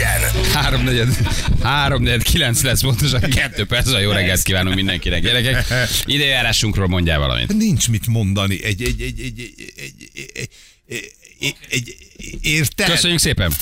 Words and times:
legyen! 0.00 0.44
Háromnegyed, 0.52 1.16
háromnegyed 1.62 2.22
kilenc 2.22 2.62
lesz 2.62 2.80
pontosan, 2.80 3.20
kettő 3.20 3.66
perc, 3.66 3.90
jó 4.02 4.10
reggelt 4.10 4.42
kívánunk 4.42 4.74
mindenkinek, 4.74 5.22
gyerekek. 5.22 5.66
Idejárásunkról 6.04 6.88
mondjál 6.88 7.18
valamit. 7.18 7.56
Nincs 7.56 7.88
mit 7.88 8.06
mondani. 8.06 8.64
Egy, 8.64 8.82
egy, 8.82 9.00
egy, 9.00 9.20
egy, 9.20 9.32
egy, 9.76 10.10
egy, 10.16 10.50
egy 10.86 11.14
egy, 11.40 11.56
egy, 11.70 11.96
érted? 12.40 12.90
Köszönjük 12.90 13.18
szépen! 13.20 13.52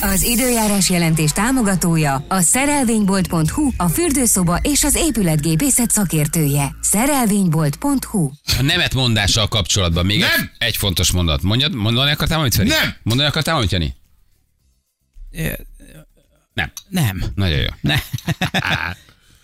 Az 0.00 0.22
időjárás 0.22 0.90
jelentés 0.90 1.30
támogatója 1.30 2.24
a 2.28 2.40
szerelvénybolt.hu, 2.40 3.70
a 3.76 3.88
fürdőszoba 3.88 4.56
és 4.62 4.84
az 4.84 4.94
épületgépészet 4.94 5.90
szakértője. 5.90 6.76
Szerelvénybolt.hu 6.80 8.30
A 8.58 8.62
nemetmondással 8.62 9.48
kapcsolatban 9.48 10.06
még 10.06 10.18
Nem! 10.18 10.50
Egy, 10.58 10.68
egy 10.68 10.76
fontos 10.76 11.12
mondat. 11.12 11.42
Mondjad, 11.42 11.74
mondani 11.74 12.10
akartál 12.10 12.36
valamit, 12.36 12.54
Feri? 12.54 12.68
Nem! 12.68 12.94
Mondani 13.02 13.28
akartál 13.28 13.54
valamit, 13.54 13.72
Jani? 13.72 13.96
Nem. 16.58 16.72
Nem. 16.88 17.24
Nagyon 17.34 17.58
jó. 17.58 17.68
Ne. 17.80 17.96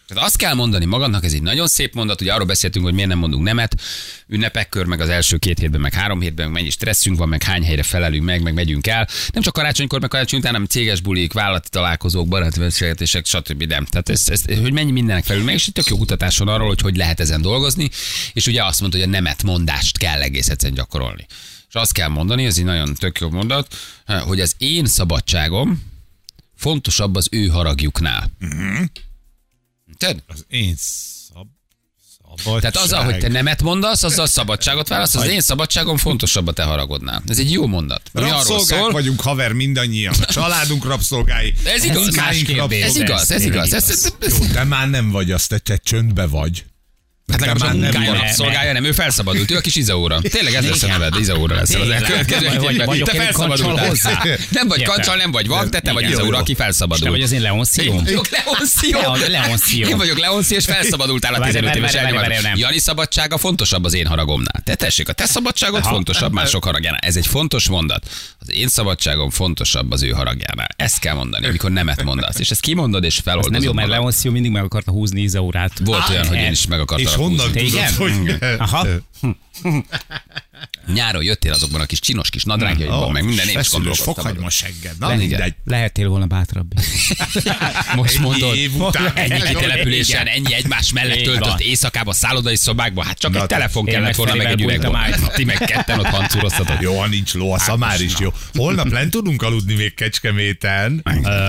Tehát 0.06 0.24
azt 0.24 0.36
kell 0.36 0.54
mondani 0.54 0.84
magadnak, 0.84 1.24
ez 1.24 1.32
egy 1.32 1.42
nagyon 1.42 1.66
szép 1.66 1.94
mondat, 1.94 2.20
ugye 2.20 2.32
arról 2.32 2.46
beszéltünk, 2.46 2.84
hogy 2.84 2.94
miért 2.94 3.08
nem 3.08 3.18
mondunk 3.18 3.42
nemet, 3.42 3.80
ünnepekkör, 4.28 4.86
meg 4.86 5.00
az 5.00 5.08
első 5.08 5.36
két 5.36 5.58
hétben, 5.58 5.80
meg 5.80 5.94
három 5.94 6.20
hétben, 6.20 6.44
meg 6.44 6.54
mennyi 6.54 6.70
stresszünk 6.70 7.18
van, 7.18 7.28
meg 7.28 7.42
hány 7.42 7.64
helyre 7.64 7.82
felelünk 7.82 8.24
meg, 8.24 8.42
meg 8.42 8.54
megyünk 8.54 8.86
el. 8.86 9.08
Nem 9.32 9.42
csak 9.42 9.52
karácsonykor, 9.52 10.00
meg 10.00 10.08
karácsony 10.08 10.38
után, 10.38 10.52
hanem 10.52 10.66
céges 10.66 11.00
bulik, 11.00 11.32
vállalati 11.32 11.68
találkozók, 11.68 12.28
baráti 12.28 12.58
beszélgetések, 12.58 13.26
stb. 13.26 13.62
Nem. 13.62 13.84
Tehát 13.84 14.08
ez, 14.08 14.28
ez, 14.28 14.42
hogy 14.60 14.72
mennyi 14.72 14.92
mindenek 14.92 15.24
felül 15.24 15.44
meg, 15.44 15.54
és 15.54 15.66
egy 15.66 15.72
tök 15.72 15.86
jó 15.86 15.96
kutatás 15.96 16.38
van 16.38 16.48
arról, 16.48 16.66
hogy 16.66 16.80
hogy 16.80 16.96
lehet 16.96 17.20
ezen 17.20 17.42
dolgozni, 17.42 17.90
és 18.32 18.46
ugye 18.46 18.64
azt 18.64 18.80
mondta, 18.80 18.98
hogy 18.98 19.06
a 19.08 19.10
nemet 19.10 19.42
mondást 19.42 19.98
kell 19.98 20.20
egész 20.20 20.48
egyszerűen 20.48 20.78
gyakorolni. 20.78 21.26
És 21.68 21.74
azt 21.74 21.92
kell 21.92 22.08
mondani, 22.08 22.44
ez 22.44 22.58
egy 22.58 22.64
nagyon 22.64 22.94
tök 22.94 23.18
jó 23.18 23.30
mondat, 23.30 23.74
hogy 24.26 24.40
az 24.40 24.54
én 24.58 24.86
szabadságom 24.86 25.92
fontosabb 26.56 27.16
az 27.16 27.28
ő 27.30 27.46
haragjuknál. 27.46 28.30
Érted? 29.88 30.22
Az 30.26 30.44
én 30.48 30.74
szab... 30.76 31.46
szabadság. 32.16 32.60
Tehát 32.60 32.76
azzal, 32.76 33.04
hogy 33.04 33.18
te 33.18 33.28
nemet 33.28 33.62
mondasz, 33.62 34.02
azzal 34.02 34.26
szabadságot 34.26 34.88
válasz, 34.88 35.14
az 35.14 35.26
én 35.28 35.40
szabadságom 35.40 35.96
fontosabb 35.96 36.46
a 36.46 36.52
te 36.52 36.62
haragodnál. 36.62 37.22
Ez 37.26 37.38
egy 37.38 37.52
jó 37.52 37.66
mondat. 37.66 38.10
Ami 38.12 38.24
arról 38.24 38.38
Rabszolgák 38.38 38.78
szól, 38.78 38.92
vagyunk, 38.92 39.20
haver, 39.20 39.52
mindannyian. 39.52 40.14
A 40.20 40.32
családunk 40.32 40.84
rabszolgái. 40.84 41.54
Ez 41.64 41.84
igaz. 41.84 42.16
Más 42.16 42.42
kérdés. 42.42 42.82
ez 42.82 42.96
igaz, 42.96 43.30
ez 43.30 43.44
igaz. 43.44 43.72
Ez, 43.72 43.90
ez, 43.90 44.12
ez, 44.20 44.38
Jó, 44.38 44.46
de 44.46 44.64
már 44.64 44.90
nem 44.90 45.10
vagy 45.10 45.30
azt, 45.30 45.48
te, 45.48 45.58
te 45.58 45.76
csöndbe 45.76 46.26
vagy. 46.26 46.64
Hát 47.32 47.38
Te 47.40 47.46
nekem 47.46 47.68
a 47.68 47.72
nem 47.72 47.78
munkája 47.78 48.12
vagy. 48.18 48.28
szolgálja, 48.32 48.72
nem, 48.72 48.84
ő 48.84 48.92
felszabadult, 48.92 49.50
ő 49.50 49.56
a 49.56 49.60
kis 49.60 49.74
Izaóra. 49.74 50.20
Tényleg 50.20 50.54
ez 50.54 50.68
lesz 50.68 50.82
a 50.82 50.86
neved, 50.86 51.14
Izaóra 51.18 51.54
lesz 51.54 51.74
az 51.74 51.88
elkövetkező 51.88 52.46
Vagy- 52.84 53.02
Te 53.02 53.12
én 53.12 53.20
felszabadultál. 53.20 53.74
kancsal 53.74 53.88
hozzá. 53.88 54.22
Nem 54.50 54.68
vagy 54.68 54.82
kancsal, 54.82 55.16
nem 55.16 55.30
vagy 55.30 55.46
vak, 55.46 55.68
de 55.68 55.80
te 55.80 55.92
vagy. 55.92 56.10
Izaóra, 56.10 56.38
aki 56.38 56.50
És 56.50 56.56
te 56.56 56.62
felszabadult. 56.62 57.10
vagy 57.10 57.22
az 57.22 57.32
én 57.32 57.40
Leoncio. 57.40 57.82
Én 57.82 58.02
Leoncio. 58.30 59.00
Leon- 59.00 59.28
Leoncio. 59.28 59.88
Én 59.88 59.96
vagyok 59.96 60.18
Leoncio, 60.18 60.56
és 60.56 60.64
felszabadultál 60.64 61.34
a 61.34 61.38
Várj, 61.38 61.52
15 61.52 61.80
várj, 61.80 62.08
éves 62.14 62.42
nem. 62.42 62.56
Jani 62.56 62.78
szabadsága 62.78 63.38
fontosabb 63.38 63.84
az 63.84 63.94
én 63.94 64.06
haragomnál. 64.06 64.62
Te 64.64 64.74
tessék, 64.74 65.08
a 65.08 65.12
te 65.12 65.26
szabadságod 65.26 65.84
fontosabb 65.84 66.32
mások 66.32 66.64
haragjánál. 66.64 67.00
Ez 67.02 67.16
egy 67.16 67.26
fontos 67.26 67.68
mondat. 67.68 68.06
Az 68.40 68.52
én 68.52 68.68
szabadságom 68.68 69.30
fontosabb 69.30 69.90
az 69.92 70.02
ő 70.02 70.08
haragjánál. 70.10 70.68
Ezt 70.76 70.98
kell 70.98 71.14
mondani, 71.14 71.46
amikor 71.46 71.70
nemet 71.70 72.02
mondasz. 72.02 72.38
És 72.38 72.50
ezt 72.50 72.60
kimondod, 72.60 73.04
és 73.04 73.16
Ez 73.16 73.22
feloldozod. 73.22 73.52
nem 73.52 73.62
jó, 73.62 73.72
mert. 73.72 73.88
Leoncio 73.88 74.30
mindig 74.30 74.50
meg 74.50 74.62
akarta 74.64 74.90
húzni 74.90 75.20
Izaurát. 75.22 75.72
Volt 75.84 76.08
olyan, 76.08 76.26
hogy 76.26 76.36
én 76.36 76.42
eh, 76.44 76.50
is 76.50 76.66
meg 76.66 76.80
akartam. 76.80 77.12
szóra 77.14 77.50
És 77.54 77.96
honnan 77.96 77.96
tudod, 77.96 78.16
hogy... 78.16 78.36
Aha. 78.58 78.86
Nyáron 80.94 81.22
jöttél 81.22 81.52
azokban 81.52 81.80
a 81.80 81.84
kis 81.86 81.98
csinos 81.98 82.30
kis 82.30 82.42
nadrágjaidban, 82.44 83.12
meg 83.12 83.24
minden 83.24 83.48
éves 83.48 83.68
Feszülős 83.68 83.72
gondolkodtam. 83.86 84.14
fokhagyma 84.14 84.50
segged. 84.50 84.98
Na 84.98 85.14
mindegy. 85.14 85.54
Lehettél 85.64 86.08
volna 86.08 86.26
bátrabb. 86.26 86.72
Most 87.96 88.14
Egy 88.14 88.20
mondod, 88.20 88.56
év 88.56 88.74
után. 88.80 89.12
ennyi 89.14 89.26
Igen. 89.34 89.46
kitelepülésen, 89.46 90.26
ennyi 90.26 90.54
egymás 90.54 90.92
mellett 90.92 91.22
töltött 91.22 91.44
van. 91.44 91.58
éjszakában, 91.58 92.14
szállodai 92.14 92.56
szobákban, 92.56 93.04
hát 93.04 93.18
csak 93.18 93.32
Na, 93.32 93.40
egy 93.40 93.46
te- 93.46 93.54
telefon 93.54 93.86
én 93.86 93.92
kellett 93.92 94.06
meg 94.06 94.16
volna, 94.16 94.34
meg 94.34 94.46
egy 94.46 94.84
át. 94.94 95.32
Ti 95.34 95.44
meg 95.44 95.56
ketten 95.58 95.98
ott 95.98 96.06
hancúroztatok. 96.06 96.80
Jó, 96.80 96.98
ha 96.98 97.06
nincs 97.06 97.34
ló, 97.34 97.52
a 97.52 97.58
szamár 97.58 98.00
is 98.00 98.12
jó. 98.18 98.32
Holnap 98.54 98.90
lent 98.90 99.10
tudunk 99.10 99.42
aludni 99.42 99.74
még 99.74 99.94
Kecskeméten. 99.94 101.02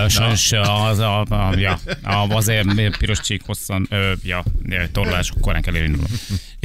Sajnos 0.08 0.52
az, 0.52 0.98
a, 0.98 1.20
a, 1.20 1.54
ja, 1.56 1.80
a, 2.02 2.28
azért 2.28 2.96
piros 2.98 3.20
csík 3.20 3.42
hosszan, 3.46 3.88
ja, 4.22 4.44
torlások 4.92 5.40
korán 5.40 5.62
kell 5.62 5.74
elindulni. 5.74 6.08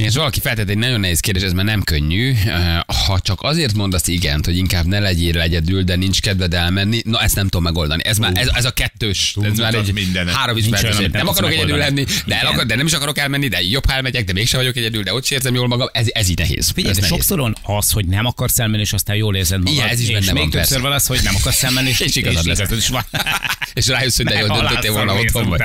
És 0.02 0.14
valaki 0.14 0.40
feltett 0.40 0.68
egy 0.68 0.78
nagyon 0.78 1.00
nehéz 1.00 1.20
kérdés, 1.20 1.42
ez 1.42 1.52
már 1.52 1.64
nem 1.64 1.82
könnyű. 1.82 2.32
Eh, 2.46 2.78
Ha 3.06 3.20
csak 3.20 3.42
azért 3.42 3.74
mondasz 3.74 4.06
igent, 4.06 4.44
hogy 4.44 4.56
inkább 4.56 4.84
ne 4.84 4.98
legyél 4.98 5.40
egyedül, 5.40 5.82
de 5.82 5.96
nincs 5.96 6.20
kedved 6.20 6.54
elmenni, 6.54 7.00
na 7.04 7.20
ezt 7.20 7.34
nem 7.34 7.44
tudom 7.44 7.62
megoldani. 7.62 8.02
Ez, 8.04 8.16
már, 8.18 8.32
ez, 8.34 8.48
ez 8.54 8.64
a 8.64 8.70
kettős. 8.70 9.36
Ez 9.42 9.58
már 9.58 9.70
Tudod 9.70 9.86
egy 9.88 9.94
mindenet. 9.94 10.34
három 10.34 10.56
ismertes. 10.56 10.90
olyan, 10.98 11.02
Nem 11.02 11.10
nem 11.10 11.28
akarok 11.28 11.50
egyedül 11.52 11.76
lenni, 11.76 12.04
de, 12.26 12.38
el 12.40 12.46
akar, 12.46 12.66
de 12.66 12.74
nem 12.74 12.86
is 12.86 12.92
akarok 12.92 13.18
elmenni, 13.18 13.48
de 13.48 13.62
jobb, 13.62 13.84
elmegyek, 13.88 14.24
de 14.24 14.32
mégsem 14.32 14.60
vagyok 14.60 14.76
egyedül, 14.76 15.02
de 15.02 15.14
ott 15.14 15.28
érzem 15.28 15.54
jól 15.54 15.66
magam. 15.68 15.88
Ez, 15.92 16.06
ez 16.12 16.28
így 16.28 16.38
nehéz. 16.38 16.70
Figyelj, 16.74 16.94
ez 16.98 17.06
sokszor 17.06 17.52
az, 17.62 17.90
hogy 17.90 18.06
nem 18.06 18.26
akarsz 18.26 18.58
elmenni, 18.58 18.82
és 18.82 18.92
aztán 18.92 19.16
jól 19.16 19.36
érzed 19.36 19.58
magad. 19.58 19.72
Igen, 19.74 19.88
ez 19.88 20.00
is 20.00 20.08
és 20.08 20.12
benne 20.12 20.32
még 20.32 20.42
van, 20.42 20.50
többször 20.50 20.68
persze. 20.68 20.82
van 20.82 20.92
az, 20.92 21.06
hogy 21.06 21.20
nem 21.22 21.34
akarsz 21.34 21.62
elmenni, 21.62 21.88
és, 21.88 22.00
És 22.08 22.16
igazad 22.16 22.46
lesz. 22.46 22.70
is 22.70 22.88
van. 22.88 23.04
És 23.74 23.86
rájössz, 23.86 24.16
hogy 24.16 24.26
de 24.32 24.38
jól 24.38 24.58
döntöttél 24.58 24.92
volna 24.92 25.14
otthon 25.14 25.56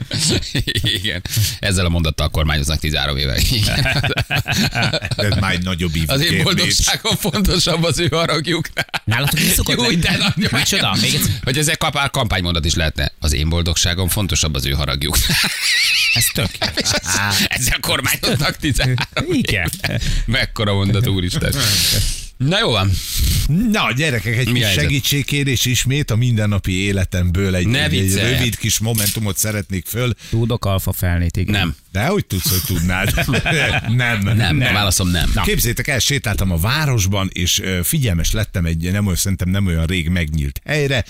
Igen. 0.98 1.22
Ezzel 1.58 1.84
a 1.84 1.88
mondattal 1.88 2.28
kormányoznak 2.28 2.78
13 2.78 3.16
éve. 3.16 3.38
Igen. 3.50 3.84
Ez 5.16 5.36
már 5.40 5.52
egy 5.52 5.62
nagyobb 5.62 5.96
ívú 5.96 6.12
Az 6.12 6.24
én 6.24 6.42
boldogságom 6.42 7.16
fontosabb 7.16 7.82
az 7.84 7.98
ő 7.98 8.08
haragjuk. 8.08 8.68
Nálatok 9.04 9.40
mi 9.40 9.46
szokott 9.46 9.76
Jó, 9.76 9.82
lenni? 9.82 9.96
de 9.96 10.10
nagyon 10.10 10.50
Micsoda? 10.50 10.96
Még 11.00 11.14
egyszer. 11.14 11.30
Hogy 11.44 11.58
ez 11.58 11.68
egy 11.68 11.78
kapár 11.78 12.10
kampánymondat 12.10 12.64
is 12.64 12.74
lehetne. 12.74 13.12
Az 13.18 13.32
én 13.32 13.48
boldogságom 13.48 14.08
fontosabb 14.08 14.54
az 14.54 14.66
ő 14.66 14.70
haragjuk. 14.70 15.16
Ez 16.14 16.24
tök. 16.32 16.48
Ezzel 17.48 17.78
kormányoznak 17.80 18.56
13 18.56 18.96
Igen. 19.32 19.70
Mekkora 20.26 20.74
mondat, 20.74 21.06
úristen. 21.06 21.52
Na 22.46 22.58
jó 22.58 22.70
van. 22.70 22.90
Na, 23.70 23.92
gyerekek, 23.92 24.36
egy 24.36 24.46
Mi 24.46 24.52
kis 24.52 24.62
helyzet? 24.64 24.82
segítségkérés 24.82 25.64
ismét 25.64 26.10
a 26.10 26.16
mindennapi 26.16 26.72
életemből. 26.72 27.54
Egy, 27.54 27.66
Ne 27.66 27.84
egy, 27.84 27.94
egy 27.98 28.14
rövid 28.14 28.56
kis 28.56 28.78
momentumot 28.78 29.36
szeretnék 29.36 29.86
föl. 29.86 30.12
Tudok 30.30 30.64
alfa 30.64 30.92
felnét, 30.92 31.36
igen. 31.36 31.52
Nem. 31.52 31.74
De 31.92 32.04
hogy 32.06 32.26
tudsz, 32.26 32.50
hogy 32.50 32.76
tudnád? 32.76 33.14
nem. 33.88 34.20
Nem, 34.36 34.60
a 34.60 34.72
válaszom 34.72 35.08
nem. 35.10 35.30
Na. 35.34 35.42
Képzétek 35.42 35.88
el, 35.88 35.98
sétáltam 35.98 36.50
a 36.50 36.56
városban, 36.56 37.30
és 37.32 37.62
figyelmes 37.82 38.32
lettem 38.32 38.64
egy 38.64 38.92
nem 38.92 39.04
olyan, 39.04 39.16
szerintem 39.18 39.48
nem 39.48 39.66
olyan 39.66 39.86
rég 39.86 40.08
megnyílt 40.08 40.60
helyre, 40.64 41.04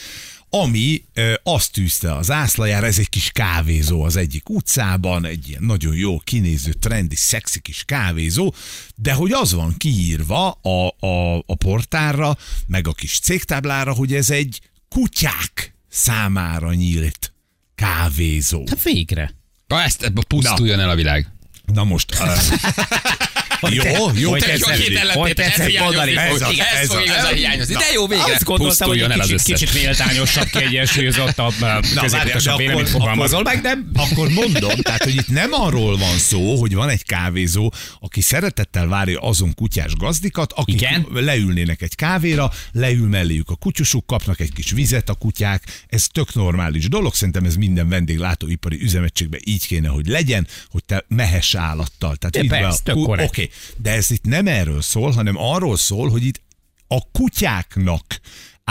ami 0.54 1.04
ö, 1.14 1.34
azt 1.42 1.72
tűzte 1.72 2.14
az 2.14 2.30
ászlajára, 2.30 2.86
ez 2.86 2.98
egy 2.98 3.08
kis 3.08 3.30
kávézó 3.30 4.02
az 4.02 4.16
egyik 4.16 4.48
utcában, 4.48 5.24
egy 5.24 5.48
ilyen 5.48 5.62
nagyon 5.62 5.94
jó 5.94 6.18
kinéző, 6.18 6.72
trendi, 6.72 7.16
szexi 7.16 7.60
kis 7.60 7.84
kávézó, 7.84 8.54
de 8.94 9.12
hogy 9.12 9.32
az 9.32 9.52
van 9.52 9.74
kiírva 9.78 10.50
a, 10.50 11.06
a, 11.06 11.36
a 11.36 11.54
portárra, 11.54 12.36
meg 12.66 12.88
a 12.88 12.92
kis 12.92 13.18
cégtáblára, 13.18 13.92
hogy 13.92 14.14
ez 14.14 14.30
egy 14.30 14.60
kutyák 14.88 15.74
számára 15.88 16.74
nyílt 16.74 17.32
kávézó. 17.74 18.64
Hát 18.68 18.82
végre. 18.82 19.34
Ha 19.68 19.82
ezt, 19.82 20.02
ebbe 20.02 20.22
pusztuljon 20.28 20.80
el 20.80 20.90
a 20.90 20.94
világ. 20.94 21.28
Na 21.64 21.84
most... 21.84 22.14
Uh, 22.20 22.38
jó, 23.70 23.82
jó, 24.14 24.36
Te 24.36 24.56
jó, 24.56 25.20
hogy 25.20 25.34
tetszett 25.34 25.78
mondani? 25.78 26.16
Ez 26.16 26.40
a- 26.40 26.50
Igen, 26.50 26.66
ez 26.80 26.88
fog 26.88 27.02
igazán 27.04 27.34
hiányozni. 27.34 27.74
De 27.74 27.84
jó, 27.94 28.06
végre. 28.06 28.24
Azt 28.24 28.44
gondoltam, 28.44 28.88
hogy 28.88 29.00
egy 29.00 29.18
az 29.18 29.26
kicsit, 29.42 29.42
kicsit 29.42 29.82
méltányosabb, 29.82 30.48
kiegyensúlyozottabb, 30.48 31.54
középutasabb 32.00 32.58
véleményt 32.58 32.88
fogalmazol 32.88 33.42
meg, 33.42 33.60
de 33.60 33.78
akkor 33.94 34.28
mondom, 34.28 34.74
tehát, 34.80 35.02
hogy 35.02 35.14
itt 35.14 35.28
nem 35.28 35.52
arról 35.52 35.96
van 35.96 36.18
szó, 36.18 36.56
hogy 36.60 36.74
van 36.74 36.88
egy 36.88 37.04
kávézó, 37.04 37.72
aki 38.00 38.20
szeretettel 38.20 38.86
várja 38.86 39.20
azon 39.20 39.54
kutyás 39.54 39.92
gazdikat, 39.96 40.52
akik 40.52 40.74
Igen? 40.74 41.06
leülnének 41.12 41.82
egy 41.82 41.94
kávéra, 41.94 42.50
leül 42.72 43.08
melléjük 43.08 43.50
a 43.50 43.54
kutyusuk, 43.54 44.06
kapnak 44.06 44.40
egy 44.40 44.52
kis 44.52 44.70
vizet 44.70 45.08
a 45.08 45.14
kutyák, 45.14 45.62
ez 45.88 46.06
tök 46.12 46.34
normális 46.34 46.88
dolog, 46.88 47.14
szerintem 47.14 47.44
ez 47.44 47.54
minden 47.56 47.88
vendéglátóipari 47.88 48.78
üzemegységben 48.82 49.40
így 49.44 49.66
kéne, 49.66 49.88
hogy 49.88 50.06
legyen, 50.06 50.46
hogy 50.68 50.84
te 50.84 51.04
mehess 51.08 51.54
állattal. 51.54 52.16
Tehát 52.16 52.48
De 52.48 52.54
be 52.56 52.58
persze. 52.60 53.22
Oké, 53.24 53.50
de 53.76 53.90
ez 53.90 54.10
itt 54.10 54.24
nem 54.24 54.46
erről 54.46 54.82
szól, 54.82 55.10
hanem 55.10 55.36
arról 55.36 55.76
szól, 55.76 56.10
hogy 56.10 56.24
itt 56.24 56.40
a 56.86 57.10
kutyáknak 57.12 58.20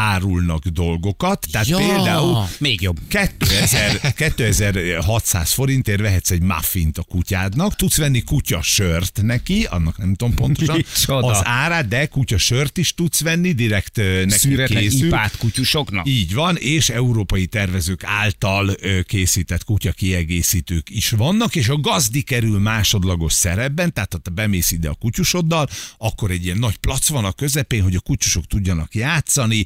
árulnak 0.01 0.67
dolgokat, 0.67 1.47
tehát 1.51 1.67
Ja, 1.67 1.77
például 1.77 2.47
még 2.57 2.81
jobb. 2.81 2.97
2000, 3.07 4.13
2600 4.13 5.51
forintért 5.59 5.99
vehetsz 6.01 6.31
egy 6.31 6.41
muffint 6.41 6.97
a 6.97 7.03
kutyádnak, 7.03 7.75
tudsz 7.75 7.97
venni 7.97 8.21
kutyasört 8.23 9.19
neki, 9.21 9.63
annak 9.63 9.97
nem 9.97 10.13
tudom 10.15 10.33
pontosan 10.33 10.75
Micsoda. 10.75 11.27
az 11.27 11.39
árát, 11.43 11.87
de 11.87 12.05
kutyasört 12.05 12.77
is 12.77 12.93
tudsz 12.93 13.21
venni, 13.21 13.51
direkt 13.51 13.95
neki 13.95 14.29
Szűretlen 14.29 14.81
készül. 14.81 15.07
ipát 15.07 15.37
kutyusoknak. 15.37 16.07
Így 16.07 16.33
van, 16.33 16.55
és 16.57 16.89
európai 16.89 17.45
tervezők 17.45 18.03
által 18.03 18.75
készített 19.03 19.63
kutya 19.63 19.91
kiegészítők 19.91 20.89
is 20.89 21.09
vannak, 21.09 21.55
és 21.55 21.69
a 21.69 21.79
gazdi 21.79 22.21
kerül 22.21 22.59
másodlagos 22.59 23.33
szerepben, 23.33 23.93
tehát 23.93 24.13
ha 24.13 24.19
te 24.19 24.29
bemész 24.29 24.71
ide 24.71 24.89
a 24.89 24.93
kutyusoddal, 24.93 25.69
akkor 25.97 26.31
egy 26.31 26.45
ilyen 26.45 26.57
nagy 26.57 26.77
plac 26.77 27.07
van 27.07 27.25
a 27.25 27.31
közepén, 27.31 27.83
hogy 27.83 27.95
a 27.95 27.99
kutyusok 27.99 28.45
tudjanak 28.47 28.95
játszani, 28.95 29.65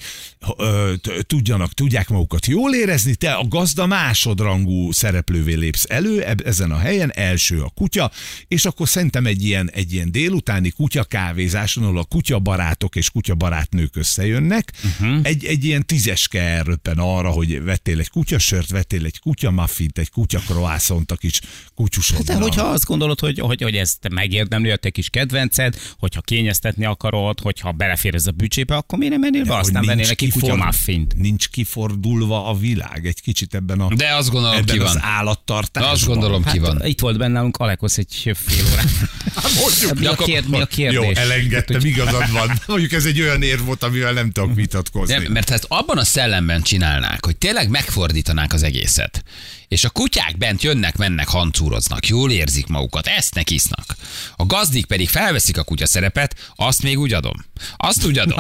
tudjanak, 1.22 1.74
tudják 1.74 2.10
magukat 2.10 2.46
jól 2.46 2.76
érezni, 2.76 3.16
te 3.16 3.34
a 3.34 3.48
gazda 3.48 3.86
másodrangú 3.86 4.92
szereplővé 4.92 5.54
lépsz 5.54 5.86
elő 5.90 6.24
ezen 6.44 6.72
a 6.72 6.78
helyen, 6.78 7.12
első 7.16 7.62
a 7.62 7.72
kutya, 7.76 8.12
és 8.48 8.66
akkor 8.66 8.88
szerintem 8.88 9.26
egy 9.26 9.46
ilyen, 9.46 9.70
egy 9.74 9.94
ilyen 9.94 10.12
délutáni 10.12 10.70
kutya 10.70 11.04
kávézáson, 11.04 11.84
ahol 11.84 11.98
a 11.98 12.04
kutyabarátok 12.04 12.96
és 12.96 13.10
kutyabarátnők 13.10 13.96
összejönnek, 13.96 14.72
uh-huh. 14.84 15.20
egy, 15.24 15.46
egy 15.46 15.66
ilyen 15.66 15.86
tízeske 15.86 16.42
elröppen 16.42 16.98
arra, 16.98 17.30
hogy 17.30 17.64
vettél 17.64 18.00
egy 18.00 18.10
kutyasört, 18.10 18.70
vettél 18.70 19.06
egy 19.06 19.20
kutyamaffint, 19.20 19.98
egy 19.98 20.10
kutyakroászont 20.10 21.12
a 21.12 21.16
kis 21.16 21.42
kutyusodra. 21.76 22.34
De 22.34 22.42
hogyha 22.42 22.66
azt 22.66 22.86
gondolod, 22.86 23.20
hogy, 23.20 23.40
hogy, 23.40 23.62
hogy 23.62 23.76
ezt 23.76 24.10
megérdemli 24.10 24.70
a 24.70 24.76
te 24.76 24.90
kis 24.90 25.10
kedvenced, 25.10 25.76
hogyha 25.98 26.22
kényeztetni 26.22 26.86
akarod, 26.86 27.40
hogyha 27.40 27.72
belefér 27.72 28.16
ez 28.16 28.28
a 28.28 28.32
bücsébe, 28.32 28.76
akkor 28.76 28.98
miért 28.98 29.14
nem 29.14 29.22
mennél 29.22 29.46
be, 29.46 29.56
aztán 29.58 29.86
nincs 30.06 30.20
neki 30.20 30.30
kutya 30.30 30.56
muffint. 30.56 31.16
Nincs 31.18 31.50
kifordulva 31.50 32.46
a 32.50 32.58
világ 32.58 33.06
egy 33.06 33.22
kicsit 33.22 33.54
ebben 33.54 33.80
a, 33.80 33.96
De 33.96 34.16
azt 34.16 34.30
gondolom, 34.30 34.58
ebben 34.58 34.76
ki 34.76 34.82
az 34.82 34.94
van. 34.94 35.02
állattartásban. 35.04 35.94
Azt 35.94 36.06
gondolom, 36.06 36.44
ki 36.44 36.60
van. 36.60 36.78
Hát, 36.78 36.88
itt 36.88 37.00
volt 37.00 37.18
benne 37.18 37.34
nálunk 37.34 37.58
Alekosz 37.58 37.98
egy 37.98 38.32
fél 38.34 38.66
órán. 38.72 38.86
mi, 40.00 40.06
a 40.06 40.16
kér, 40.16 40.44
mi 40.48 40.62
a 40.62 40.66
kérdés? 40.66 41.18
Jó, 41.18 41.24
elengedtem, 41.24 41.86
igazad 41.86 42.32
van. 42.32 42.60
Mondjuk 42.68 42.92
ez 42.92 43.06
egy 43.06 43.22
olyan 43.22 43.42
érv 43.42 43.62
volt, 43.66 43.84
amivel 43.84 44.14
nem 44.14 44.32
tudok 44.32 44.56
vitatkozni. 44.56 45.14
Nem, 45.14 45.32
mert 45.32 45.50
ezt 45.50 45.66
abban 45.68 45.98
a 45.98 46.04
szellemben 46.04 46.62
csinálnák, 46.62 47.26
hogy 47.26 47.38
tényleg 47.38 47.70
megfordítanák 47.70 48.54
az 48.54 48.64
egészet, 48.64 49.24
és 49.68 49.84
a 49.84 49.90
kutyák 49.90 50.38
bent 50.38 50.64
jönnek, 50.64 50.98
mennek, 50.98 51.28
hancúroznak, 51.28 52.08
jól 52.08 52.32
érzik 52.32 52.68
magukat, 52.68 53.08
esznek, 53.08 53.50
isznak. 53.50 53.96
A 54.36 54.46
gazdik 54.46 54.86
pedig 54.86 55.10
felveszik 55.10 55.58
a 55.58 55.64
kutya 55.64 55.88
szerepet, 55.88 56.36
azt 56.56 56.84
még 56.84 57.00
úgy 57.00 57.14
adom. 57.14 57.46
Azt 57.78 58.06
úgy 58.06 58.18
adom. 58.18 58.40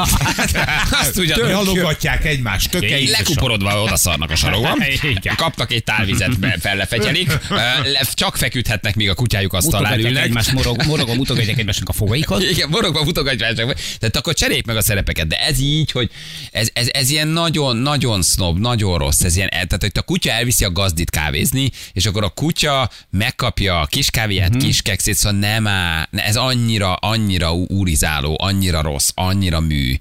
azt 1.01 1.19
úgy 1.19 1.31
adom. 1.31 1.49
Halogatják 1.55 2.25
egymást, 2.25 2.69
tökeit. 2.69 3.09
Lekuporodva 3.09 3.81
odaszarnak 3.81 4.31
a 4.31 4.35
sarokban, 4.35 4.83
Igen. 5.17 5.35
kaptak 5.35 5.71
egy 5.71 5.83
tálvizet, 5.83 6.31
fellefegyelik, 6.59 7.31
csak 8.13 8.35
feküdhetnek, 8.35 8.95
míg 8.95 9.09
a 9.09 9.13
kutyájuk 9.13 9.53
asztalán 9.53 9.81
Mutogatják 9.81 10.11
ülnek. 10.11 10.25
egymást, 10.25 10.51
morog, 10.51 10.85
morogva 10.85 11.13
mutogatják 11.13 11.57
egymásnak 11.57 11.89
a 11.89 11.93
fogaikat. 11.93 12.41
Igen, 12.51 12.69
morogva 12.69 13.03
mutogatja 13.03 13.47
egymásnak. 13.47 13.77
Tehát 13.99 14.15
akkor 14.15 14.33
cseréljék 14.33 14.65
meg 14.65 14.77
a 14.77 14.81
szerepeket. 14.81 15.27
De 15.27 15.37
ez 15.37 15.59
így, 15.59 15.91
hogy 15.91 16.09
ez, 16.51 16.69
ez, 16.73 16.87
ez 16.91 17.09
ilyen 17.09 17.27
nagyon, 17.27 17.77
nagyon 17.77 18.23
snob, 18.23 18.59
nagyon 18.59 18.97
rossz. 18.97 19.23
Ez 19.23 19.35
ilyen, 19.35 19.49
tehát, 19.49 19.77
hogy 19.79 19.91
a 19.93 20.01
kutya 20.01 20.31
elviszi 20.31 20.63
a 20.63 20.71
gazdit 20.71 21.09
kávézni, 21.09 21.71
és 21.93 22.05
akkor 22.05 22.23
a 22.23 22.29
kutya 22.29 22.89
megkapja 23.09 23.79
a 23.79 23.85
kis 23.85 24.09
kávéját, 24.09 24.49
mm-hmm. 24.49 24.65
kis 24.65 24.81
kekszét, 24.81 25.15
szóval 25.15 25.39
nem 25.39 25.67
áll, 25.67 26.07
ez 26.11 26.35
annyira, 26.35 26.93
annyira 26.93 27.53
úrizáló, 27.53 28.37
annyira 28.41 28.81
rossz, 28.81 29.09
annyira 29.13 29.59
mű. 29.59 29.97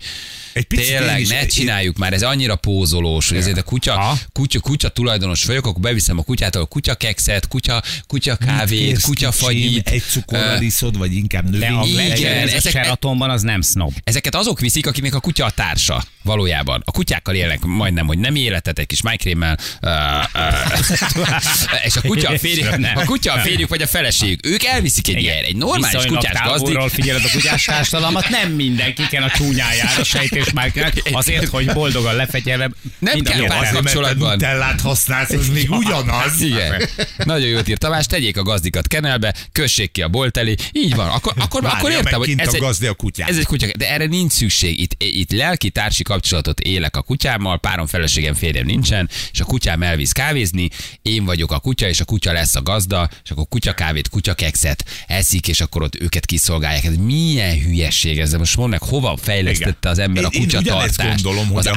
Egy 0.55 0.65
picit 0.65 0.89
én 0.89 0.97
Tényleg, 0.99 1.21
is- 1.21 1.29
ne 1.29 1.41
én- 1.41 1.49
csináljuk 1.49 1.97
már, 1.99 2.13
ez 2.13 2.23
annyira 2.23 2.57
pózolós, 2.57 3.29
hogy 3.29 3.39
ezért 3.39 3.59
a 3.59 3.63
kutya, 3.63 3.93
Ha? 3.93 4.19
kutya, 4.33 4.61
kutya 4.61 4.89
tulajdonos 4.89 5.45
vagyok, 5.45 5.67
akkor 5.67 5.81
beviszem 5.81 6.19
a 6.19 6.23
kutyától 6.23 6.69
a 6.87 6.95
kekszet, 6.95 7.49
kutya, 7.49 7.83
kutya 8.07 8.37
kávét, 8.37 9.01
kutya 9.01 9.33
fagyit. 9.33 9.89
Egy 9.89 10.03
cukorral 10.11 10.63
iszod, 10.63 10.99
vagy 10.99 11.13
inkább 11.15 11.47
a 11.47 11.51
növény. 11.51 11.99
Igen, 12.17 12.37
ez 12.39 12.53
a 12.53 12.57
ezek- 12.57 12.73
Sheratonban 12.73 13.31
az 13.31 13.43
nem 13.43 13.63
snob. 13.63 13.93
Ezeket 14.05 14.35
azok 14.35 14.61
viszik, 14.61 14.87
akiknek 14.87 15.15
a 15.15 15.21
kutya 15.21 15.45
a 15.45 15.51
társa, 15.51 16.05
valójában. 16.23 16.83
A 16.85 16.91
kutyákkal 16.91 17.35
élnek 17.35 17.61
majdnem, 17.61 18.07
hogy 18.07 18.19
nem 18.19 18.35
életet 18.35 18.79
egy 18.79 18.87
kis 18.87 19.03
májkrémmel, 19.03 19.59
uh, 19.83 19.91
uh, 20.35 21.85
és 21.85 21.97
a 21.97 22.01
kutya 22.01 22.29
a, 22.31 22.39
férjük, 22.45 22.69
a 22.95 23.05
kutya 23.05 23.33
a 23.33 23.39
férjük 23.39 23.69
vagy 23.69 23.83
a 23.83 23.87
feleségük. 23.87 24.47
Ők 24.47 24.65
elviszik 24.65 25.09
egy 25.09 25.23
ilyen, 25.23 25.45
egy 25.45 25.57
normális 25.57 25.97
Viszonylag 26.03 26.17
kutyás 26.25 26.43
gazdik. 26.47 26.79
figyeled 26.81 27.23
a 27.25 27.31
kutyás 27.33 27.65
társadalmat, 27.65 28.29
nem 28.29 28.51
mindenkiken 28.53 29.23
a 29.23 29.31
csúnyájára 29.31 30.05
sejtés 30.05 30.44
már 30.53 30.93
azért, 31.13 31.49
hogy 31.49 31.73
boldogan 31.73 32.15
lefegyelem. 32.15 32.75
Nem 32.99 33.21
kell 33.21 33.39
jó 33.39 33.47
pár 33.47 33.65
ember. 33.65 33.83
kapcsolatban. 33.83 34.33
Nutellát 34.33 34.81
használsz, 34.81 35.31
az 35.31 35.49
még 35.49 35.71
ugyanaz. 35.71 36.41
Igen. 36.41 36.83
Nagyon 37.25 37.49
jót 37.49 37.69
írt 37.69 37.79
Tamás, 37.79 38.07
tegyék 38.07 38.37
a 38.37 38.43
gazdikat 38.43 38.87
kenelbe, 38.87 39.35
kössék 39.53 39.93
ki 39.93 40.03
a 40.03 40.09
bolt 40.09 40.37
elé. 40.37 40.55
Így 40.73 40.95
van. 40.95 41.09
Akkor, 41.09 41.33
akkor, 41.37 41.63
Várja 41.63 41.79
akkor 41.79 41.91
értem, 41.91 42.19
hogy 42.19 42.35
ez 42.37 42.49
a 42.49 42.55
egy, 42.55 42.61
gazdi 42.61 42.87
a 42.87 42.95
kutyát. 42.95 43.29
Ez 43.29 43.37
egy 43.37 43.45
kutya, 43.45 43.67
de 43.79 43.91
erre 43.91 44.05
nincs 44.05 44.33
szükség. 44.33 44.81
Itt, 44.81 44.95
itt 44.99 45.33
lelki 45.33 45.71
társi 45.71 46.03
kapcsolatot 46.03 46.61
élek 46.61 46.97
a 46.97 47.03
kutyámmal, 47.03 47.59
párom 47.59 47.87
feleségem, 47.87 48.35
férjem 48.35 48.67
nincsen, 48.67 49.11
és 49.33 49.41
a 49.41 49.45
kutyám 49.45 49.83
elvisz 49.83 50.13
kávézni, 50.13 50.69
én 51.03 51.25
vagyok 51.25 51.53
a 51.53 51.59
kutya, 51.59 51.89
és 51.89 52.01
a 52.01 52.05
kutya 52.05 52.33
lesz 52.33 52.55
a 52.55 52.63
gazda, 52.63 53.09
és 53.25 53.31
akkor 53.31 53.49
kutya 53.49 53.75
kávét, 53.75 54.09
kutya 54.09 54.35
kekszet 54.35 54.85
eszik, 55.07 55.49
és 55.49 55.61
akkor 55.61 55.83
ott 55.83 56.01
őket 56.01 56.27
kiszolgálják. 56.27 56.85
Ez 56.85 56.97
milyen 56.97 57.61
hülyesség 57.61 58.19
ez? 58.19 58.31
De 58.31 58.39
most 58.39 58.57
mondd 58.57 58.71
meg, 58.71 58.83
hova 58.83 59.17
fejlesztette 59.23 59.89
az 59.89 59.99
ember 59.99 60.25
a 60.25 60.31
Kutyatartást, 60.39 61.23
gondolom, 61.23 61.49
hogy 61.49 61.57
az 61.57 61.67
a- 61.67 61.75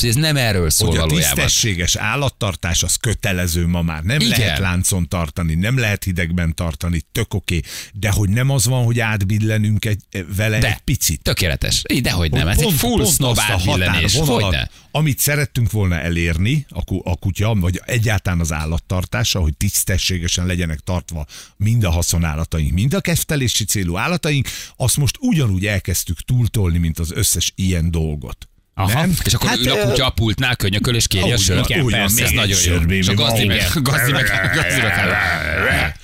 hogy 0.00 0.08
ez 0.08 0.14
nem 0.14 0.36
erről 0.36 0.70
szól 0.70 0.88
hogy 0.88 0.96
a 0.96 1.00
valójában. 1.00 1.34
tisztességes 1.34 1.96
állattartás 1.96 2.82
az 2.82 2.94
kötelező 2.96 3.66
ma 3.66 3.82
már. 3.82 4.02
Nem 4.02 4.20
Igen. 4.20 4.38
lehet 4.38 4.58
láncon 4.58 5.08
tartani, 5.08 5.54
nem 5.54 5.78
lehet 5.78 6.04
hidegben 6.04 6.54
tartani, 6.54 7.00
tök 7.12 7.34
oké. 7.34 7.60
De 7.92 8.10
hogy 8.10 8.28
nem 8.28 8.50
az 8.50 8.66
van, 8.66 8.84
hogy 8.84 9.00
átbillenünk 9.00 9.84
egy, 9.84 10.00
vele 10.36 10.58
De. 10.58 10.68
egy 10.68 10.78
picit. 10.84 11.22
Tökéletes. 11.22 11.82
Dehogy 12.02 12.30
nem. 12.30 12.48
Ez 12.48 12.58
egy 12.58 12.72
full 12.72 13.04
snob 13.06 13.30
azt 13.38 13.48
a 13.48 13.52
átbillenés. 13.52 14.12
határvonalat, 14.14 14.42
Hogyne? 14.44 14.70
Amit 14.96 15.18
szerettünk 15.18 15.70
volna 15.70 16.00
elérni, 16.00 16.66
a, 16.68 16.80
a 17.02 17.16
kutya, 17.16 17.54
vagy 17.54 17.80
egyáltalán 17.84 18.40
az 18.40 18.52
állattartása, 18.52 19.40
hogy 19.40 19.56
tisztességesen 19.56 20.46
legyenek 20.46 20.78
tartva 20.78 21.26
mind 21.56 21.84
a 21.84 21.90
haszonállataink, 21.90 22.72
mind 22.72 22.94
a 22.94 23.00
keftelési 23.00 23.64
célú 23.64 23.96
állataink, 23.96 24.48
azt 24.76 24.96
most 24.96 25.16
ugyanúgy 25.20 25.66
elkezdtük 25.66 26.20
túltolni, 26.20 26.78
mint 26.78 26.98
az 26.98 27.12
összes 27.12 27.52
ilyen 27.56 27.90
dolgot. 27.90 28.48
Aha. 28.74 29.00
Nem? 29.00 29.16
És 29.24 29.34
akkor 29.34 29.48
hát, 29.48 29.58
ül 29.58 29.70
a 29.70 29.88
kutya 29.88 30.06
a 30.06 30.10
pultnál, 30.10 30.56
könyököl 30.56 30.94
és 30.94 31.06
kéri 31.06 31.32
a 31.32 31.36
sört. 31.36 31.76
úgy 31.76 31.90
van, 31.90 32.00
Ez 32.00 32.30
nagyon 32.30 32.58
jó. 32.64 32.80
És 32.88 33.08
a 33.08 33.14
gazdi 33.14 33.44
meg, 33.46 33.56
igen. 33.56 33.82
gazdi 33.82 34.12
meg, 34.12 34.24
gazdi 34.54 34.80
meg 34.80 35.96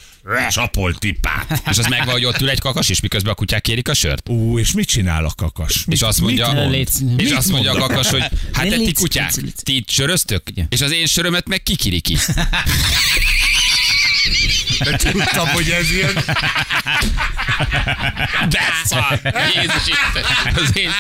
Csapol 0.51 0.95
tipát. 0.95 1.63
És 1.71 1.79
az 1.79 1.87
megvan, 1.87 2.13
hogy 2.13 2.25
ott 2.25 2.41
ül 2.41 2.51
egy 2.51 2.61
kakas, 2.61 2.89
és 2.89 3.01
miközben 3.01 3.33
a 3.33 3.35
kutyák 3.35 3.61
kérik 3.61 3.89
a 3.89 3.95
sört. 3.95 4.29
Ú, 4.29 4.59
és 4.59 4.73
mit 4.73 4.89
csinál 4.89 5.25
a 5.25 5.33
kakas? 5.37 5.85
Mit, 5.85 5.97
És 5.97 6.03
azt 6.03 6.21
mondja, 6.21 6.47
mit 6.47 6.57
mond? 6.57 6.71
Létsz- 6.71 7.03
és 7.17 7.29
mit 7.29 7.37
azt 7.37 7.51
mondja 7.51 7.73
a 7.73 7.77
kakas, 7.79 8.09
hogy 8.11 8.25
hát 8.53 8.69
te 8.69 8.77
ti 8.77 8.93
kutyák, 8.93 9.33
ti 9.63 9.77
itt 9.77 9.91
söröztök, 9.91 10.43
és 10.69 10.81
az 10.81 10.93
én 10.93 11.07
sörömet 11.07 11.49
meg 11.49 11.63
kikiriki. 11.63 12.17
De 14.79 14.97
tudtam, 14.97 15.49
hogy 15.49 15.71
ez 15.71 15.91
ilyen. 15.91 16.15
De 18.49 18.61
szar! 18.85 19.21
Jézus 19.55 19.87
Isten! 19.87 20.55
Az 20.55 20.71
én 20.75 20.91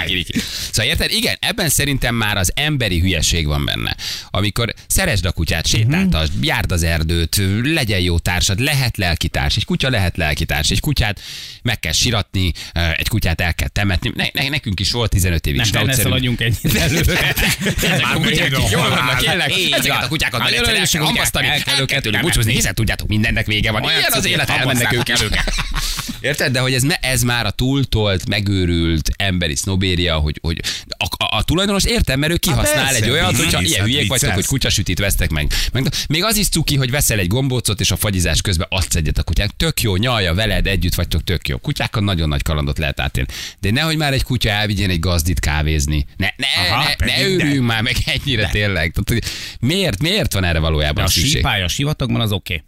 kikiriki. 0.00 0.40
Szóval 0.70 0.90
érted? 0.90 1.10
Igen, 1.10 1.36
ebben 1.40 1.68
szerintem 1.68 2.14
már 2.14 2.36
az 2.36 2.52
emberi 2.54 3.00
hülyeség 3.00 3.46
van 3.46 3.64
benne. 3.64 3.96
Amikor 4.30 4.74
szeresd 4.86 5.24
a 5.24 5.32
kutyát, 5.32 5.66
sétáltasd, 5.66 6.32
járd 6.40 6.72
az 6.72 6.82
erdőt, 6.82 7.40
legyen 7.62 8.00
jó 8.00 8.18
társad, 8.18 8.58
lehet 8.60 8.96
lelkitárs. 8.96 9.56
Egy 9.56 9.64
kutya 9.64 9.90
lehet 9.90 10.16
lelkitárs. 10.16 10.70
Egy 10.70 10.80
kutyát 10.80 11.20
meg 11.62 11.80
kell 11.80 11.92
siratni, 11.92 12.52
egy 12.96 13.08
kutyát 13.08 13.40
el 13.40 13.54
kell 13.54 13.68
temetni. 13.68 14.12
Ne, 14.14 14.24
ne, 14.32 14.48
nekünk 14.48 14.80
is 14.80 14.92
volt 14.92 15.10
15 15.10 15.46
évig 15.46 15.60
Nem, 15.72 15.86
ne 15.86 15.94
szaladjunk 15.94 16.40
ennyit 16.40 16.74
előre. 16.80 17.32
Ezek 17.76 18.06
a 18.14 18.20
kutyák 18.20 18.50
jól 18.70 18.88
vannak, 18.88 19.24
Ezeket 19.70 20.02
a 20.02 20.08
kutyákat 20.08 20.40
Hát 20.40 20.50
meg 20.50 20.58
egyszer 20.58 21.44
el 21.44 21.62
kell 21.62 21.74
el 21.74 21.80
őket 21.80 22.02
temetni. 22.02 22.26
búcsúzni, 22.26 22.52
hiszen 22.58 22.74
tudjátok, 22.74 23.08
mindennek 23.08 23.46
vége 23.46 23.70
van. 23.70 23.84
Olyan 23.84 23.98
Ilyen 23.98 24.12
az 24.12 24.26
élet, 24.26 24.50
elmennek 24.50 24.86
hamvasztáltak 24.86 25.22
őket. 25.22 25.54
Érted? 26.20 26.52
De 26.52 26.60
hogy 26.60 26.74
ez, 26.74 26.82
ez 27.00 27.22
már 27.22 27.46
a 27.46 27.50
túltolt, 27.50 28.28
megőrült 28.28 29.10
emberi 29.16 29.54
sznobéria, 29.54 30.16
hogy, 30.16 30.38
hogy 30.42 30.60
a, 30.88 31.24
a, 31.24 31.36
a 31.36 31.42
tulajdonos 31.42 31.84
értem, 31.84 32.18
mert 32.18 32.32
ő 32.32 32.36
kihasznál 32.36 32.84
persze, 32.84 33.04
egy 33.04 33.10
olyat, 33.10 33.36
hogyha 33.36 33.62
ilyen 33.62 33.84
hülyék 33.84 34.00
viccelsz. 34.00 34.20
vagytok, 34.20 34.36
hogy 34.36 34.46
kutyasütit 34.46 34.98
vesztek 34.98 35.30
meg. 35.30 35.52
meg. 35.72 35.86
Még 36.08 36.24
az 36.24 36.36
is 36.36 36.48
cuki, 36.48 36.76
hogy 36.76 36.90
veszel 36.90 37.18
egy 37.18 37.26
gombócot, 37.26 37.80
és 37.80 37.90
a 37.90 37.96
fagyizás 37.96 38.40
közben 38.40 38.66
azt 38.70 38.96
egyet 38.96 39.18
a 39.18 39.22
kutyák. 39.22 39.50
Tök 39.56 39.80
jó, 39.80 39.96
nyalja 39.96 40.34
veled, 40.34 40.66
együtt 40.66 40.94
vagytok, 40.94 41.24
tök 41.24 41.48
jó. 41.48 41.56
Kutyákkal 41.56 42.02
nagyon 42.02 42.28
nagy 42.28 42.42
kalandot 42.42 42.78
lehet 42.78 43.00
átélni. 43.00 43.28
De 43.60 43.70
nehogy 43.70 43.96
már 43.96 44.12
egy 44.12 44.22
kutya 44.22 44.48
elvigyen 44.50 44.90
egy 44.90 45.00
gazdit 45.00 45.40
kávézni. 45.40 46.06
Ne, 46.16 46.28
ne, 46.36 46.46
Aha, 46.70 46.88
ne, 46.98 47.06
ne 47.06 47.22
őrüljünk 47.22 47.66
de. 47.66 47.72
már 47.72 47.82
meg 47.82 47.96
ennyire 48.04 48.48
tényleg. 48.48 48.94
Tehát, 49.04 49.24
miért, 49.60 50.02
miért 50.02 50.32
van 50.32 50.44
erre 50.44 50.58
valójában 50.58 51.04
A 51.04 51.08
szükség? 51.08 51.32
sípája 51.32 51.64
a 51.64 51.68
sivatagban 51.68 52.20
az 52.20 52.32
oké. 52.32 52.62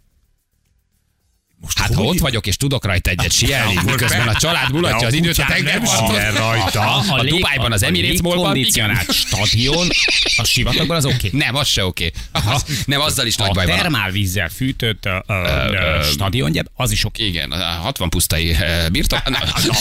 Most 1.61 1.79
Hát 1.79 1.93
ha 1.93 2.01
ott 2.03 2.19
vagyok, 2.19 2.47
és 2.47 2.57
tudok 2.57 2.85
rajta 2.85 3.09
egyet 3.09 3.31
sielni, 3.39 3.79
miközben 3.85 4.27
a 4.27 4.35
család 4.35 4.71
mulatja 4.71 4.97
a 4.97 5.05
az 5.05 5.13
időt 5.13 5.37
a 5.37 5.43
kutyák 5.43 5.63
nem 5.63 5.83
tengerparton. 5.83 6.33
rajta. 6.33 6.95
A 6.97 7.23
Dubájban, 7.23 7.71
az 7.71 7.83
Emirates 7.83 8.21
Mallban. 8.21 8.43
kondicionált 8.45 9.13
stadion, 9.25 9.87
a 10.37 10.43
sivatagban 10.43 10.97
az 10.97 11.05
oké. 11.05 11.29
Nem, 11.31 11.55
az 11.55 11.67
se 11.67 11.85
oké. 11.85 12.11
Az, 12.31 12.65
nem, 12.85 12.99
azzal 13.01 13.25
is 13.25 13.35
nagy 13.35 13.49
A 13.49 13.53
baj 13.53 13.65
van. 13.65 13.75
termálvízzel 13.77 14.49
fűtött 14.49 15.05
ö, 15.05 15.17
ö, 15.27 15.33
ö, 15.71 16.03
stadiongyep, 16.11 16.65
az 16.75 16.91
is 16.91 17.03
oké. 17.05 17.25
Igen, 17.25 17.51
a 17.51 17.63
60 17.63 18.09
pusztai 18.09 18.55
birtok. 18.91 19.29
Na, 19.29 19.37
az 19.53 19.65
már 19.65 19.75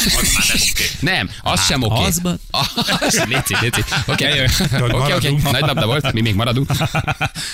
nem 0.49 0.61
oké. 0.73 0.85
Nem, 1.01 1.31
az 1.43 1.65
sem 1.67 1.83
oké. 1.83 2.05
azban- 2.05 2.41
Az, 2.51 3.25
léci, 3.29 3.55
léci. 3.61 3.85
Oké, 4.07 4.27
oké, 4.91 5.13
oké. 5.13 5.31
Nagy 5.51 5.61
labda 5.61 5.87
volt, 5.87 6.13
mi 6.13 6.21
még 6.21 6.35
maradunk. 6.35 6.71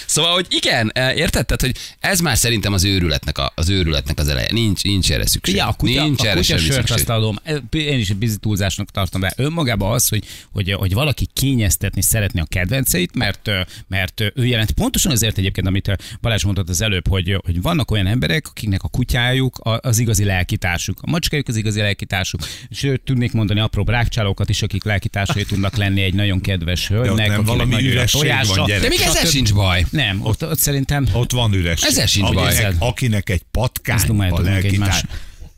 Szóval, 0.07 0.33
hogy 0.33 0.47
igen, 0.49 0.93
érted? 0.95 1.47
Tehát, 1.47 1.61
hogy 1.61 1.77
ez 2.01 2.21
már 2.21 2.37
szerintem 2.37 2.73
az 2.73 2.85
őrületnek 2.85 3.39
a, 3.39 3.53
az 3.55 3.69
őrületnek 3.69 4.16
ennek 4.17 4.19
az 4.19 4.29
eleje. 4.29 4.49
Nincs, 4.53 4.83
nincs 4.83 5.13
erre 5.13 5.27
szükség. 5.27 5.57
Ja, 5.57 5.69
a 5.69 5.73
kutya, 5.73 6.03
nincs 6.03 6.21
a 6.21 6.27
erre 6.27 6.41
kutya 6.41 6.57
semmi 6.57 6.71
sört 6.71 6.91
azt 6.91 7.09
adom. 7.09 7.37
Én 7.71 7.99
is 7.99 8.11
egy 8.11 8.17
bizi 8.17 8.37
túlzásnak 8.37 8.91
tartom 8.91 9.21
be. 9.21 9.33
Önmagában 9.37 9.93
az, 9.93 10.09
hogy, 10.09 10.25
hogy, 10.53 10.73
hogy 10.73 10.93
valaki 10.93 11.27
kényeztetni 11.33 12.03
szeretné 12.03 12.41
a 12.41 12.45
kedvenceit, 12.45 13.15
mert, 13.15 13.51
mert 13.89 14.21
ő 14.35 14.47
jelent 14.47 14.71
pontosan 14.71 15.13
azért 15.13 15.39
egyébként, 15.39 15.67
amit 15.67 15.97
Balázs 16.21 16.45
mondott 16.45 16.69
az 16.69 16.81
előbb, 16.81 17.09
hogy, 17.09 17.41
hogy 17.45 17.63
vannak 17.63 17.91
olyan 17.91 18.07
emberek, 18.07 18.49
akiknek 18.49 18.83
a 18.83 18.89
kutyájuk 18.89 19.59
az 19.81 19.99
igazi 19.99 20.25
lelkitársuk, 20.25 20.99
a 21.01 21.11
macskájuk 21.11 21.49
az 21.49 21.57
igazi 21.57 21.81
lelkitársuk. 21.81 22.41
Sőt, 22.71 23.01
tudnék 23.01 23.33
mondani 23.33 23.61
apró 23.61 23.85
brákcsálókat 23.85 24.49
is, 24.49 24.63
akik 24.63 24.85
lelkitársai 24.85 25.45
tudnak 25.51 25.77
lenni 25.77 26.03
egy 26.03 26.15
nagyon 26.15 26.41
kedves 26.41 26.89
hölgynek, 26.89 27.29
nem 27.29 27.45
valami 27.45 27.75
nagyon 27.75 27.91
üresség 27.91 28.21
van, 28.21 28.31
tojása. 28.31 28.65
gyerek. 28.67 28.83
De 28.83 28.89
még 28.89 29.01
ezzel 29.01 29.25
sincs 29.25 29.55
baj. 29.55 29.85
Nem, 29.91 30.21
ott, 30.23 30.45
ott 30.45 30.59
szerintem 30.59 31.09
Ott 31.13 31.33
van 31.33 31.53
üres. 31.53 31.83
Ezzel 31.83 32.07
sincs 32.07 32.33
baj. 32.33 32.47
akinek, 32.47 32.75
akinek 32.79 33.31
egy 33.31 33.43
patkány 33.51 34.06
Ezt 34.07 34.11
a 34.11 34.13
dumáljátok 34.13 34.45
meg 34.45 34.53
lelkitár. 34.53 34.73
egymás. 34.89 35.03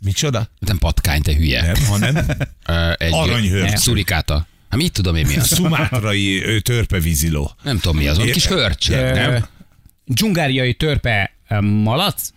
Micsoda? 0.00 0.48
Nem 0.58 0.78
patkány, 0.78 1.22
te 1.22 1.34
hülye. 1.34 1.62
Nem, 1.62 1.84
hanem 1.86 2.16
Egy 2.98 3.12
Aranyhőrcsög. 3.12 3.76
Szurikáta. 3.76 4.46
Hát 4.70 4.80
mit 4.80 4.92
tudom 4.92 5.14
én 5.16 5.26
mi 5.26 5.36
az? 5.36 5.46
szumátrai 5.46 6.60
törpevíziló. 6.62 7.50
Nem 7.62 7.78
tudom 7.78 7.96
mi 7.96 8.06
az, 8.08 8.18
ott 8.18 8.30
kis 8.30 8.46
hörcsög, 8.46 8.96
Ö, 8.98 9.12
nem? 9.14 9.46
dzsungáriai 10.04 10.74
törpe 10.74 11.32
malac, 11.60 12.28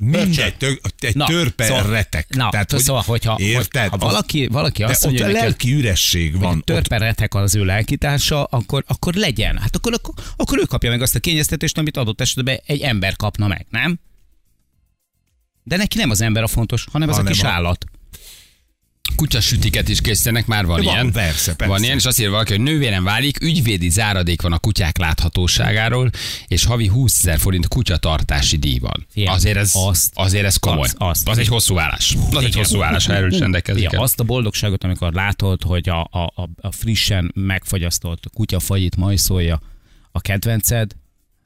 Mindegy, 0.00 0.56
tök, 0.56 0.80
egy 1.00 1.14
Na, 1.16 1.26
törpe 1.26 1.64
szóval- 1.64 1.90
retek. 1.90 2.26
Na, 2.34 2.48
Tehát, 2.50 2.70
hogy, 2.70 2.80
szóval, 2.80 3.02
hogyha 3.06 3.36
érted? 3.38 3.88
ha 3.88 3.96
valaki, 3.96 4.46
valaki 4.46 4.82
azt 4.82 5.04
ott 5.04 5.10
mondja, 5.10 5.24
a 5.24 5.26
hogy 5.28 5.34
neki 5.34 5.46
lelki 5.48 5.72
üresség 5.72 6.30
hogy 6.30 6.40
van. 6.40 6.56
egy 6.56 6.64
törpe 6.64 6.98
retek 6.98 7.34
az 7.34 7.54
ő 7.54 7.64
lelkitársa, 7.64 8.44
akkor, 8.44 8.84
akkor 8.86 9.14
legyen. 9.14 9.58
Hát 9.58 9.76
akkor, 9.76 9.92
akkor, 9.92 10.14
akkor 10.36 10.58
ő 10.58 10.62
kapja 10.62 10.90
meg 10.90 11.02
azt 11.02 11.14
a 11.14 11.20
kényeztetést, 11.20 11.78
amit 11.78 11.96
adott 11.96 12.20
esetben 12.20 12.60
egy 12.66 12.80
ember 12.80 13.16
kapna 13.16 13.46
meg, 13.46 13.66
nem? 13.70 13.98
De 15.68 15.76
neki 15.76 15.98
nem 15.98 16.10
az 16.10 16.20
ember 16.20 16.42
a 16.42 16.46
fontos, 16.46 16.86
hanem 16.92 17.08
az 17.08 17.14
a 17.14 17.18
Hanem 17.18 17.32
kis 17.32 17.42
a- 17.42 17.48
állat. 17.48 17.84
Kutyasütiket 19.16 19.88
is 19.88 20.00
készítenek, 20.00 20.46
már 20.46 20.66
van, 20.66 20.82
Van, 20.82 20.92
ilyen. 20.94 21.12
persze, 21.12 21.54
persze. 21.54 21.72
Van 21.72 21.82
ilyen, 21.82 21.96
és 21.96 22.04
azt 22.04 22.18
írja 22.18 22.30
valaki, 22.30 22.52
hogy 22.52 22.60
nővérem 22.62 23.04
válik, 23.04 23.40
ügyvédi 23.42 23.88
záradék 23.88 24.42
van 24.42 24.52
a 24.52 24.58
kutyák 24.58 24.98
láthatóságáról, 24.98 26.10
és 26.46 26.64
havi 26.64 26.86
20 26.86 27.18
ezer 27.18 27.38
forint 27.38 27.68
kutyatartási 27.68 28.56
díj 28.56 28.78
van. 28.78 29.06
Figyelj, 29.10 29.36
Azért 29.36 29.56
ez, 29.56 29.70
azt- 29.74 30.10
azért 30.14 30.44
ez 30.44 30.56
komoly. 30.56 30.80
azt- 30.80 30.94
azt. 30.98 31.28
az 31.28 31.38
egy 31.38 31.46
hosszú 31.48 31.78
állás. 31.78 32.16
Az 32.30 32.44
egy 32.44 32.54
hosszú 32.54 32.82
állás, 32.82 33.06
ha 33.06 33.14
erről 33.14 33.32
is 33.32 33.38
rendelkezik. 33.38 33.88
Azt 33.92 34.20
a 34.20 34.24
boldogságot, 34.24 34.84
amikor 34.84 35.12
látod, 35.12 35.62
hogy 35.62 35.88
a, 35.88 36.00
a, 36.00 36.32
a, 36.34 36.48
a 36.60 36.72
frissen 36.72 37.30
megfagyasztott 37.34 38.24
kutyafagyit 38.34 38.96
majszolja 38.96 39.60
a 40.12 40.20
kedvenced, 40.20 40.92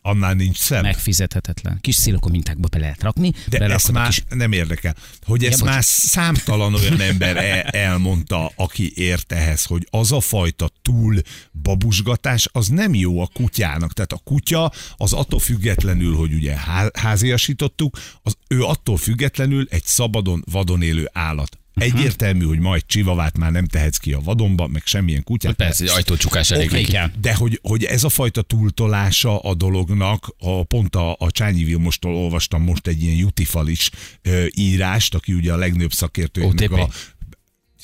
Annál 0.04 0.34
nincs 0.34 0.56
szem. 0.58 0.82
megfizethetetlen. 0.82 1.78
Kis 1.80 1.94
szilokomintákba 1.94 2.68
be 2.68 2.78
lehet 2.78 3.02
rakni, 3.02 3.32
De 3.48 3.58
ezt 3.58 3.92
már 3.92 4.08
kis 4.08 4.24
nem 4.28 4.52
érdekel. 4.52 4.96
Hogy 5.26 5.44
ezt 5.44 5.58
bocs. 5.58 5.68
már 5.68 5.84
számtalan 5.84 6.74
olyan 6.74 7.00
ember 7.00 7.36
el, 7.36 7.60
elmondta, 7.60 8.52
aki 8.56 8.92
ért 8.94 9.32
ehhez, 9.32 9.64
hogy 9.64 9.86
az 9.90 10.12
a 10.12 10.20
fajta 10.20 10.70
túl 10.82 11.20
babusgatás, 11.62 12.48
az 12.52 12.68
nem 12.68 12.94
jó 12.94 13.20
a 13.20 13.28
kutyának. 13.32 13.92
Tehát 13.92 14.12
a 14.12 14.20
kutya 14.24 14.72
az 14.96 15.12
attól 15.12 15.38
függetlenül, 15.38 16.14
hogy 16.16 16.32
ugye 16.34 16.56
há- 16.56 16.96
háziasítottuk, 16.96 17.98
az, 18.22 18.36
ő 18.48 18.62
attól 18.62 18.96
függetlenül 18.96 19.66
egy 19.70 19.84
szabadon, 19.84 20.44
vadon 20.50 20.82
élő 20.82 21.10
állat. 21.12 21.56
Egyértelmű, 21.74 22.44
hogy 22.44 22.58
majd 22.58 22.82
csivavát 22.86 23.38
már 23.38 23.52
nem 23.52 23.66
tehetsz 23.66 23.96
ki 23.96 24.12
a 24.12 24.20
vadonba, 24.20 24.66
meg 24.66 24.82
semmilyen 24.84 25.24
kutyát. 25.24 25.54
Persze, 25.54 25.84
egy 25.84 25.90
ajtócsukás 25.90 26.50
elég 26.50 26.66
Oké, 26.66 26.92
neki. 26.92 27.12
De 27.20 27.34
hogy, 27.34 27.58
hogy 27.62 27.84
ez 27.84 28.04
a 28.04 28.08
fajta 28.08 28.42
túltolása 28.42 29.38
a 29.38 29.54
dolognak, 29.54 30.34
a, 30.38 30.64
pont 30.64 30.96
a, 30.96 31.16
a 31.18 31.30
Csányi 31.30 31.64
Vilmostól 31.64 32.14
olvastam 32.14 32.62
most 32.62 32.86
egy 32.86 33.02
ilyen 33.02 33.16
jutifalis 33.16 33.90
ö, 34.22 34.44
írást, 34.54 35.14
aki 35.14 35.32
ugye 35.32 35.52
a 35.52 35.56
legnagyobb 35.56 35.92
szakértőjének 35.92 36.72
a... 36.72 36.88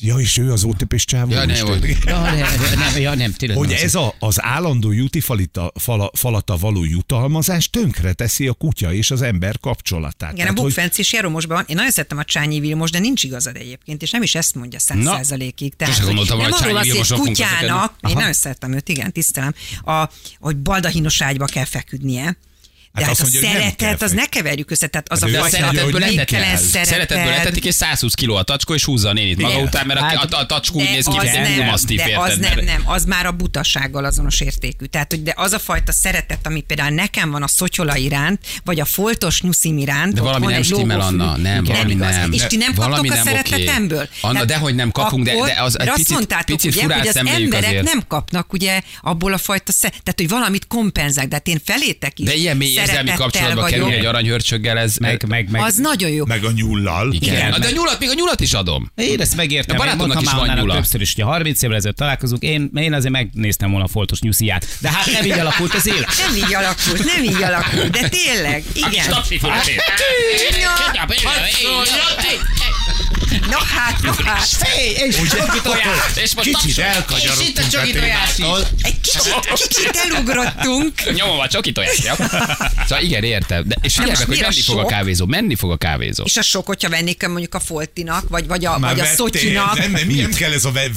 Ja, 0.00 0.17
és 0.17 0.37
ő 0.38 0.52
az 0.52 0.64
OTP-s 0.64 1.05
csávó. 1.05 1.33
Ja, 1.33 1.45
ne 1.45 1.52
is, 1.52 1.61
volt. 1.61 1.87
Ja, 2.05 2.21
nem, 2.21 2.35
nem, 2.78 3.00
ja, 3.00 3.14
nem, 3.14 3.33
tényleg 3.33 3.59
Hogy 3.59 3.67
nem 3.67 3.76
az- 3.76 3.83
ez 3.83 3.95
a, 3.95 4.14
az 4.19 4.43
állandó 4.43 4.93
jutifalita, 4.93 5.73
fala, 5.75 6.11
falata 6.14 6.57
való 6.57 6.85
jutalmazás 6.85 7.71
tönkre 7.71 8.12
teszi 8.12 8.47
a 8.47 8.52
kutya 8.52 8.93
és 8.93 9.11
az 9.11 9.23
ember 9.23 9.59
kapcsolatát. 9.61 10.33
Igen, 10.33 10.33
a 10.33 10.35
Tehát, 10.35 10.59
hogy 10.59 10.67
Bukfenc 10.67 10.99
és 10.99 11.12
Jeromosban 11.12 11.57
van. 11.57 11.64
Én 11.69 11.76
nagyon 11.76 11.90
szeretem 11.90 12.19
a 12.19 12.25
Csányi 12.25 12.61
Vilmos, 12.61 12.90
de 12.90 12.99
nincs 12.99 13.25
igazad 13.25 13.57
egyébként, 13.57 14.02
és 14.02 14.11
nem 14.11 14.23
is 14.23 14.35
ezt 14.35 14.55
mondja 14.55 14.78
száz 14.78 15.05
százalékig. 15.05 15.73
sose 15.78 16.02
gondoltam, 16.02 16.38
nem 16.38 16.50
hogy 16.50 16.64
arról 16.67 17.05
szó, 17.05 17.17
hogy 17.17 17.28
kutyának, 17.28 17.95
én 18.09 18.14
nagyon 18.14 18.33
szeretem 18.33 18.73
őt, 18.73 18.88
igen, 18.88 19.12
tisztelem, 19.12 19.55
a, 19.85 20.09
hogy 20.40 20.57
baldahinos 20.57 21.23
ágyba 21.23 21.45
kell 21.45 21.64
feküdnie. 21.64 22.37
De 22.92 23.04
Hát 23.04 23.16
hát, 23.16 23.21
azt 23.21 23.21
a 23.21 23.23
mondja, 23.23 23.40
hogy 23.40 23.59
nem 23.59 23.68
szeretet, 23.78 24.02
az 24.02 24.12
ne 24.12 24.26
keverjük 24.26 24.71
össze, 24.71 24.87
tehát 24.87 25.12
az 25.12 25.21
Hát 25.21 25.28
a 25.28 25.33
De 25.33 25.38
a 25.38 25.42
hogy 25.42 25.92
nem 25.92 26.00
szeretetből 26.00 26.00
letetik, 26.00 26.85
szeretetből 26.85 27.30
letetik, 27.30 27.64
és 27.64 27.75
120 27.75 28.14
kiló 28.14 28.35
a 28.35 28.42
tacskó, 28.42 28.75
és 28.75 28.85
húzza 28.85 29.09
a 29.09 29.12
nénit 29.12 29.40
maga 29.40 29.52
Igen. 29.52 29.64
után, 29.66 29.87
mert 29.87 30.00
a, 30.00 30.04
Hát, 30.04 30.33
a, 30.35 30.38
a 30.38 30.47
tacskó 30.47 30.78
úgy 30.78 30.85
de 30.85 30.90
néz 30.90 31.04
ki, 31.04 31.16
nem, 31.16 31.26
de 31.97 32.18
az 32.18 32.37
nem, 32.37 32.64
nem, 32.64 32.83
az 32.85 33.04
már 33.04 33.26
a 33.26 33.33
butasággal 33.33 34.04
azonos 34.04 34.40
értékű. 34.40 34.85
Tehát, 34.85 35.12
hogy 35.12 35.23
de 35.23 35.33
az 35.37 35.52
a 35.52 35.59
fajta 35.59 35.92
szeretet, 35.92 36.47
ami 36.47 36.61
például 36.61 36.90
nekem 36.95 37.30
van 37.30 37.42
a 37.42 37.49
szotyola 37.49 37.97
iránt, 37.97 38.40
vagy 38.64 38.80
a 38.80 38.85
foltos 38.85 39.40
nyuszim 39.40 39.78
iránt. 39.78 40.14
De 40.14 40.21
valami 40.21 40.47
nem 40.47 40.62
stimmel. 40.62 41.00
Anna. 41.00 41.37
Nem, 41.37 41.64
valami 41.64 41.95
nem. 41.95 42.33
És 42.33 42.42
ti 42.47 42.57
nem 42.57 42.75
kaptok 42.75 43.04
a 43.04 43.14
nem 43.14 43.25
szeretetemből? 43.25 44.09
Anna, 44.21 44.45
dehogy 44.45 44.75
nem 44.75 44.90
kapunk, 44.90 45.25
de- 45.25 45.33
de 45.45 45.62
az 45.62 45.76
picit- 45.95 46.75
furán 46.80 46.99
hogy 46.99 47.09
az 47.09 47.16
emberek 47.16 47.83
nem 47.83 48.04
kapnak 48.09 48.52
ugye 48.52 48.80
abból 49.02 49.33
a 49.33 49.38
fajta 49.38 49.73
tehát 49.80 50.14
hogy 50.16 50.28
valamit 50.28 50.66
kompenzálják, 50.66 51.28
de 51.28 51.35
hát 51.35 51.49
én 51.49 51.61
felétek 51.64 52.18
is 52.18 52.26
De 52.26 52.35
ilyen 52.35 52.57
mély 52.57 52.77
érzelmi 52.78 53.11
kapcsolatba 53.11 53.61
vagyok. 53.61 53.70
kerülni 53.70 53.94
egy 53.94 54.04
aranyhörcsöggel, 54.04 54.78
ez... 54.78 54.97
meg, 54.97 55.25
meg, 55.28 55.50
meg. 55.50 55.62
Az 55.62 55.76
nagyon 55.76 56.11
jó. 56.11 56.26
meg 56.26 56.44
a 56.44 56.50
nyullal. 56.50 57.12
Igen. 57.12 57.35
Igen. 57.35 57.61
De 57.61 57.66
a 57.66 57.70
nyulat, 57.70 57.99
még 57.99 58.08
a 58.08 58.14
nyulat 58.14 58.40
is 58.40 58.52
adom. 58.52 58.90
Én 58.97 59.20
ezt 59.20 59.37
megértem. 59.37 59.76
A 59.76 59.78
barátomnak 59.78 60.23
is 60.23 60.32
van 60.32 60.58
nyula. 60.58 60.75
többször 60.75 61.00
is, 61.00 61.14
hogy 61.14 61.25
30 61.25 61.62
évvel 61.62 61.76
ezelőtt 61.76 61.97
találkozunk, 61.97 62.42
én, 62.42 62.70
én 62.75 62.92
azért 62.92 63.12
megnéztem 63.12 63.70
volna 63.70 63.85
a 63.85 63.88
foltos 63.88 64.20
nyusziját. 64.20 64.66
De 64.80 64.90
hát 64.90 65.06
nem 65.12 65.25
így 65.25 65.38
alakult 65.38 65.75
az 65.75 65.87
élet. 65.87 66.14
Nem 66.26 66.37
így 66.37 66.54
alakult, 66.54 67.04
nem 67.04 67.23
így 67.25 67.42
alakult, 67.42 67.90
de 67.90 68.08
tényleg, 68.08 68.64
igen. 68.75 69.06
Na 73.50 73.59
hát, 73.59 74.02
na 74.02 74.14
hát. 74.25 74.49
És 75.07 75.17
csoki 75.17 75.61
tojás. 75.62 76.17
És 76.23 76.35
most 76.35 76.49
Kicsit 76.49 76.78
elkanyarodtunk 76.78 77.40
És 77.43 77.49
itt 77.49 77.59
a 77.59 77.69
csoki 77.69 77.93
tojás. 77.93 78.37
Egy 78.83 79.00
kicsit, 79.00 79.52
kicsit 79.55 80.00
elugrottunk. 80.05 80.93
Nyomom 81.14 81.38
a 81.38 81.49
csoki 81.49 81.73
tojás, 81.73 81.99
ja. 82.02 82.14
Szóval 82.87 83.02
igen, 83.02 83.23
értem. 83.23 83.62
De, 83.67 83.76
és 83.83 83.93
figyelj 83.95 84.11
meg, 84.11 84.26
hogy 84.26 84.37
mi 84.37 84.40
menni 84.40 84.61
fog 84.61 84.76
a 84.76 84.81
sok? 84.81 84.88
kávézó. 84.88 85.26
Menni 85.26 85.55
fog 85.55 85.71
a 85.71 85.76
kávézó. 85.76 86.25
És 86.25 86.37
a 86.37 86.43
sok, 86.43 86.67
hogyha 86.67 86.88
vennék 86.88 87.26
mondjuk 87.28 87.55
a 87.55 87.61
Foltinak, 87.61 88.28
vagy, 88.28 88.47
vagy 88.47 88.64
a, 88.64 88.78
Már 88.78 88.97
vagy 88.97 89.00
a? 89.00 89.05
Szotyinak. 89.14 89.78
Nem, 89.78 89.90
nem, 89.90 90.09
nem 90.09 90.33
kell 90.33 90.52
ez 90.52 90.64
a 90.64 90.71
ve- 90.73 90.90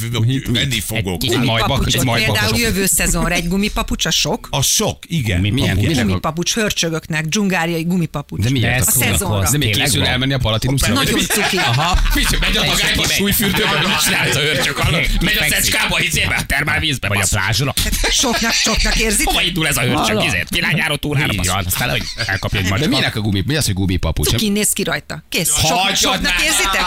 venni 0.51 0.79
fogok. 0.79 1.23
Egy 1.23 1.29
Gumipapucsot 1.29 2.13
például 2.13 2.57
jövő 2.57 2.85
szezonra 2.85 3.33
egy 3.33 3.47
gumipapucs 3.47 4.05
a 4.05 4.11
sok. 4.11 4.47
A 4.51 4.61
sok, 4.61 4.97
igen. 5.07 5.39
Mi- 5.39 5.49
Milyen 5.49 5.77
Gumipapucs, 6.05 6.53
hörcsögöknek, 6.53 7.25
dzsungáriai 7.25 7.83
gumipapucs. 7.83 8.41
De 8.43 8.49
miért? 8.49 8.79
Ez 8.79 8.87
A 8.87 8.91
szezonra. 8.91 9.49
De 9.49 9.57
még 9.57 9.75
készül 9.75 10.05
elmenni 10.05 10.33
a 10.33 10.37
Palatinusra? 10.37 10.93
Nagyon 10.93 11.19
cuki. 11.19 11.57
Aha. 11.57 11.97
Megy 12.41 12.57
a 12.57 12.61
a 12.61 12.75
megy. 12.95 13.09
súlyfürdőbe, 13.09 13.79
mit 13.87 13.99
csinálsz 14.03 14.35
a 14.35 14.39
hörcsök 14.39 14.79
alatt? 14.79 15.21
Megy 15.21 15.37
a 15.37 15.43
szecskába, 15.49 15.99
izébe, 16.01 16.35
a 16.35 16.45
termálvízbe, 16.45 17.07
Vagy 17.07 17.17
a 17.21 17.25
plázsra. 17.29 17.73
Soknak, 18.11 18.51
soknak 18.51 18.95
érzitek? 18.99 19.25
Hova 19.27 19.41
indul 19.41 19.67
ez 19.67 19.77
a 19.77 19.81
hörcsök, 19.81 20.05
Hallod? 20.05 20.23
izét? 20.23 20.49
Világjáró 20.49 20.95
túrára, 20.95 21.33
van, 21.35 21.65
aztán 21.65 21.89
hogy 21.89 22.03
elkapja 22.25 22.59
egy 22.59 22.65
De 22.65 22.71
macska. 22.71 22.87
minek 22.87 23.15
a 23.15 23.19
gumi? 23.19 23.43
Mi 23.45 23.55
az, 23.55 23.65
hogy 23.65 23.73
gumipapucs? 23.73 24.27
Cukin 24.29 24.51
néz 24.51 24.71
ki 24.71 24.83
rajta. 24.83 25.23
Kész. 25.29 25.49
Sok, 25.59 25.95
soknak 25.95 26.41
érzitek? 26.41 26.81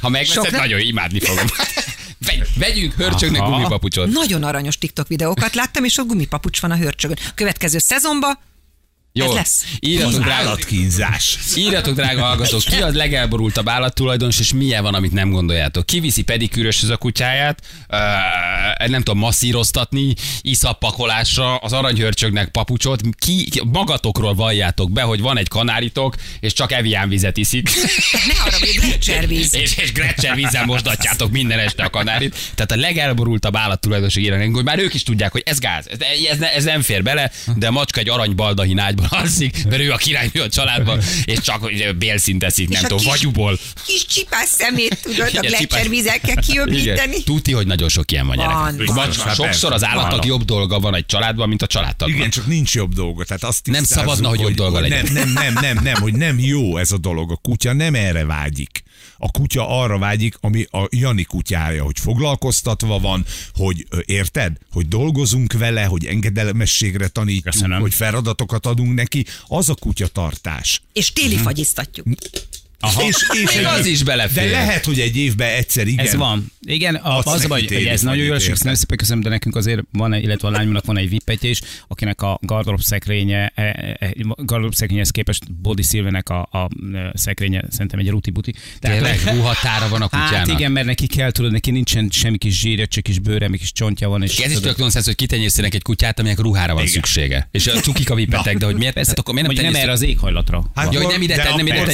Ha 0.00 0.08
megveszed, 0.08 0.52
nagyon 0.52 0.80
imádni 0.80 1.20
fogom. 1.20 1.46
Vegy- 2.26 2.48
Vegyünk 2.58 2.94
hörcsögnek 2.94 3.40
Aha. 3.40 3.50
gumipapucsot. 3.50 4.12
Nagyon 4.12 4.42
aranyos 4.44 4.78
TikTok 4.78 5.08
videókat 5.08 5.54
láttam, 5.54 5.84
és 5.84 5.98
a 5.98 6.02
gumipapucs 6.04 6.60
van 6.60 6.70
a 6.70 6.76
hörcsögön. 6.76 7.18
Következő 7.34 7.78
szezonban 7.78 8.38
Jó, 9.14 9.26
Ez 9.26 9.34
lesz. 9.34 9.64
írjatok 9.80 10.22
drága, 10.22 10.32
Állatkínzás. 10.48 11.38
írjatok 11.56 11.94
drága 11.94 12.22
hallgatók, 12.22 12.60
ki 12.60 12.82
az 12.82 12.94
legelborultabb 12.94 13.68
állattulajdonos, 13.68 14.38
és 14.40 14.52
milyen 14.52 14.82
van, 14.82 14.94
amit 14.94 15.12
nem 15.12 15.30
gondoljátok. 15.30 15.86
Ki 15.86 16.00
viszi 16.00 16.22
pedikűröshöz 16.22 16.88
a 16.88 16.96
kutyáját, 16.96 17.60
uh, 17.88 18.88
nem 18.88 19.02
tudom, 19.02 19.18
masszíroztatni, 19.18 20.14
iszappakolásra, 20.40 21.56
az 21.56 21.72
aranyhörcsögnek 21.72 22.48
papucsot, 22.48 23.00
ki, 23.18 23.48
ki, 23.50 23.62
magatokról 23.72 24.34
valljátok 24.34 24.92
be, 24.92 25.02
hogy 25.02 25.20
van 25.20 25.38
egy 25.38 25.48
kanáritok, 25.48 26.14
és 26.40 26.52
csak 26.52 26.72
Evian 26.72 27.08
vizet 27.08 27.36
iszik. 27.36 27.70
ne 28.28 28.42
arra, 28.42 28.58
hogy 28.58 28.78
gletszervíz. 28.80 29.54
és, 29.62 29.76
és 29.76 29.92
Gretchen 29.92 30.34
vízzel 30.34 30.64
mosdatjátok 30.64 31.30
minden 31.30 31.58
este 31.58 31.82
a 31.82 31.90
kanárit. 31.90 32.36
Tehát 32.54 32.72
a 32.72 32.76
legelborultabb 32.76 33.56
állattulajdonosok 33.56 34.22
írnak, 34.22 34.54
hogy 34.54 34.64
már 34.64 34.78
ők 34.78 34.94
is 34.94 35.02
tudják, 35.02 35.32
hogy 35.32 35.42
ez 35.46 35.58
gáz, 35.58 35.88
ez, 35.88 35.98
ez, 36.30 36.40
ez 36.40 36.64
nem 36.64 36.82
fér 36.82 37.02
bele, 37.02 37.30
de 37.56 37.66
a 37.66 37.70
macska 37.70 38.00
egy 38.00 38.08
arany 38.08 38.34
baldahin 38.34 38.78
ágyba 38.78 39.01
családban 39.02 39.18
alszik, 39.20 39.64
mert 39.68 39.82
ő 39.82 39.92
a 39.92 39.96
királynő 39.96 40.40
a 40.40 40.48
családban, 40.48 41.00
és 41.24 41.38
csak 41.40 41.70
bélszint 41.98 42.42
eszik, 42.44 42.68
nem 42.68 42.84
a 42.84 42.86
tudom, 42.86 42.98
kis- 43.04 43.08
vagyuból. 43.12 43.58
Kis 43.86 44.06
csipás 44.06 44.48
szemét 44.48 44.98
tudod 45.02 45.20
a 45.20 45.28
Igen, 45.28 45.42
csipás- 45.42 45.58
gletszervizekkel 45.58 46.34
kiöblíteni. 46.36 47.22
Tuti, 47.22 47.52
hogy 47.52 47.66
nagyon 47.66 47.88
sok 47.88 48.12
ilyen 48.12 48.26
van 48.26 48.36
Van, 48.36 48.76
gyerek. 48.76 48.94
van. 48.94 49.04
Persze, 49.06 49.34
sokszor 49.34 49.72
az 49.72 49.84
állatnak 49.84 50.18
van. 50.18 50.26
jobb 50.26 50.42
dolga 50.44 50.80
van 50.80 50.94
egy 50.94 51.06
családban, 51.06 51.48
mint 51.48 51.62
a 51.62 51.66
családtagnak. 51.66 52.16
Igen, 52.18 52.30
csak 52.30 52.46
nincs 52.46 52.74
jobb 52.74 52.92
dolga. 52.94 53.24
Tehát 53.24 53.44
azt 53.44 53.66
Nem 53.66 53.84
szabadna, 53.84 54.28
hogy 54.28 54.40
jobb 54.40 54.54
dolga 54.54 54.80
legyen. 54.80 55.08
Nem, 55.12 55.28
nem, 55.28 55.32
nem, 55.32 55.54
nem, 55.60 55.78
nem, 55.82 55.94
hogy 56.00 56.12
nem 56.14 56.38
jó 56.38 56.76
ez 56.76 56.92
a 56.92 56.98
dolog. 56.98 57.30
A 57.30 57.36
kutya 57.36 57.72
nem 57.72 57.94
erre 57.94 58.24
vágyik. 58.24 58.82
A 59.24 59.30
kutya 59.30 59.68
arra 59.82 59.98
vágyik, 59.98 60.36
ami 60.40 60.66
a 60.70 60.86
Jani 60.90 61.22
kutyája, 61.24 61.84
hogy 61.84 61.98
foglalkoztatva 61.98 62.98
van, 62.98 63.24
hogy 63.54 63.86
érted? 64.04 64.56
Hogy 64.72 64.88
dolgozunk 64.88 65.52
vele, 65.52 65.84
hogy 65.84 66.06
engedelmességre 66.06 67.08
tanítjuk, 67.08 67.54
Köszönöm. 67.54 67.80
hogy 67.80 67.94
feladatokat 67.94 68.66
adunk 68.66 68.94
neki. 68.94 69.26
Az 69.46 69.68
a 69.68 69.74
kutyatartás. 69.74 70.82
És 70.92 71.12
téli 71.12 71.36
fagyiztatjuk. 71.36 72.06
Aha. 72.84 73.02
És, 73.08 73.16
és 73.44 73.54
Még 73.56 73.64
az 73.66 73.86
is 73.86 74.02
belefér. 74.02 74.44
De 74.44 74.50
lehet, 74.50 74.84
hogy 74.84 75.00
egy 75.00 75.16
évben 75.16 75.48
egyszer 75.48 75.86
igen. 75.86 76.06
Ez 76.06 76.14
van. 76.14 76.52
Igen, 76.64 76.94
a, 76.94 77.18
az 77.18 77.26
a 77.26 77.32
neki 77.34 77.46
baj, 77.46 77.64
hogy 77.66 77.84
ez 77.84 78.00
nagyon 78.02 78.18
vagy, 78.18 78.26
jól 78.26 78.36
esik, 78.36 78.58
nagyon 78.58 78.74
szépen 78.78 78.96
köszönöm, 78.96 79.22
de 79.22 79.28
nekünk 79.28 79.56
azért 79.56 79.80
van, 79.92 80.12
egy- 80.12 80.22
illetve 80.22 80.48
a 80.48 80.50
lányomnak 80.50 80.84
van 80.84 80.98
egy 80.98 81.08
vippetje 81.08 81.48
is, 81.48 81.60
akinek 81.88 82.22
a 82.22 82.38
gardrób 82.42 82.80
szekrénye, 82.80 83.52
e, 83.54 83.62
e, 83.62 83.96
e, 84.00 84.14
gardrób 84.36 84.74
szekrényhez 84.74 85.10
képest 85.10 85.52
Body 85.52 85.82
Silvenek 85.82 86.28
a, 86.28 86.40
a, 86.40 86.68
szekrénye 87.14 87.64
szerintem 87.70 87.98
egy 87.98 88.08
ruti-buti. 88.08 88.54
Tényleg 88.78 89.20
ruhatára 89.24 89.88
van 89.88 90.02
a 90.02 90.08
kutyának. 90.08 90.34
Hát 90.34 90.46
igen, 90.46 90.72
mert 90.72 90.86
neki 90.86 91.06
kell, 91.06 91.30
tudod, 91.30 91.52
neki 91.52 91.70
nincsen 91.70 92.08
semmi 92.10 92.38
kis 92.38 92.60
zsírja, 92.60 92.86
csak 92.86 93.02
kis 93.02 93.18
bőre, 93.18 93.48
mi 93.48 93.58
kis 93.58 93.72
csontja 93.72 94.08
van. 94.08 94.22
És 94.22 94.38
Ez 94.38 94.52
is 94.52 94.60
tök 94.60 94.76
nonsens, 94.76 95.04
hogy 95.04 95.14
kitenyésztenek 95.14 95.74
egy 95.74 95.82
kutyát, 95.82 96.18
aminek 96.18 96.38
ruhára 96.38 96.74
van 96.74 96.86
szüksége. 96.86 97.48
És 97.50 97.66
a 97.66 97.72
cukik 97.80 98.10
a 98.10 98.14
vipetek, 98.14 98.56
de 98.56 98.64
hogy 98.66 98.76
miért? 98.76 98.94
Persze, 98.94 99.10
Hát 99.10 99.18
akkor 99.18 99.34
miért 99.34 99.48
nem 99.48 99.62
nem, 99.62 99.72
nem 99.72 99.82
erre 99.82 99.92
az 99.92 100.02
éghajlatra. 100.02 100.70
Hát 100.74 100.84
van. 100.84 100.94
Ja, 100.94 101.00
hogy 101.02 101.12
nem 101.12 101.22
ide, 101.22 101.36
nem 101.56 101.66
ide 101.66 101.74
akkor 101.80 101.86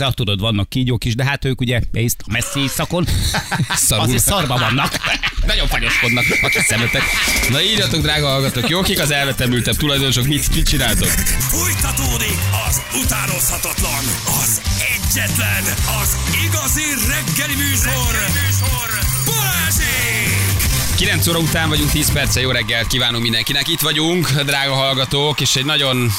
keresik. 0.00 0.14
Keresik. 0.14 0.14
tudod, 0.14 0.40
vannak 0.40 0.68
kígyók 0.68 1.04
is, 1.04 1.14
de 1.14 1.24
hát 1.24 1.44
ők 1.44 1.60
ugye 1.60 1.80
észt 1.92 2.22
a 2.26 2.30
messzi 2.32 2.60
éjszakon, 2.60 3.06
azért 3.88 4.22
szarba 4.22 4.58
vannak. 4.66 4.98
Nagyon 5.46 5.66
fagyoskodnak, 5.66 6.24
aki 6.42 6.58
szemetek. 6.60 7.02
Na 7.50 7.62
írjatok, 7.62 8.00
drága 8.00 8.28
hallgatók, 8.28 8.68
jó, 8.68 8.80
kik 8.80 9.00
az 9.00 9.10
elvetemültebb 9.10 9.76
tulajdonosok, 9.76 10.26
mit, 10.26 10.54
mit 10.54 10.68
csináltok? 10.68 11.08
Fújtatódik 11.08 12.38
az 12.68 12.82
utánozhatatlan, 13.04 14.04
az 14.42 14.60
egyetlen, 14.94 15.64
az 16.02 16.16
igazi 16.44 16.86
reggeli 17.08 17.54
műsor, 17.54 18.12
reggeli 18.12 18.46
műsor. 18.46 18.88
Balázsék! 19.26 20.60
9 20.96 21.26
óra 21.26 21.38
után 21.38 21.68
vagyunk, 21.68 21.90
10 21.90 22.12
perce, 22.12 22.40
jó 22.40 22.50
reggelt 22.50 22.86
kívánunk 22.86 23.22
mindenkinek. 23.22 23.68
Itt 23.68 23.80
vagyunk, 23.80 24.30
drága 24.30 24.74
hallgatók, 24.74 25.40
és 25.40 25.56
egy 25.56 25.64
nagyon 25.64 26.10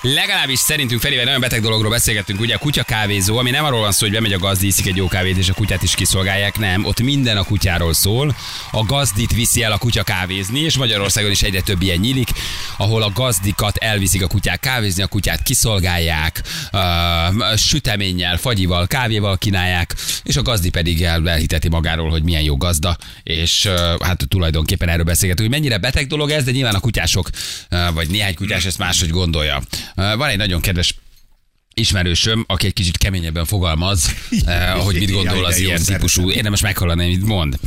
Legalábbis 0.00 0.58
szerintünk 0.58 1.00
felével 1.00 1.24
nagyon 1.24 1.40
beteg 1.40 1.60
dologról 1.60 1.90
beszélgettünk, 1.90 2.40
ugye 2.40 2.54
a 2.54 2.58
kutya 2.58 2.82
kávézó, 2.82 3.38
ami 3.38 3.50
nem 3.50 3.64
arról 3.64 3.80
van 3.80 3.92
szó, 3.92 4.04
hogy 4.04 4.14
bemegy 4.14 4.32
a 4.32 4.38
gazdi, 4.38 4.66
iszik 4.66 4.86
egy 4.86 4.96
jó 4.96 5.08
kávét, 5.08 5.36
és 5.36 5.48
a 5.48 5.54
kutyát 5.54 5.82
is 5.82 5.94
kiszolgálják, 5.94 6.58
nem, 6.58 6.84
ott 6.84 7.00
minden 7.00 7.36
a 7.36 7.44
kutyáról 7.44 7.94
szól. 7.94 8.36
A 8.70 8.84
gazdit 8.84 9.32
viszi 9.32 9.62
el 9.62 9.72
a 9.72 9.78
kutya 9.78 10.02
kávézni, 10.02 10.60
és 10.60 10.76
Magyarországon 10.76 11.30
is 11.30 11.42
egyre 11.42 11.60
több 11.60 11.82
ilyen 11.82 11.98
nyílik, 11.98 12.28
ahol 12.76 13.02
a 13.02 13.10
gazdikat 13.14 13.76
elviszik 13.76 14.22
a 14.22 14.26
kutyák 14.26 14.60
kávézni, 14.60 15.02
a 15.02 15.06
kutyát 15.06 15.42
kiszolgálják, 15.42 16.42
uh, 16.72 17.56
süteménnyel, 17.56 18.36
fagyival, 18.36 18.86
kávéval 18.86 19.38
kínálják, 19.38 19.94
és 20.22 20.36
a 20.36 20.42
gazdi 20.42 20.70
pedig 20.70 21.02
el, 21.02 21.28
elhiteti 21.28 21.68
magáról, 21.68 22.10
hogy 22.10 22.22
milyen 22.22 22.42
jó 22.42 22.56
gazda, 22.56 22.96
és 23.22 23.64
uh, 23.64 24.00
hát 24.00 24.24
tulajdonképpen 24.28 24.88
erről 24.88 25.04
beszélgetünk, 25.04 25.48
hogy 25.48 25.58
mennyire 25.58 25.78
beteg 25.78 26.06
dolog 26.06 26.30
ez, 26.30 26.44
de 26.44 26.50
nyilván 26.50 26.74
a 26.74 26.80
kutyások, 26.80 27.30
uh, 27.70 27.92
vagy 27.94 28.08
néhány 28.08 28.34
kutyás 28.34 28.64
ezt 28.64 28.78
máshogy 28.78 29.10
gondolja. 29.10 29.62
Van 29.94 30.28
egy 30.28 30.36
nagyon 30.36 30.60
kedves 30.60 30.94
ismerősöm, 31.74 32.44
aki 32.48 32.66
egy 32.66 32.72
kicsit 32.72 32.96
keményebben 32.96 33.44
fogalmaz, 33.44 34.14
eh, 34.44 34.74
hogy 34.84 34.98
mit 34.98 35.10
gondol 35.10 35.44
az 35.44 35.58
ilyen 35.58 35.82
típusú. 35.82 36.30
Érdemes 36.30 36.60
meghallani, 36.60 37.06
mit 37.06 37.26
mond. 37.26 37.58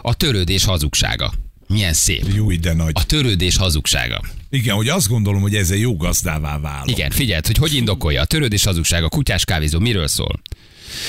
A 0.00 0.14
törődés 0.14 0.64
hazugsága. 0.64 1.32
Milyen 1.66 1.92
szép. 1.92 2.24
Jó, 2.34 2.52
de 2.52 2.72
nagy. 2.72 2.92
A 2.94 3.06
törődés 3.06 3.56
hazugsága. 3.56 4.20
Igen, 4.50 4.74
hogy 4.74 4.88
azt 4.88 5.08
gondolom, 5.08 5.40
hogy 5.40 5.54
ezzel 5.54 5.76
jó 5.76 5.96
gazdává 5.96 6.58
válok. 6.58 6.90
Igen, 6.90 7.10
figyeld, 7.10 7.46
hogy 7.46 7.56
hogy 7.56 7.74
indokolja. 7.74 8.20
A 8.20 8.24
törődés 8.24 8.64
hazugsága, 8.64 9.06
a 9.06 9.08
kutyás 9.08 9.44
kávézó, 9.44 9.78
miről 9.78 10.08
szól? 10.08 10.40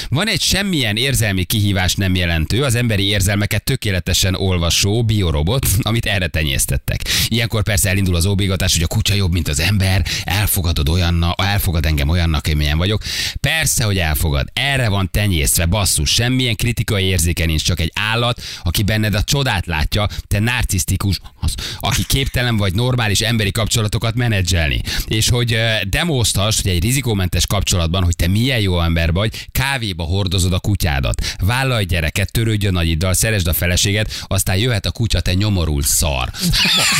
Van 0.09 0.27
egy 0.27 0.41
semmilyen 0.41 0.97
érzelmi 0.97 1.43
kihívás 1.43 1.95
nem 1.95 2.15
jelentő, 2.15 2.63
az 2.63 2.75
emberi 2.75 3.03
érzelmeket 3.03 3.63
tökéletesen 3.63 4.35
olvasó 4.35 5.03
biorobot, 5.03 5.67
amit 5.81 6.05
erre 6.05 6.27
tenyésztettek. 6.27 7.01
Ilyenkor 7.27 7.63
persze 7.63 7.89
elindul 7.89 8.15
az 8.15 8.25
óbégatás, 8.25 8.73
hogy 8.73 8.83
a 8.83 8.88
kutya 8.88 9.13
jobb, 9.13 9.31
mint 9.31 9.48
az 9.48 9.59
ember, 9.59 10.05
elfogadod 10.24 10.89
olyanna, 10.89 11.35
elfogad 11.37 11.85
engem 11.85 12.09
olyannak, 12.09 12.48
amilyen 12.53 12.77
vagyok. 12.77 13.03
Persze, 13.39 13.83
hogy 13.83 13.98
elfogad. 13.98 14.48
Erre 14.53 14.89
van 14.89 15.09
tenyésztve, 15.11 15.65
basszus, 15.65 16.09
semmilyen 16.09 16.55
kritikai 16.55 17.03
érzéke 17.03 17.46
nincs, 17.46 17.63
csak 17.63 17.79
egy 17.79 17.91
állat, 17.96 18.41
aki 18.63 18.83
benned 18.83 19.13
a 19.13 19.24
csodát 19.24 19.65
látja, 19.65 20.07
te 20.27 20.39
narcisztikus, 20.39 21.20
az, 21.39 21.53
aki 21.79 22.03
képtelen 22.05 22.57
vagy 22.57 22.74
normális 22.74 23.22
emberi 23.22 23.51
kapcsolatokat 23.51 24.15
menedzselni. 24.15 24.81
És 25.07 25.29
hogy 25.29 25.53
ö, 25.53 25.74
demoztass, 25.89 26.61
hogy 26.61 26.72
egy 26.72 26.83
rizikómentes 26.83 27.48
kapcsolatban, 27.48 28.03
hogy 28.03 28.15
te 28.15 28.27
milyen 28.27 28.59
jó 28.59 28.81
ember 28.81 29.11
vagy, 29.11 29.48
kávéba 29.72 30.03
hordozod 30.03 30.53
a 30.53 30.60
kutyádat. 30.60 31.36
Vállalj 31.40 31.86
gyereket, 31.86 32.31
törődj 32.31 32.68
a 32.68 32.72
nagyiddal, 32.72 33.14
szeresd 33.14 33.48
a 33.48 33.53
feleséget, 33.53 34.24
aztán 34.27 34.57
jöhet 34.57 34.86
a 34.86 34.92
kutya, 34.92 35.20
te 35.20 35.34
nyomorult 35.34 35.86
szar. 35.86 36.29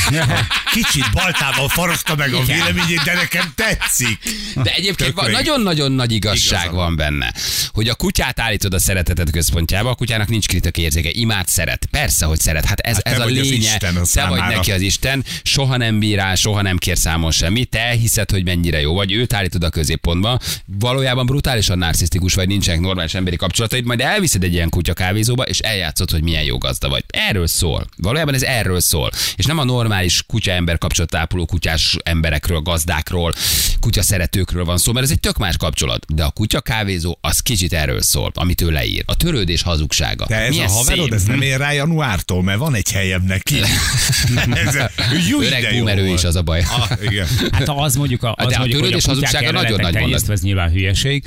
Kicsit 0.76 1.12
baltával 1.14 1.68
faragta 1.70 2.16
meg 2.16 2.34
a 2.34 2.44
véleményét, 2.44 3.02
de 3.04 3.14
nekem 3.14 3.54
tetszik. 3.56 4.20
De 4.64 4.72
egyébként 4.74 5.14
van, 5.14 5.32
nagyon-nagyon 5.32 5.92
nagy 5.92 6.12
igazság 6.12 6.64
Igaza 6.64 6.76
van 6.76 6.96
benne, 6.96 7.34
hogy 7.72 7.88
a 7.88 7.96
kutyát 7.96 8.40
állítod 8.40 8.74
a 8.74 8.80
szereteted 8.80 9.30
központjába, 9.30 9.90
a 9.90 9.96
kutyának 9.96 10.28
nincs 10.28 10.48
kritikai 10.48 10.84
érzéke, 10.84 11.10
imád 11.12 11.48
szeret. 11.48 11.86
Persze, 11.86 12.26
hogy 12.26 12.40
szeret. 12.40 12.66
Hát 12.66 12.80
ez, 12.80 12.96
Hát 12.96 13.14
ez 13.14 13.20
a 13.20 13.26
lénye. 13.26 13.78
Te 13.78 14.26
vagy 14.28 14.40
neki 14.40 14.72
az 14.72 14.82
Isten, 14.82 15.26
soha 15.44 15.78
nem 15.78 16.00
bírál, 16.00 16.36
soha 16.36 16.62
nem 16.62 16.78
kér 16.78 16.98
számon 16.98 17.32
semmit. 17.32 17.70
Te 17.70 17.90
hiszed, 17.90 18.32
hogy 18.32 18.44
mennyire 18.44 18.82
jó 18.82 18.94
vagy, 18.94 19.12
őt 19.12 19.34
állítod 19.34 19.64
a 19.64 19.70
középpontba. 19.70 20.40
Valójában 20.66 21.26
brutálisan 21.26 21.78
narcisztikus 21.78 22.34
vagy, 22.34 22.48
nincsenek 22.62 22.86
normális 22.88 23.14
emberi 23.14 23.36
kapcsolataid, 23.36 23.86
majd 23.86 24.02
elviszed 24.02 24.44
egy 24.44 24.54
ilyen 24.54 24.70
kutya 24.70 24.94
kávézóba, 24.94 25.44
és 25.44 25.60
eljátszod, 25.60 26.12
hogy 26.12 26.24
milyen 26.24 26.44
jó 26.44 26.58
gazda 26.58 26.90
vagy. 26.90 27.04
Erről 27.08 27.48
szól. 27.48 27.88
Valójában 27.98 28.34
ez 28.34 28.44
erről 28.44 28.80
szól. 28.80 29.12
És 29.36 29.46
nem 29.46 29.58
a 29.58 29.64
normális 29.64 30.24
kutya-ember 30.28 30.78
kapcsolatápoló 30.78 31.46
kutyás 31.46 31.98
emberekről, 32.04 32.60
gazdákról, 32.60 33.34
kutya 33.80 34.02
szeretőkről 34.02 34.66
van 34.66 34.78
szó, 34.78 34.92
mert 34.92 35.06
ez 35.06 35.12
egy 35.12 35.20
tök 35.20 35.38
más 35.38 35.58
kapcsolat. 35.58 36.06
De 36.14 36.24
a 36.24 36.30
kutya 36.30 36.62
kávézó 36.62 37.18
az 37.22 37.40
kicsit 37.40 37.74
erről 37.74 38.02
szól, 38.02 38.32
amit 38.34 38.62
ő 38.62 38.70
leír. 38.70 39.04
A 39.06 39.16
törődés 39.16 39.62
hazugsága. 39.62 40.26
De 40.26 40.36
ez 40.36 40.50
Milyen 40.50 40.68
a 40.68 40.72
haverod, 40.72 41.04
szép. 41.04 41.14
ez 41.14 41.24
nem 41.24 41.42
ér 41.42 41.58
rá 41.58 41.72
januártól, 41.72 42.44
mert 42.44 42.60
van 42.60 42.76
egy 42.76 42.92
helyem 42.92 43.24
neki. 43.26 43.56
ez, 44.66 44.78
jó, 45.30 45.42
Öreg 45.42 45.62
de 45.62 45.70
jó 45.72 45.76
boomer 45.78 45.98
ő 45.98 46.06
volt. 46.06 46.18
is 46.18 46.24
az 46.24 46.36
a 46.36 46.42
baj. 46.42 46.60
Ah, 46.60 46.90
igen. 47.04 47.28
Hát 47.52 47.70
az 47.70 47.96
mondjuk, 47.96 48.24
a, 48.24 48.36
az 48.38 48.48
De 48.48 48.56
a 48.56 48.60
mondjuk 48.60 48.80
hogy 48.80 48.90
a 48.94 48.98
törődés 48.98 49.04
kutyák 49.04 49.16
hazugsága 49.16 49.46
erre 49.48 49.62
nagyon 49.62 49.82
nagy 49.82 49.94
tenyésztve, 49.94 50.34
ez 50.34 50.42
nyilván 50.42 50.72
hülyeség. 50.72 51.24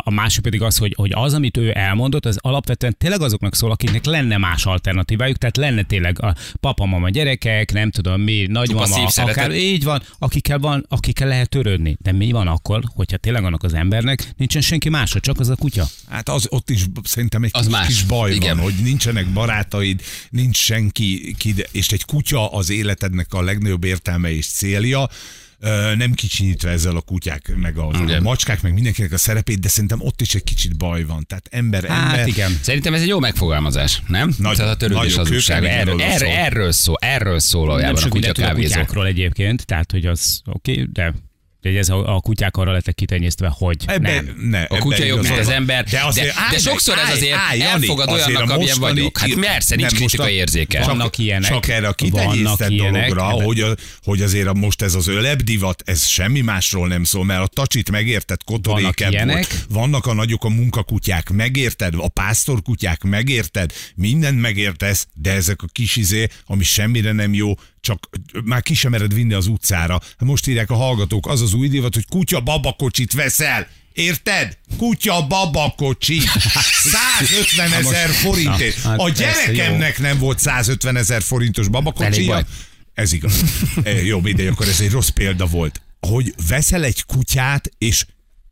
A 0.00 0.10
másik 0.10 0.42
pedig 0.42 0.62
az, 0.62 0.75
hogy, 0.78 0.94
hogy 0.96 1.10
az, 1.14 1.34
amit 1.34 1.56
ő 1.56 1.72
elmondott, 1.74 2.26
az 2.26 2.38
alapvetően 2.40 2.96
tényleg 2.98 3.20
azoknak 3.20 3.54
szól, 3.54 3.70
akiknek 3.70 4.04
lenne 4.04 4.36
más 4.36 4.66
alternatívájuk, 4.66 5.36
tehát 5.36 5.56
lenne 5.56 5.82
tényleg 5.82 6.22
a 6.22 6.34
papa, 6.60 6.86
mama, 6.86 7.10
gyerekek, 7.10 7.72
nem 7.72 7.90
tudom 7.90 8.20
mi, 8.20 8.46
nagymama, 8.48 9.08
akár 9.14 9.50
így 9.50 9.84
van, 9.84 10.02
akikkel 10.18 10.58
van, 10.58 10.86
akikkel 10.88 11.28
lehet 11.28 11.48
törődni. 11.48 11.96
De 12.00 12.12
mi 12.12 12.32
van 12.32 12.46
akkor, 12.46 12.82
hogyha 12.94 13.16
tényleg 13.16 13.44
annak 13.44 13.62
az 13.62 13.74
embernek 13.74 14.32
nincsen 14.36 14.62
senki 14.62 14.88
másra, 14.88 15.20
csak 15.20 15.40
az 15.40 15.48
a 15.48 15.56
kutya? 15.56 15.86
Hát 16.08 16.28
az 16.28 16.46
ott 16.50 16.70
is 16.70 16.84
szerintem 17.02 17.42
egy 17.42 17.50
Az 17.52 17.64
kis, 17.66 17.72
más. 17.72 17.86
kis 17.86 18.02
baj 18.02 18.34
Igen. 18.34 18.56
van, 18.56 18.64
hogy 18.64 18.74
nincsenek 18.82 19.26
barátaid, 19.26 20.02
nincs 20.30 20.56
senki, 20.56 21.34
ki, 21.38 21.54
és 21.72 21.88
egy 21.88 22.04
kutya 22.04 22.52
az 22.52 22.70
életednek 22.70 23.34
a 23.34 23.42
legnagyobb 23.42 23.84
értelme 23.84 24.30
és 24.30 24.46
célja, 24.46 25.08
nem 25.96 26.12
kicsinyítve 26.12 26.70
ezzel 26.70 26.96
a 26.96 27.00
kutyák, 27.00 27.52
meg 27.56 27.78
a, 27.78 27.88
a 27.88 28.20
macskák, 28.22 28.62
meg 28.62 28.72
mindenkinek 28.72 29.12
a 29.12 29.18
szerepét, 29.18 29.60
de 29.60 29.68
szerintem 29.68 30.00
ott 30.02 30.20
is 30.20 30.34
egy 30.34 30.44
kicsit 30.44 30.76
baj 30.76 31.04
van. 31.04 31.24
Tehát 31.26 31.48
ember, 31.50 31.84
Hát 31.84 32.10
ember. 32.12 32.26
igen. 32.28 32.58
Szerintem 32.62 32.94
ez 32.94 33.00
egy 33.00 33.08
jó 33.08 33.18
megfogalmazás, 33.18 34.02
nem? 34.08 34.34
Nagy- 34.38 34.56
Tehát 34.56 34.72
a 34.74 34.76
törődés 34.76 35.14
kőkemény 35.14 35.70
Erről, 35.70 36.00
erről, 36.02 36.18
szól. 36.18 36.28
erről 36.28 36.72
szól, 36.72 36.96
erről 37.00 37.38
szól 37.38 37.60
Nem 37.60 37.68
valójában 37.70 37.96
a 37.96 38.00
sok 38.00 38.10
kutya 38.10 38.14
mindent 38.26 38.34
tud 38.36 38.44
a 38.44 38.48
kávézó. 38.48 38.72
kutyákról 38.72 39.06
egyébként, 39.06 39.66
tehát 39.66 39.90
hogy 39.90 40.06
az 40.06 40.40
oké, 40.46 40.72
okay, 40.72 40.88
de 40.92 41.14
de 41.72 41.78
ez 41.78 41.88
a, 41.88 42.14
a 42.16 42.20
kutyák 42.20 42.56
arra 42.56 42.72
lettek 42.72 42.94
kitenyésztve, 42.94 43.48
hogy 43.58 43.76
Ebben, 43.86 44.24
nem. 44.24 44.48
ne, 44.50 44.62
A 44.62 44.78
kutya 44.78 45.04
jobb, 45.04 45.22
mint 45.22 45.38
az 45.38 45.48
ember, 45.48 45.84
de, 45.84 46.00
azért 46.04 46.26
de, 46.26 46.32
állj 46.40 46.48
meg, 46.50 46.60
sokszor 46.60 46.98
ez 46.98 47.04
állj, 47.04 47.12
azért 47.16 47.36
állj, 47.36 47.60
elfogad 47.62 48.08
azért 48.08 48.26
olyannak, 48.26 48.50
amilyen 48.50 48.76
mostani- 48.78 48.98
vagyok. 48.98 49.18
Hát 49.18 49.34
persze, 49.52 49.74
nincs 49.76 49.90
Nem, 49.92 50.00
most 50.02 50.14
a- 50.14 50.16
kritikai 50.16 50.34
érzéke. 50.40 50.84
Vannak 50.84 51.18
ilyenek. 51.18 51.50
Csak 51.50 51.68
erre 51.68 51.88
a 51.88 51.92
kitenyésztett 51.92 52.70
dologra, 52.72 53.34
de- 53.36 53.44
hogy, 53.44 53.60
a, 53.60 53.74
hogy 54.04 54.22
azért 54.22 54.46
a, 54.46 54.52
most 54.54 54.82
ez 54.82 54.94
az 54.94 55.06
ölebdivat, 55.06 55.82
ez 55.86 56.06
semmi 56.06 56.40
másról 56.40 56.88
nem 56.88 57.04
szól, 57.04 57.24
mert 57.24 57.42
a 57.42 57.46
tacsit 57.46 57.90
megérted, 57.90 58.42
kotoréked 58.44 58.82
Vannak 58.84 58.98
volt. 59.00 59.12
ilyenek. 59.12 59.46
Vannak 59.68 60.06
a 60.06 60.12
nagyok 60.14 60.44
a 60.44 60.48
munkakutyák, 60.48 61.30
megérted, 61.30 61.94
a 61.96 62.08
pásztorkutyák, 62.08 63.02
megérted, 63.02 63.72
mindent 63.94 64.40
megértesz, 64.40 65.06
de 65.14 65.32
ezek 65.32 65.62
a 65.62 65.66
kis 65.72 65.96
izé, 65.96 66.28
ami 66.46 66.64
semmire 66.64 67.12
nem 67.12 67.34
jó, 67.34 67.54
csak 67.86 68.08
már 68.44 68.62
ki 68.62 68.74
sem 68.74 68.90
mered 68.90 69.14
vinni 69.14 69.32
az 69.32 69.46
utcára. 69.46 70.00
Most 70.18 70.46
írják 70.46 70.70
a 70.70 70.74
hallgatók, 70.74 71.26
az 71.26 71.40
az 71.40 71.54
új 71.54 71.68
divat, 71.68 71.94
hogy 71.94 72.06
kutya 72.08 72.40
babakocsit 72.40 73.12
veszel. 73.12 73.66
Érted? 73.92 74.58
Kutya 74.76 75.26
babakocsi. 75.26 76.20
150 77.18 77.72
ezer 77.72 78.10
forintért. 78.10 78.82
Hát 78.82 78.98
A 78.98 79.08
gyerekemnek 79.08 79.98
nem 79.98 80.18
volt 80.18 80.38
150 80.38 80.96
ezer 80.96 81.22
forintos 81.22 81.68
baj. 81.68 82.44
Ez 82.94 83.12
igaz. 83.12 83.44
Jó, 84.10 84.20
mindegy, 84.20 84.46
akkor 84.46 84.68
ez 84.68 84.80
egy 84.80 84.90
rossz 84.90 85.08
példa 85.08 85.46
volt. 85.46 85.80
Hogy 86.00 86.34
veszel 86.48 86.84
egy 86.84 87.04
kutyát, 87.04 87.70
és 87.78 88.06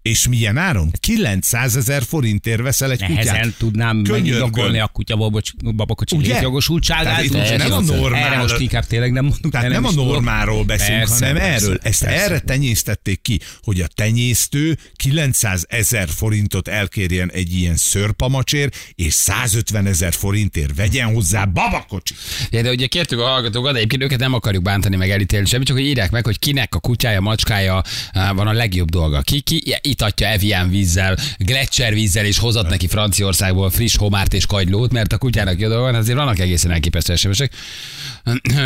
és 0.08 0.28
milyen 0.28 0.56
áron? 0.56 0.90
900 1.00 1.76
ezer 1.76 2.02
forintért 2.02 2.60
veszel 2.62 2.90
egy 2.90 3.04
kutyát. 3.04 3.24
Nehezen 3.24 3.54
tudnám 3.58 3.96
megindokolni 3.96 4.78
a 4.78 4.86
kutya 4.86 5.16
babocs- 5.16 5.74
babakocsi 5.74 6.16
Ugye? 6.16 6.32
létjogosultságát. 6.32 7.04
Tehát 7.04 7.24
úgyhogy 7.24 7.58
nem 7.58 7.72
a 7.72 7.80
normál- 7.80 8.24
Erre 8.24 8.36
most 8.36 8.58
inkább 8.60 8.86
tényleg 8.86 9.12
nem 9.12 9.24
mondunk. 9.24 9.52
Tehát 9.52 9.68
de 9.68 9.74
nem, 9.74 9.84
a 9.84 9.90
normálról 9.92 10.64
beszélünk, 10.64 10.98
Persze, 11.08 11.26
hanem 11.26 11.42
persze, 11.42 11.64
erről. 11.66 11.78
Ezt 11.82 12.04
persze. 12.04 12.24
erre 12.24 12.38
tenyésztették 12.38 13.22
ki, 13.22 13.40
hogy 13.62 13.80
a 13.80 13.86
tenyésztő 13.94 14.78
900 14.96 15.64
ezer 15.68 16.08
forintot 16.08 16.68
elkérjen 16.68 17.30
egy 17.30 17.54
ilyen 17.54 17.76
szörpamacsér, 17.76 18.70
és 18.94 19.12
150 19.12 19.86
ezer 19.86 20.12
forintért 20.12 20.74
vegyen 20.76 21.12
hozzá 21.14 21.44
babakocsi. 21.44 22.14
Ja, 22.50 22.62
de 22.62 22.70
ugye 22.70 22.86
kértük 22.86 23.18
a 23.20 23.26
hallgatókat, 23.26 23.72
de 23.72 23.76
egyébként 23.78 24.02
őket 24.02 24.18
nem 24.18 24.34
akarjuk 24.34 24.62
bántani, 24.62 24.96
meg 24.96 25.10
elítélni 25.10 25.46
semmit, 25.46 25.66
csak 25.66 25.76
hogy 25.76 25.86
írják 25.86 26.10
meg, 26.10 26.24
hogy 26.24 26.38
kinek 26.38 26.74
a 26.74 26.78
kutyája, 26.78 27.20
macskája 27.20 27.82
van 28.12 28.46
a 28.46 28.52
legjobb 28.52 28.90
dolga. 28.90 29.20
Ki, 29.20 29.40
ki 29.40 29.62
itatja 29.94 30.26
Evian 30.26 30.68
vízzel, 30.68 31.16
Gletscher 31.38 31.94
vízzel, 31.94 32.24
és 32.24 32.38
hozott 32.38 32.68
neki 32.68 32.86
Franciaországból 32.86 33.70
friss 33.70 33.96
homárt 33.96 34.34
és 34.34 34.46
kagylót, 34.46 34.92
mert 34.92 35.12
a 35.12 35.18
kutyának 35.18 35.60
jó 35.60 35.68
van, 35.68 35.94
azért 35.94 36.16
vannak 36.16 36.38
egészen 36.38 36.70
elképesztő 36.70 37.16
SMS-ek. 37.16 37.52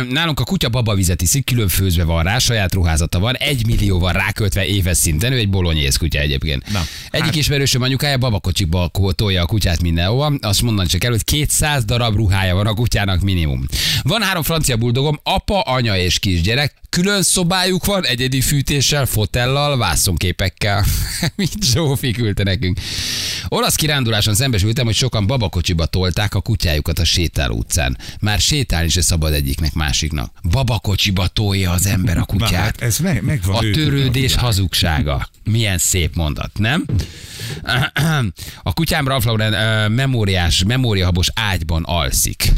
Nálunk 0.09 0.39
a 0.39 0.43
kutya 0.43 0.69
babavizet 0.69 1.21
iszik, 1.21 1.45
külön 1.45 1.67
főzve 1.67 2.03
van 2.03 2.23
rá, 2.23 2.37
saját 2.37 2.73
ruházata 2.73 3.19
van, 3.19 3.35
egy 3.35 3.65
millióval 3.65 4.13
ráköltve 4.13 4.65
éves 4.65 4.97
szinten, 4.97 5.31
ő 5.31 5.37
egy 5.37 5.49
bolonyész 5.49 5.97
kutya 5.97 6.19
egyébként. 6.19 6.71
Na, 6.71 6.81
Egyik 7.09 7.25
hát- 7.25 7.35
ismerősöm 7.35 7.81
anyukája 7.81 8.17
babakocsikba 8.17 8.91
tolja 9.15 9.41
a 9.41 9.45
kutyát 9.45 9.81
mindenhova, 9.81 10.33
azt 10.41 10.61
mondani 10.61 10.87
csak 10.87 11.03
el, 11.03 11.11
hogy 11.11 11.23
200 11.23 11.85
darab 11.85 12.15
ruhája 12.15 12.55
van 12.55 12.67
a 12.67 12.73
kutyának 12.73 13.21
minimum. 13.21 13.65
Van 14.01 14.21
három 14.21 14.43
francia 14.43 14.77
buldogom, 14.77 15.19
apa, 15.23 15.59
anya 15.59 15.97
és 15.97 16.19
kisgyerek, 16.19 16.73
külön 16.89 17.23
szobájuk 17.23 17.85
van, 17.85 18.05
egyedi 18.05 18.41
fűtéssel, 18.41 19.05
fotellal, 19.05 19.77
vászonképekkel. 19.77 20.85
Mit 21.35 21.63
Zsófi 21.63 22.11
küldte 22.11 22.43
nekünk. 22.43 22.79
Olasz 23.47 23.75
kiránduláson 23.75 24.35
szembesültem, 24.35 24.85
hogy 24.85 24.95
sokan 24.95 25.27
babakocsiba 25.27 25.85
tolták 25.85 26.33
a 26.35 26.41
kutyájukat 26.41 26.99
a 26.99 27.03
sétáló 27.05 27.55
utcán. 27.55 27.97
Már 28.21 28.39
sétálni 28.39 28.89
se 28.89 29.01
szabad 29.01 29.33
egyiknek 29.33 29.73
másiknak. 29.73 30.31
Babakocsiba 30.49 31.27
tolja 31.27 31.71
az 31.71 31.85
ember 31.85 32.17
a 32.17 32.23
kutyát. 32.25 32.51
hát 32.51 32.81
ez 32.81 32.97
meg, 32.97 33.23
megvan 33.23 33.55
A 33.55 33.63
ők- 33.63 33.75
törődés 33.75 34.35
hazugsága. 34.35 35.29
Milyen 35.43 35.77
szép 35.77 36.15
mondat, 36.15 36.51
nem? 36.57 36.85
A 38.63 38.73
kutyám 38.73 39.07
Ralph 39.07 39.25
Lauren 39.25 39.91
memóriás, 39.91 40.63
memóriahabos 40.63 41.27
ágyban 41.33 41.83
alszik. 41.83 42.51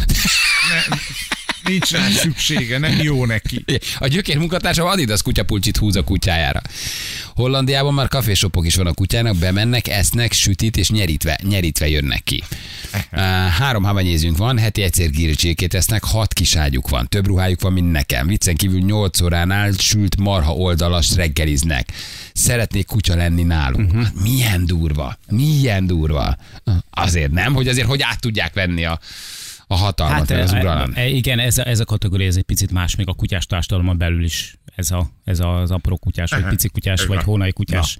Nincs 1.63 1.91
rá 1.91 2.10
szüksége, 2.10 2.78
nem 2.78 3.02
jó 3.02 3.26
neki. 3.26 3.63
A 3.97 4.08
gyökér 4.08 4.38
munkatársam 4.38 4.88
Adidas 4.88 5.21
kutyapulcsit 5.21 5.78
húz 5.78 5.95
a 5.95 6.04
kutyájára. 6.04 6.62
Hollandiában 7.36 7.93
már 7.93 8.08
kafésopok 8.08 8.65
is 8.65 8.76
van 8.76 8.88
a 8.88 8.93
kutyának, 8.93 9.36
bemennek, 9.36 9.88
esznek, 9.88 10.32
sütit 10.32 10.78
és 10.78 10.89
nyerítve, 10.89 11.39
nyerítve 11.43 11.88
jönnek 11.88 12.24
ki. 12.24 12.43
Három 13.58 13.84
havanyézünk 13.84 14.38
van, 14.38 14.58
heti 14.58 14.82
egyszer 14.82 15.10
gírcsékét 15.10 15.74
esznek, 15.74 16.04
hat 16.04 16.34
kiságyuk 16.34 16.89
van, 16.89 17.08
több 17.08 17.26
ruhájuk 17.26 17.62
van, 17.62 17.74
mint 17.74 17.91
nekem. 17.91 18.28
Viccen 18.28 18.56
kívül 18.56 18.80
8 18.80 19.21
óránál 19.21 19.71
sült 19.78 20.17
marha 20.17 20.54
oldalas 20.54 21.15
reggeliznek. 21.15 21.91
Szeretnék 22.34 22.86
kutya 22.86 23.15
lenni 23.15 23.43
nálunk. 23.43 23.93
Uh-huh. 23.93 24.08
Milyen 24.21 24.65
durva, 24.65 25.17
milyen 25.30 25.88
durva. 25.88 26.38
Azért 26.89 27.32
nem, 27.32 27.54
hogy 27.54 27.67
azért 27.67 27.88
hogy 27.88 28.02
át 28.02 28.19
tudják 28.19 28.54
venni 28.54 28.86
a, 28.86 29.00
a 29.72 29.76
hatalmat, 29.76 30.30
hát, 30.30 30.44
az 30.44 30.54
e- 30.54 30.60
uralom. 30.60 30.92
e- 30.96 31.08
igen, 31.08 31.40
ez 31.40 31.58
a, 31.58 31.68
ez 31.68 31.80
a 31.80 31.86
kategória 31.86 32.28
ez 32.28 32.36
egy 32.36 32.44
picit 32.44 32.72
más, 32.72 32.96
még 32.96 33.08
a 33.08 33.14
kutyás 33.14 33.46
társadalomon 33.46 33.98
belül 33.98 34.24
is 34.24 34.58
ez, 34.76 34.92
a, 34.92 35.10
ez 35.24 35.40
az 35.40 35.72
apró 35.72 35.98
kutyás, 35.98 36.32
vagy 36.32 36.44
pici 36.44 36.70
kutyás, 36.70 37.06
vagy 37.06 37.24
hónai 37.24 37.52
kutyás 37.52 37.98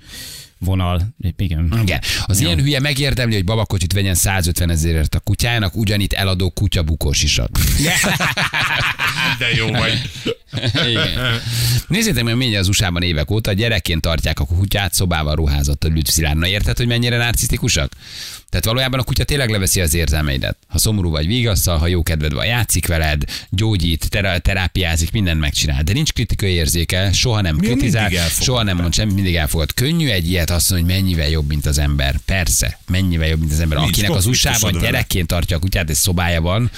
vonal. 0.58 1.02
Igen. 1.38 1.80
Igen. 1.82 2.02
Az 2.26 2.40
ilyen 2.40 2.60
hülye 2.60 2.80
megérdemli, 2.80 3.36
hogy 3.36 3.46
babakocsit 3.46 3.94
vegyen 3.94 4.14
150 4.14 4.70
ezerért 4.70 5.16
a 5.16 5.20
kutyának, 5.20 5.76
ugyanitt 5.76 6.14
eladó 6.14 6.50
kutyabukós 6.50 7.24
is. 7.24 7.40
De 9.41 9.56
jó 9.56 9.67
vagy. 9.67 10.01
Igen. 10.89 11.41
Nézzétek 11.88 12.23
meg, 12.23 12.36
mennyire 12.36 12.60
az 12.60 12.67
USA-ban 12.67 13.01
évek 13.01 13.32
óta 13.32 13.54
gyerekként 13.54 14.01
tartják 14.01 14.39
a 14.39 14.45
kutyát 14.45 14.93
szobával 14.93 15.36
ruházott 15.36 15.84
a 15.84 15.88
lütfszilárd. 15.88 16.38
Na 16.38 16.47
érted, 16.47 16.77
hogy 16.77 16.88
mennyire 16.88 17.17
narcisztikusak? 17.17 17.91
Tehát 18.49 18.65
valójában 18.65 18.99
a 18.99 19.04
kutya 19.04 19.23
tényleg 19.23 19.49
leveszi 19.49 19.82
az 19.82 19.93
érzelmeidet. 19.93 20.58
Ha 20.67 20.77
szomorú 20.77 21.10
vagy, 21.10 21.27
vigasszal, 21.27 21.77
ha 21.77 21.88
jó 21.88 22.04
kedved 22.04 22.34
van, 22.34 22.45
játszik 22.45 22.88
veled, 22.88 23.23
gyógyít, 23.49 24.10
terá- 24.10 24.41
terápiázik, 24.41 25.12
mindent 25.12 25.39
megcsinál. 25.39 25.84
De 25.84 25.93
nincs 25.93 26.13
kritikai 26.13 26.51
érzéke, 26.51 27.12
soha 27.12 27.41
nem 27.41 27.56
Mi 27.56 27.65
kritizál, 27.67 28.10
soha 28.41 28.63
nem 28.63 28.77
mond 28.77 28.93
semmit, 28.93 29.15
mindig 29.15 29.36
elfogad. 29.36 29.73
Könnyű 29.73 30.08
egy 30.10 30.30
ilyet 30.30 30.49
azt 30.49 30.69
mondani, 30.69 30.91
hogy 30.93 31.01
mennyivel 31.01 31.30
jobb, 31.30 31.47
mint 31.47 31.65
az 31.65 31.77
ember. 31.77 32.15
Persze, 32.25 32.80
mennyivel 32.88 33.27
jobb, 33.27 33.39
mint 33.39 33.51
az 33.51 33.60
ember. 33.60 33.77
Nincs 33.77 33.91
Akinek 33.97 34.15
az 34.15 34.25
USA-ban 34.25 34.71
vele. 34.71 34.86
gyerekként 34.86 35.27
tartja 35.27 35.58
a 35.58 35.60
kutyát, 35.60 35.89
és 35.89 35.97
szobája 35.97 36.41
van, 36.41 36.71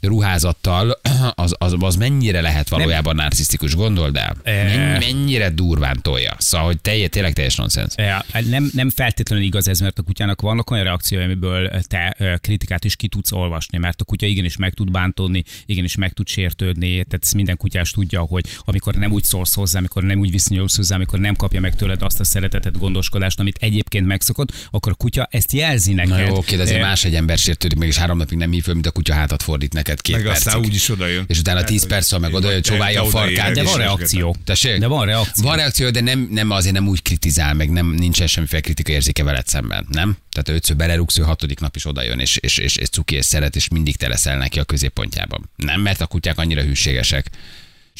ruházattal, 0.00 1.00
az, 1.34 1.54
az, 1.58 1.74
az 1.78 1.96
mennyire 1.96 2.40
lehet 2.40 2.68
valójában 2.68 3.14
narcisztikus, 3.14 3.74
gondold 3.74 4.16
el? 4.16 4.36
Men- 4.44 4.98
Mennyire 4.98 5.50
durván 5.50 6.02
tolja. 6.02 6.34
Szóval, 6.38 6.66
hogy 6.66 6.80
telje, 6.80 7.08
tényleg 7.08 7.32
teljes 7.32 7.56
nonsens. 7.56 7.92
Ja, 7.96 8.24
nem, 8.48 8.70
nem 8.74 8.90
feltétlenül 8.90 9.44
igaz 9.44 9.68
ez, 9.68 9.80
mert 9.80 9.98
a 9.98 10.02
kutyának 10.02 10.40
vannak 10.40 10.70
olyan 10.70 10.84
reakciói, 10.84 11.22
amiből 11.22 11.70
te 11.80 12.16
kritikát 12.40 12.84
is 12.84 12.96
ki 12.96 13.08
tudsz 13.08 13.32
olvasni, 13.32 13.78
mert 13.78 14.00
a 14.00 14.04
kutya 14.04 14.26
igenis 14.26 14.56
meg 14.56 14.72
tud 14.74 14.90
bántódni, 14.90 15.44
igenis 15.66 15.94
meg 15.96 16.12
tud 16.12 16.28
sértődni, 16.28 16.90
tehát 16.90 17.18
ezt 17.22 17.34
minden 17.34 17.56
kutyás 17.56 17.90
tudja, 17.90 18.20
hogy 18.20 18.44
amikor 18.64 18.94
nem 18.94 19.12
úgy 19.12 19.24
szólsz 19.24 19.54
hozzá, 19.54 19.78
amikor 19.78 20.02
nem 20.02 20.18
úgy 20.18 20.30
viszonyulsz 20.30 20.76
hozzá, 20.76 20.94
amikor 20.94 21.18
nem 21.18 21.34
kapja 21.36 21.60
meg 21.60 21.74
tőled 21.76 22.02
azt 22.02 22.20
a 22.20 22.24
szeretetet, 22.24 22.78
gondoskodást, 22.78 23.40
amit 23.40 23.56
egyébként 23.60 24.06
megszokott, 24.06 24.52
akkor 24.70 24.92
a 24.92 24.94
kutya 24.94 25.28
ezt 25.30 25.52
jelzi 25.52 25.92
neked. 25.92 26.10
Na 26.10 26.18
jó, 26.18 26.36
oké, 26.36 26.56
de 26.56 26.62
azért 26.62 26.76
Eh, 26.78 26.84
más 26.84 27.04
egy 27.04 27.14
ember 27.14 27.38
sértődik 27.38 27.78
meg, 27.78 27.88
és 27.88 27.96
három 27.96 28.16
napig 28.18 28.38
nem 28.38 28.50
hív 28.50 28.62
föl, 28.62 28.74
mint 28.74 28.86
a 28.86 28.90
kutya 28.90 29.14
hátat 29.14 29.42
fordít 29.42 29.72
neked 29.72 29.87
két 29.94 30.16
Meg 30.16 30.26
aztán 30.26 30.52
percig. 30.52 30.70
úgyis 30.70 30.88
oda 30.88 31.06
jön. 31.06 31.24
És 31.28 31.38
utána 31.38 31.64
10 31.64 31.86
perc, 31.86 32.18
meg 32.18 32.34
oda 32.34 32.50
jön, 32.50 32.62
csóválja 32.62 33.02
a 33.02 33.06
farkát. 33.08 33.54
De 33.54 33.62
van 33.62 33.76
reakció. 33.76 34.36
Tessék? 34.44 34.78
De 34.78 34.86
van 34.86 35.06
reakció. 35.06 35.44
Van 35.44 35.56
reakció, 35.56 35.90
de 35.90 36.00
nem, 36.00 36.28
nem 36.30 36.50
azért 36.50 36.74
nem 36.74 36.88
úgy 36.88 37.02
kritizál, 37.02 37.54
meg 37.54 37.70
nem, 37.70 37.86
nincsen 37.86 38.26
semmiféle 38.26 38.60
kritika 38.60 38.92
érzéke 38.92 39.24
veled 39.24 39.46
szemben, 39.46 39.86
nem? 39.90 40.16
Tehát 40.30 40.60
ötször 40.60 40.76
belerúgsz, 40.76 41.18
ő 41.18 41.22
hatodik 41.22 41.60
nap 41.60 41.76
is 41.76 41.86
oda 41.86 42.02
jön, 42.02 42.18
és, 42.18 42.36
és, 42.36 42.58
és, 42.58 42.76
és 42.76 42.88
cuki 42.88 43.14
és 43.14 43.24
szeret, 43.24 43.56
és 43.56 43.68
mindig 43.68 43.96
te 43.96 44.08
leszel 44.08 44.36
neki 44.36 44.58
a 44.58 44.64
középpontjában. 44.64 45.50
Nem, 45.56 45.80
mert 45.80 46.00
a 46.00 46.06
kutyák 46.06 46.38
annyira 46.38 46.62
hűségesek. 46.62 47.30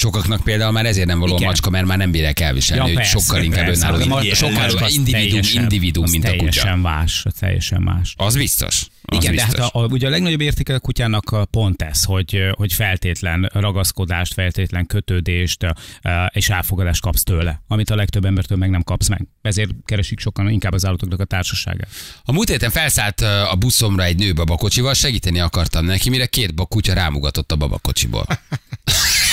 Sokaknak 0.01 0.43
például 0.43 0.73
már 0.73 0.87
ezért 0.87 1.07
nem 1.07 1.19
való 1.19 1.33
a 1.33 1.37
Igen. 1.37 1.49
macska, 1.49 1.71
mert 1.71 1.87
már 1.87 1.99
nem 1.99 2.11
bírják 2.11 2.41
elviselni, 2.41 2.83
hogy 2.83 2.95
persze, 2.95 3.19
sokkal 3.19 3.43
inkább 3.43 3.65
persze. 3.65 3.87
önálló, 3.87 4.03
a 4.03 4.07
macska 4.07 4.35
sokkal 4.35 4.65
az 4.65 4.95
individum, 4.95 5.29
teljesen- 5.29 5.63
individum, 5.63 6.03
az 6.03 6.11
mint 6.11 6.25
a 6.25 6.29
kutya. 6.29 6.39
Teljesen 6.39 6.79
más, 6.79 7.25
teljesen 7.39 7.83
más. 7.83 8.15
Az 8.17 8.37
biztos. 8.37 8.87
Az 9.03 9.17
Igen, 9.17 9.33
biztos. 9.33 9.53
de 9.55 9.63
hát 9.63 9.71
a, 9.75 9.79
a, 9.79 9.87
ugye 9.87 10.07
a 10.07 10.11
legnagyobb 10.11 10.41
értéke 10.41 10.75
a 10.75 10.79
kutyának 10.79 11.31
a 11.31 11.45
pont 11.45 11.83
ez, 11.83 12.05
hogy, 12.05 12.51
hogy 12.53 12.73
feltétlen 12.73 13.51
ragaszkodást, 13.53 14.33
feltétlen 14.33 14.87
kötődést 14.87 15.67
és 16.29 16.49
elfogadást 16.49 17.01
kapsz 17.01 17.23
tőle, 17.23 17.63
amit 17.69 17.91
a 17.91 17.95
legtöbb 17.95 18.25
embertől 18.25 18.59
meg 18.59 18.71
nem 18.71 18.83
kapsz 18.83 19.09
meg. 19.09 19.27
Ezért 19.43 19.71
keresik 19.85 20.21
sokan 20.21 20.51
inkább 20.51 20.73
az 20.73 20.87
állatoknak 20.87 21.21
a 21.21 21.25
társaságát. 21.25 21.89
A 22.25 22.33
múlt 22.33 22.49
héten 22.49 22.71
felszállt 22.71 23.21
a 23.21 23.57
buszomra 23.59 24.05
egy 24.05 24.17
nő 24.17 24.33
babakocsival, 24.33 24.95
segíteni 24.95 25.41
akartam 25.41 25.85
neki, 25.85 26.11
mire 26.11 26.27
két 26.27 26.55
kutya 26.69 26.93
rámugatott 26.93 27.53
a 27.53 27.57
babakocsiból. 27.57 28.27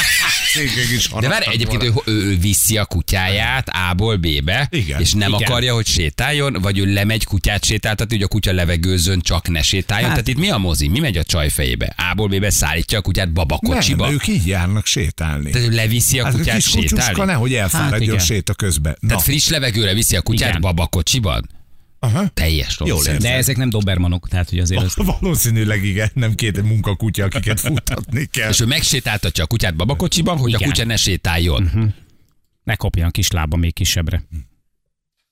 Cégek 0.56 0.92
is 0.96 1.08
De 1.20 1.28
várj, 1.28 1.46
egyébként 1.52 1.84
ő, 1.84 1.92
ő, 2.06 2.12
ő 2.14 2.38
viszi 2.38 2.78
a 2.78 2.86
kutyáját 2.86 3.70
A-ból 3.90 4.16
B-be, 4.18 4.68
Igen. 4.72 5.02
és 5.02 5.14
nem 5.14 5.34
Igen. 5.34 5.42
akarja, 5.48 5.74
hogy 5.74 5.86
sétáljon, 5.86 6.58
vagy 6.62 6.78
ő 6.78 6.94
lemegy 6.94 7.24
kutyát 7.24 7.64
sétáltatni, 7.66 8.16
hogy 8.16 8.24
a 8.24 8.28
kutya 8.28 8.54
levegőzön, 8.54 9.22
csak 9.22 9.48
ne 9.48 9.62
sétáljon. 9.62 10.10
Hát, 10.10 10.18
Tehát 10.24 10.28
itt 10.38 10.44
mi 10.44 10.50
a 10.50 10.58
mozi? 10.58 10.88
Mi 10.88 11.00
megy 11.00 11.18
a 11.18 11.24
csaj 11.24 11.50
fejébe? 11.50 11.94
A-ból 12.12 12.28
B-be 12.28 12.50
szállítja 12.50 12.98
a 12.98 13.02
kutyát 13.02 13.34
babakocsiba. 13.34 14.06
Nem, 14.06 14.14
ők 14.14 14.28
így 14.28 14.48
járnak 14.48 14.86
sétálni. 14.86 15.52
Tehát 15.52 15.68
ő 15.68 15.72
leviszi 15.76 16.20
a 16.20 16.24
Hát 16.24 16.34
a 16.34 16.38
kutyát 16.38 16.56
kis 16.56 16.66
kutyuska 16.70 17.02
sétálni? 17.02 17.32
nehogy 17.32 17.54
elfáradjon 17.54 18.02
igen. 18.02 18.26
séta 18.26 18.54
közben. 18.54 18.98
Na, 19.00 19.08
Tehát 19.08 19.24
friss 19.24 19.48
levegőre 19.50 19.94
viszi 19.94 20.16
a 20.16 20.22
kutyát 20.22 20.50
Igen. 20.50 20.62
babakocsiban? 20.62 21.50
Aha. 22.06 22.28
Teljes 22.28 22.78
érzem. 22.84 23.18
De 23.18 23.34
ezek 23.34 23.58
nem 23.58 23.70
dobermanok, 23.70 24.28
tehát 24.28 24.50
hogy 24.50 24.60
azért 24.60 24.84
az 24.86 24.96
Valószínűleg 24.96 25.84
igen, 25.84 26.10
nem 26.14 26.36
két 26.36 26.62
munkakutya, 26.62 27.24
akiket 27.24 27.60
futtatni 27.60 28.26
kell. 28.26 28.50
És 28.50 28.60
ő 28.60 28.66
megsétáltatja 28.66 29.44
a 29.44 29.48
kutyát 29.48 29.76
babakocsiban, 29.76 30.38
hogy 30.38 30.50
Igen. 30.50 30.62
a 30.62 30.66
kutya 30.66 30.86
ne 30.86 30.96
sétáljon. 30.96 31.94
ne 32.64 32.76
kopjan 32.76 33.12
kis 33.12 33.32
lába 33.32 33.56
még 33.56 33.74
kisebbre. 33.74 34.24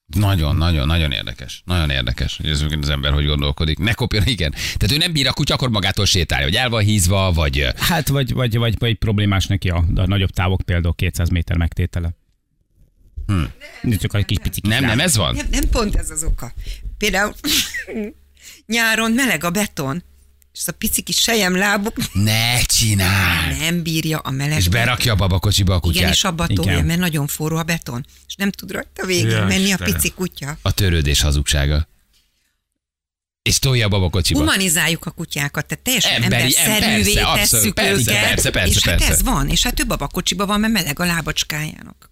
Nagyon, 0.05 0.55
nagyon, 0.55 0.87
nagyon 0.87 1.11
érdekes. 1.11 1.61
Nagyon 1.65 1.89
érdekes, 1.89 2.37
hogy 2.37 2.49
ez 2.49 2.65
az 2.81 2.89
ember 2.89 3.13
hogy 3.13 3.25
gondolkodik. 3.25 3.77
Ne 3.79 3.93
kopjon, 3.93 4.23
igen. 4.25 4.51
Tehát 4.51 4.91
ő 4.91 4.97
nem 4.97 5.11
bír 5.11 5.27
a 5.27 5.33
kutya, 5.33 5.53
akkor 5.53 5.69
magától 5.69 6.05
sétálja, 6.05 6.45
hogy 6.45 6.55
el 6.55 6.69
van 6.69 6.83
hízva, 6.83 7.31
vagy 7.31 7.67
Hát 7.77 8.07
vagy, 8.07 8.33
vagy, 8.33 8.57
vagy, 8.57 8.75
vagy 8.79 8.95
problémás 8.95 9.47
neki 9.47 9.69
a, 9.69 9.85
a 9.95 10.05
nagyobb 10.05 10.29
távok, 10.29 10.61
például 10.61 10.95
200 10.95 11.29
méter 11.29 11.57
megtétele. 11.57 12.15
Hmm. 13.27 13.53
Csak 13.99 14.15
egy 14.15 14.25
kis 14.25 14.37
pici 14.41 14.59
nem, 14.63 14.85
nem 14.85 14.99
ez 14.99 15.15
van? 15.15 15.35
Nem, 15.35 15.47
nem 15.51 15.69
pont 15.69 15.95
ez 15.95 16.09
az 16.09 16.23
oka. 16.23 16.53
Például 16.97 17.33
nyáron 18.65 19.11
meleg 19.11 19.43
a 19.43 19.49
beton, 19.49 20.03
és 20.53 20.67
a 20.67 20.71
pici 20.71 21.01
kis 21.01 21.17
sejem 21.17 21.55
lábuk 21.55 21.95
Ne 22.13 22.61
csinál! 22.61 23.55
nem 23.57 23.81
bírja 23.83 24.17
a 24.17 24.31
meleg. 24.31 24.57
És 24.57 24.67
berakja 24.67 25.11
a 25.13 25.15
babakocsiba 25.15 25.73
a 25.73 25.77
Igen, 25.83 25.91
kutyát. 25.91 26.11
és 26.13 26.23
abba 26.23 26.45
Igen. 26.47 26.63
tolja, 26.63 26.83
mert 26.83 26.99
nagyon 26.99 27.27
forró 27.27 27.57
a 27.57 27.63
beton, 27.63 28.05
és 28.27 28.35
nem 28.35 28.51
tud 28.51 28.71
rajta 28.71 29.05
végig 29.05 29.29
Ja, 29.29 29.45
menni 29.45 29.53
a 29.63 29.67
Istenem. 29.67 29.93
pici 29.93 30.09
kutya. 30.11 30.57
A 30.61 30.71
törődés 30.71 31.21
hazugsága. 31.21 31.87
És 33.41 33.59
tolja 33.59 33.85
a 33.85 33.89
babakocsiba. 33.89 34.39
Humanizáljuk 34.39 35.05
a 35.05 35.11
kutyákat, 35.11 35.65
tehát 35.65 35.83
teljesen 35.83 36.23
Emberi- 36.23 36.57
emberszerűvé 36.57 37.13
persze, 37.13 37.35
tesszük 37.35 37.57
abszolút, 37.57 37.73
persze, 37.73 38.11
őket, 38.11 38.23
persze, 38.27 38.49
persze, 38.49 38.69
és 38.77 38.83
hát 38.83 38.97
persze. 38.97 39.13
ez 39.13 39.21
van, 39.23 39.49
és 39.49 39.63
hát 39.63 39.73
több 39.75 39.87
babakocsiba 39.87 40.45
van, 40.45 40.59
mert 40.59 40.73
meleg 40.73 40.99
a 40.99 41.05
lábacskájának. 41.05 42.11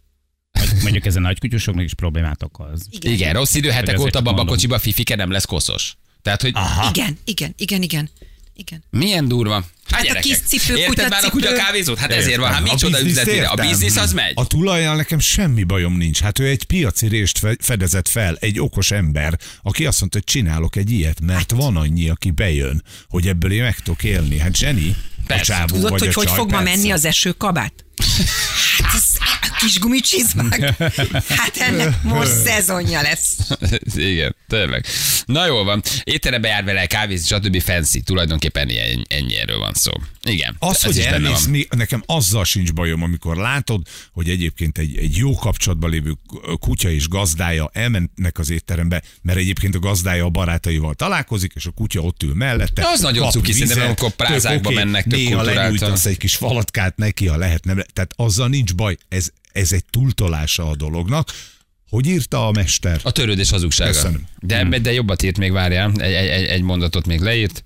Mondjuk 0.81 1.05
ez 1.05 1.15
a 1.15 1.19
nagy 1.19 1.39
kutyusoknak 1.39 1.83
is 1.83 1.93
problémát 1.93 2.43
okoz. 2.43 2.87
Igen, 2.89 3.11
Igen, 3.13 3.33
rossz 3.33 3.53
idő 3.53 3.69
hetek 3.69 3.93
ezért 3.93 4.07
óta 4.07 4.21
babakocsiba 4.21 4.79
fifike 4.79 5.15
nem 5.15 5.31
lesz 5.31 5.45
koszos. 5.45 5.95
Tehát, 6.21 6.41
hogy 6.41 6.53
igen, 6.89 7.17
igen, 7.25 7.53
igen, 7.57 7.81
igen. 7.81 8.09
igen. 8.55 8.83
milyen 8.89 9.27
durva. 9.27 9.65
Hát, 9.89 10.01
a 10.01 10.03
gyerekek, 10.03 10.21
kis 10.23 10.37
cipő, 10.37 10.77
Érted 10.77 11.09
már 11.09 11.23
a 11.23 11.29
kutya 11.29 11.53
kávézót? 11.53 11.97
Hát 11.97 12.11
ezért 12.11 12.37
van, 12.39 12.51
hát 12.51 12.59
A 12.59 12.63
micsoda 12.63 12.97
bizniszt 12.97 13.19
üzletére. 13.19 13.47
A 13.47 13.55
biznisz 13.55 13.97
az 13.97 14.13
megy. 14.13 14.31
A 14.35 14.47
tulajjal 14.47 14.95
nekem 14.95 15.19
semmi 15.19 15.63
bajom 15.63 15.97
nincs. 15.97 16.19
Hát 16.21 16.39
ő 16.39 16.47
egy 16.47 16.63
piaci 16.63 17.07
rést 17.07 17.37
fe- 17.37 17.57
fedezett 17.65 18.07
fel, 18.07 18.37
egy 18.39 18.59
okos 18.59 18.91
ember, 18.91 19.39
aki 19.61 19.85
azt 19.85 19.99
mondta, 19.99 20.17
hogy 20.17 20.33
csinálok 20.33 20.75
egy 20.75 20.91
ilyet, 20.91 21.17
Hát- 21.19 21.27
mert 21.27 21.51
van 21.51 21.77
annyi, 21.77 22.09
aki 22.09 22.31
bejön, 22.31 22.83
hogy 23.09 23.27
ebből 23.27 23.51
én 23.51 23.63
meg 23.63 23.75
tudok 23.79 24.03
élni. 24.03 24.37
Hát 24.37 24.55
zseni. 24.55 24.95
Persze. 25.27 25.53
a 25.53 25.57
csávó 25.57 25.75
Tudod, 25.75 25.89
vagy 25.89 25.99
hogy 25.99 26.09
a 26.09 26.13
hogy 26.13 26.25
csaj, 26.25 26.35
fog 26.35 26.51
ma 26.51 26.61
menni 26.61 26.91
az 26.91 27.05
esőkabát? 27.05 27.73
Hát 28.77 28.93
ez 28.93 29.03
a 29.10 29.10
kis 29.59 29.79
gumicsizmák. 29.79 30.59
Hát 31.27 31.57
ennek 31.57 32.03
most 32.03 32.31
szezonja 32.31 33.01
lesz. 33.01 33.37
Igen, 33.95 34.35
tényleg. 34.47 34.85
Na 35.25 35.45
jól 35.45 35.63
van. 35.63 35.81
Étterembe 36.03 36.47
jár 36.47 36.63
vele, 36.63 36.85
kávéz, 36.85 37.25
stb. 37.25 37.61
fancy. 37.61 38.01
Tulajdonképpen 38.01 38.67
ennyi, 38.67 39.01
ennyi 39.07 39.35
erről 39.37 39.57
van 39.57 39.73
szó. 39.73 39.91
Igen. 40.23 40.55
Az, 40.59 40.85
ez 40.85 41.05
hogy 41.05 41.51
mi- 41.51 41.67
nekem 41.69 42.03
azzal 42.05 42.45
sincs 42.45 42.73
bajom, 42.73 43.03
amikor 43.03 43.35
látod, 43.37 43.81
hogy 44.11 44.29
egyébként 44.29 44.77
egy, 44.77 44.97
egy 44.97 45.15
jó 45.15 45.35
kapcsolatban 45.35 45.89
lévő 45.89 46.13
kutya 46.59 46.89
és 46.89 47.07
gazdája 47.07 47.69
elmennek 47.73 48.39
az 48.39 48.49
étterembe, 48.49 49.01
mert 49.21 49.37
egyébként 49.37 49.75
a 49.75 49.79
gazdája 49.79 50.25
a 50.25 50.29
barátaival 50.29 50.93
találkozik, 50.93 51.51
és 51.55 51.65
a 51.65 51.71
kutya 51.71 51.99
ott 52.01 52.23
ül 52.23 52.33
mellette. 52.33 52.87
Az 52.93 53.01
nagyon 53.01 53.29
cuki, 53.29 53.51
szerintem, 53.51 53.85
amikor 53.85 54.11
tök 54.11 54.27
plázákba 54.27 54.69
oké, 54.69 54.77
mennek, 54.77 55.03
tök 55.03 55.19
Néha 55.19 55.49
egy 56.05 56.17
kis 56.17 56.35
falatkát 56.35 56.97
neki, 56.97 57.27
ha 57.27 57.37
lehet, 57.37 57.65
nem 57.65 57.77
le- 57.77 57.85
Tehát 57.93 58.13
azzal 58.15 58.47
nincs 58.47 58.75
baj, 58.75 58.97
ez, 59.11 59.27
ez 59.51 59.71
egy 59.71 59.85
túltolása 59.89 60.69
a 60.69 60.75
dolognak. 60.75 61.31
Hogy 61.89 62.07
írta 62.07 62.47
a 62.47 62.51
mester? 62.51 62.99
A 63.03 63.11
törődés 63.11 63.49
hazugsága. 63.49 63.91
Köszönöm. 63.91 64.27
De, 64.39 64.79
de 64.79 64.93
jobbat 64.93 65.23
írt 65.23 65.37
még, 65.37 65.51
várjál. 65.51 65.91
Egy, 65.95 66.13
egy, 66.13 66.27
egy, 66.27 66.45
egy 66.45 66.61
mondatot 66.61 67.05
még 67.07 67.19
leírt. 67.19 67.63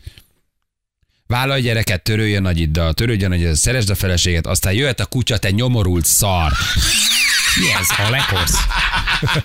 Vállalj 1.28 1.62
gyereket, 1.62 2.04
törőjön 2.04 2.42
nagyiddal, 2.42 2.94
törődjön 2.94 3.30
nagyiddal, 3.30 3.56
szeresd 3.56 3.90
a 3.90 3.96
feleséget, 3.96 4.48
aztán 4.48 4.74
jöhet 4.74 5.00
a 5.00 5.06
kutya, 5.06 5.38
te 5.38 5.52
nyomorult 5.52 6.06
szar. 6.06 6.52
Mi 7.60 7.72
ez? 7.80 8.08
A 8.08 8.10
lekorsz? 8.10 8.58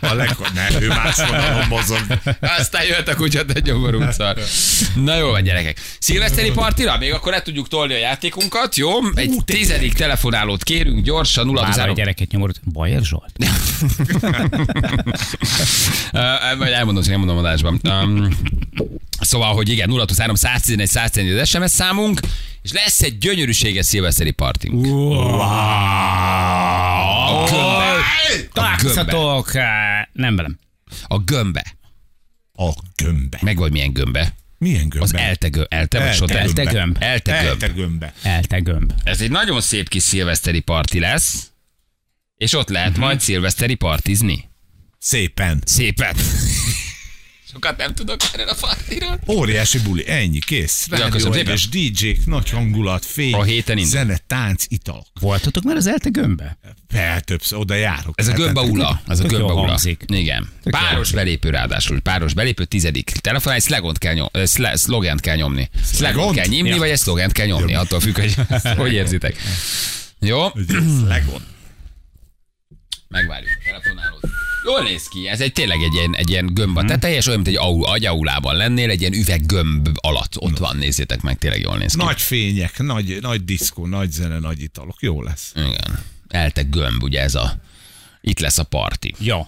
A 0.00 0.14
leg... 0.14 0.36
Nem, 0.54 0.82
ő 0.82 0.88
más 0.88 1.16
vonalon 1.16 1.66
mozog. 1.68 2.00
Aztán 2.40 2.84
jöhet 2.84 3.08
a 3.08 3.14
kutya, 3.14 3.44
te 3.44 3.60
nyomorult 3.64 4.12
szar. 4.12 4.36
Na 4.94 5.16
jó 5.16 5.30
van, 5.30 5.42
gyerekek. 5.42 5.80
Szilveszteri 5.98 6.50
partira? 6.50 6.98
Még 6.98 7.12
akkor 7.12 7.32
le 7.32 7.42
tudjuk 7.42 7.68
tolni 7.68 7.94
a 7.94 7.98
játékunkat, 7.98 8.76
jó? 8.76 8.90
Egy 9.14 9.36
tizedik 9.44 9.92
telefonálót 9.92 10.62
kérünk, 10.62 11.04
gyorsan, 11.04 11.46
0 11.46 11.60
Vállalj 11.60 11.94
gyereket 11.94 12.30
nyomorult. 12.30 12.60
Bajer 12.72 13.02
Zsolt? 13.02 13.32
Majd 16.58 16.72
elmondom, 16.72 17.02
hogy 17.02 17.12
elmondom 17.12 17.36
adásban. 17.36 17.80
Um, 17.82 18.28
szóval, 19.20 19.54
hogy 19.54 19.68
igen, 19.68 19.88
0 19.88 20.04
3 20.18 20.34
111 20.34 20.88
111 20.88 21.38
az 21.38 21.48
SMS 21.48 21.70
számunk, 21.70 22.20
és 22.62 22.72
lesz 22.72 23.02
egy 23.02 23.18
gyönyörűséges 23.18 23.86
szilveszteri 23.86 24.30
partink. 24.30 24.86
A 27.26 27.44
gömbbe. 27.50 27.79
Találkozhatok. 28.52 29.54
eh, 29.54 29.64
Nem 30.12 30.36
velem. 30.36 30.58
A 31.06 31.18
gömbbe. 31.18 31.64
A 32.54 32.70
gömbbe. 32.96 33.38
Meg 33.42 33.56
vagy 33.56 33.72
milyen 33.72 33.92
gömbbe? 33.92 34.34
Milyen 34.58 34.88
gömbbe? 34.88 35.00
Az 35.00 35.14
elte, 35.14 35.48
gö, 35.48 35.64
elte, 35.68 35.98
vagy 36.20 36.30
Elte 36.30 36.64
gömb. 36.64 36.96
Elte 37.00 37.32
gömb. 37.42 37.62
Elte 37.62 37.68
gömbbe. 37.68 38.14
Elte 38.22 38.58
gömb. 38.58 38.92
Ez 39.04 39.20
egy 39.20 39.30
nagyon 39.30 39.60
szép 39.60 39.88
kis 39.88 40.02
szilveszteri 40.02 40.60
parti 40.60 40.98
lesz, 40.98 41.50
és 42.36 42.52
ott 42.54 42.68
lehet 42.68 42.96
majd 42.96 43.20
szilveszteri 43.20 43.74
partizni. 43.74 44.48
Szépen. 44.98 45.62
Szépen. 45.64 46.16
Sokat 47.52 47.76
nem 47.76 47.94
tudok 47.94 48.16
erről 48.32 48.48
a 48.48 48.54
partiról. 48.60 49.20
Óriási 49.28 49.78
buli, 49.78 50.08
ennyi, 50.08 50.38
kész. 50.38 50.88
Szépen. 50.90 51.46
és 51.52 51.68
DJ-k, 51.68 52.26
nagy 52.26 52.50
hangulat, 52.50 53.04
fény, 53.04 53.34
A 53.34 53.42
héten 53.42 53.76
indul. 53.76 53.90
zene, 53.92 54.18
tánc, 54.26 54.64
italok. 54.68 55.06
Voltatok 55.20 55.62
már 55.64 55.76
az 55.76 55.86
Elte 55.86 56.08
gömbbe? 56.08 56.58
Per 56.88 57.20
többször, 57.22 57.58
oda 57.58 57.74
járok. 57.74 58.14
Ez 58.20 58.26
a 58.26 58.30
Hát, 58.30 58.38
gömbaula. 58.38 59.02
Ez 59.08 59.20
a 59.20 59.24
gömbaula. 59.24 59.66
hangzik. 59.66 60.02
Igen. 60.06 60.48
Páros 60.70 61.10
belépő 61.12 61.50
ráadásul. 61.50 62.00
Páros 62.00 62.34
belépő 62.34 62.64
tizedik. 62.64 63.10
Telefonálj, 63.10 63.60
szlagont 63.60 63.98
kell 63.98 64.14
nyomni. 64.14 64.30
Szlogent 64.74 65.20
kell 65.20 65.36
nyomni. 65.36 65.68
Szlagont? 65.84 66.34
kell 66.36 66.46
nyomni, 66.46 66.78
vagy 66.78 66.90
egy 66.90 66.98
szlogent 66.98 67.32
kell 67.32 67.46
nyomni. 67.46 67.74
Attól 67.74 68.00
függ, 68.00 68.18
hogy 68.18 68.34
hogy 68.76 68.92
érzitek. 68.92 69.36
Jó? 70.20 70.46
Legon. 71.08 71.42
Megvárjuk 73.10 73.50
a 73.60 73.64
telefonálót. 73.64 74.28
Jól 74.64 74.82
néz 74.82 75.08
ki, 75.08 75.28
ez 75.28 75.40
egy 75.40 75.52
tényleg 75.52 75.82
egy 75.82 75.94
ilyen, 75.94 76.14
egy 76.14 76.30
ilyen 76.30 76.46
gömb 76.54 76.76
a 76.76 76.84
teteje, 76.84 77.16
és 77.16 77.26
olyan, 77.26 77.40
mint 77.40 77.56
egy 77.56 77.62
au, 77.62 77.82
agyaulában 77.82 78.56
lennél, 78.56 78.90
egy 78.90 79.00
ilyen 79.00 79.12
üveggömb 79.12 79.88
alatt. 80.00 80.40
Ott 80.40 80.58
van, 80.58 80.76
nézzétek 80.76 81.20
meg, 81.20 81.38
tényleg 81.38 81.60
jól 81.60 81.76
néz 81.76 81.94
ki. 81.94 82.04
Nagy 82.04 82.20
fények, 82.20 82.78
nagy, 82.78 83.18
nagy 83.20 83.44
diszkó, 83.44 83.86
nagy 83.86 84.10
zene, 84.10 84.38
nagy 84.38 84.62
italok. 84.62 84.96
Jó 85.00 85.22
lesz. 85.22 85.52
Igen. 85.56 86.04
Elte 86.28 86.62
gömb, 86.62 87.02
ugye 87.02 87.20
ez 87.20 87.34
a... 87.34 87.60
Itt 88.20 88.38
lesz 88.38 88.58
a 88.58 88.64
parti. 88.64 89.14
Jó. 89.18 89.46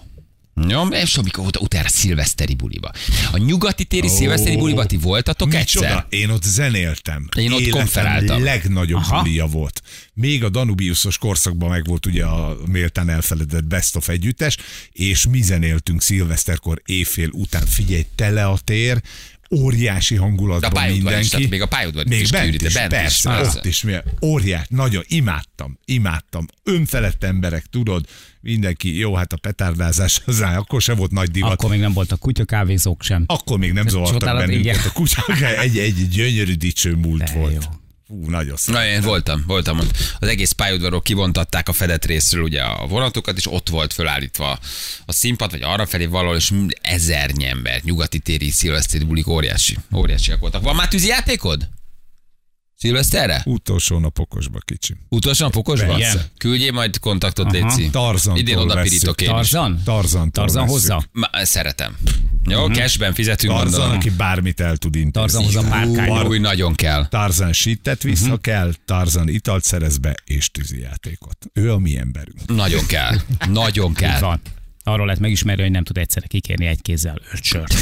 Jó, 0.67 0.87
és 0.87 1.17
amikor 1.17 1.45
ut- 1.45 1.57
utána 1.59 1.87
szilveszteri 1.87 2.53
buliba. 2.55 2.91
A 3.31 3.37
nyugati 3.37 3.85
téri 3.85 4.07
szilveszteri 4.07 4.55
buliba 4.57 4.85
ti 4.85 4.97
voltatok 4.97 5.53
egyszer? 5.53 5.81
Micsoda? 5.81 6.05
Én 6.09 6.29
ott 6.29 6.43
zenéltem. 6.43 7.27
Én 7.37 7.51
ott 7.51 7.59
Életem 7.59 7.79
konferáltam. 7.79 8.43
legnagyobb 8.43 9.01
Aha. 9.01 9.21
bulia 9.21 9.45
volt. 9.45 9.81
Még 10.13 10.43
a 10.43 10.49
Danubiusos 10.49 11.17
korszakban 11.17 11.69
meg 11.69 11.85
volt 11.85 12.05
ugye 12.05 12.25
a 12.25 12.57
méltán 12.71 13.09
elfeledett 13.09 13.63
Best 13.65 13.95
of 13.95 14.09
együttes, 14.09 14.57
és 14.91 15.27
mi 15.27 15.41
zenéltünk 15.41 16.01
szilveszterkor 16.01 16.81
éjfél 16.85 17.29
után. 17.31 17.65
Figyelj, 17.65 18.05
tele 18.15 18.45
a 18.45 18.57
tér, 18.63 19.01
óriási 19.51 20.13
De 20.15 20.19
a 20.19 20.23
hangulatban 20.23 20.87
is, 20.87 20.93
mindenki. 20.93 21.29
tehát 21.29 21.49
még 21.49 21.61
a 21.61 21.65
pályaudvar 21.65 22.05
még 22.05 22.21
is 22.21 22.31
bent 22.31 22.61
is, 22.61 22.73
bent 22.73 22.91
is, 22.91 22.97
persze, 22.97 23.29
persze. 23.29 23.57
ott 23.57 23.65
is. 23.65 23.83
Milyen, 23.83 24.03
óriás, 24.21 24.65
nagyon 24.69 25.03
imádtam, 25.07 25.79
imádtam. 25.85 26.45
Önfelett 26.63 27.23
emberek, 27.23 27.65
tudod, 27.65 28.05
mindenki, 28.41 28.97
jó, 28.97 29.15
hát 29.15 29.33
a 29.33 29.37
petárdázás 29.37 30.21
az 30.25 30.41
akkor 30.41 30.81
sem 30.81 30.95
volt 30.95 31.11
nagy 31.11 31.31
divat. 31.31 31.51
Akkor 31.51 31.69
még 31.69 31.79
nem 31.79 31.93
voltak 31.93 32.19
kutyakávézók 32.19 33.03
sem. 33.03 33.23
Akkor 33.27 33.57
még 33.57 33.73
nem 33.73 33.87
zavartak 33.87 34.37
bennünket 34.37 34.85
a 34.85 34.91
kutyák, 34.91 35.59
egy, 35.59 35.77
egy 35.77 36.07
gyönyörű 36.09 36.53
dicső 36.53 36.95
múlt 36.95 37.23
De 37.23 37.31
volt. 37.33 37.53
jó. 37.53 37.81
Fú, 38.07 38.29
nagyon 38.29 38.55
szép. 38.55 38.75
Na, 38.75 38.85
én 38.85 39.01
voltam, 39.01 39.43
voltam 39.47 39.79
ott. 39.79 39.97
Az 40.19 40.27
egész 40.27 40.51
pályaudvarok 40.51 41.03
kivontatták 41.03 41.69
a 41.69 41.73
fedett 41.73 42.05
részről 42.05 42.43
ugye 42.43 42.61
a 42.61 42.87
vonatokat, 42.87 43.37
és 43.37 43.51
ott 43.51 43.69
volt 43.69 43.93
fölállítva 43.93 44.59
a 45.05 45.11
színpad, 45.11 45.51
vagy 45.51 45.61
arra 45.61 45.85
felé 45.85 46.05
valahol, 46.05 46.35
és 46.35 46.51
ezernyi 46.81 47.45
ember, 47.45 47.81
nyugati 47.83 48.19
téri 48.19 48.49
szilveszteri 48.49 49.03
bulik, 49.03 49.27
óriási, 49.27 49.77
óriásiak 49.95 50.39
voltak. 50.39 50.63
Van 50.63 50.75
már 50.75 50.87
tűzijátékod? 50.87 51.69
Szilveszterre? 52.83 53.41
Utolsó 53.45 53.99
nap 53.99 54.19
okosba 54.19 54.59
kicsim. 54.65 54.97
Utolsó 55.09 55.43
napokosban? 55.45 55.97
Igen. 55.97 56.21
Küldjél 56.37 56.71
majd 56.71 56.99
kontaktot, 56.99 57.45
Aha. 57.45 57.53
Léci. 57.53 57.89
Tarzantól 57.89 58.41
Idén 58.41 58.57
oda 58.57 58.81
pirítok 58.81 59.21
én. 59.21 59.27
Tarzan? 59.27 59.81
Tarzan. 59.83 60.31
Tarzan 60.31 60.67
hozza? 60.67 61.03
Ma, 61.11 61.27
szeretem. 61.43 61.97
Jó, 62.45 62.67
cashben 62.67 63.13
fizetünk, 63.13 63.53
Tarzan, 63.53 63.71
gondolom. 63.71 63.95
aki 63.97 64.09
bármit 64.09 64.59
el 64.59 64.77
tud 64.77 64.95
intézni. 64.95 65.11
Tarzan 65.11 65.43
hozza 65.43 65.61
párkányot. 65.69 66.27
Új, 66.27 66.39
nagyon 66.39 66.73
kell. 66.75 67.07
Tarzan 67.07 67.53
sítet 67.53 68.03
Mhm. 68.03 68.29
ha 68.29 68.37
kell, 68.37 68.73
Tarzan 68.85 69.27
italt 69.29 69.63
szerez 69.63 69.97
be, 69.97 70.15
és 70.25 70.49
tűzijátékot. 70.51 71.37
Ő 71.53 71.71
a 71.71 71.77
mi 71.77 71.97
emberünk. 71.97 72.37
Nagyon 72.45 72.85
kell. 72.85 73.15
Nagyon 73.49 73.93
kell. 73.93 74.19
van. 74.19 74.41
Arról 74.83 75.05
lehet 75.05 75.21
megismerni, 75.21 75.61
hogy 75.61 75.71
nem 75.71 75.83
tud 75.83 75.97
egyszerre 75.97 76.27
kikérni 76.27 76.65
egy 76.65 76.81
kézzel 76.81 77.17
öt 77.33 77.43
sört. 77.43 77.73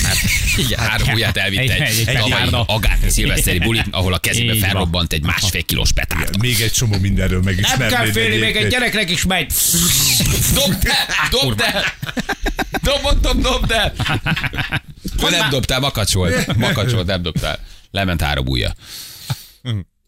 Igen, 0.58 0.80
három 0.90 1.10
ujját 1.14 1.38
elvitte 1.38 1.62
Egy- 1.62 1.70
egy, 1.70 2.08
egy- 2.08 2.16
egy, 2.32 2.56
agárti 2.66 3.10
szilveszteri 3.10 3.60
bulit, 3.60 3.86
ahol 3.92 4.14
a 4.14 4.18
kezébe 4.20 4.56
felrobbant 4.56 5.14
egy 5.14 5.24
másfél 5.24 5.64
kilós 5.64 5.92
petárda. 5.92 6.38
Még 6.38 6.62
egy 6.62 6.72
csomó 6.72 6.98
mindenről 6.98 7.42
nem 7.42 7.54
megismernéd. 7.54 7.90
kell 7.98 8.12
félni, 8.12 8.38
még 8.38 8.56
egy 8.56 8.68
gyereknek 8.68 9.10
is 9.10 9.26
megy. 9.26 9.52
Dobd 10.54 10.86
el! 10.86 11.30
Dobd 11.30 11.62
el! 11.62 11.84
Dobottam, 12.82 13.42
dobd 13.42 13.72
el! 13.72 13.94
Nem 15.30 15.50
dobtál, 15.50 15.80
makacs 15.80 16.14
volt. 16.14 16.56
Makacs 16.58 16.92
volt, 16.92 17.06
nem 17.06 17.22
dobtál. 17.22 17.60
Lement 17.92 18.22
három 18.22 18.48
ujja. 18.48 18.74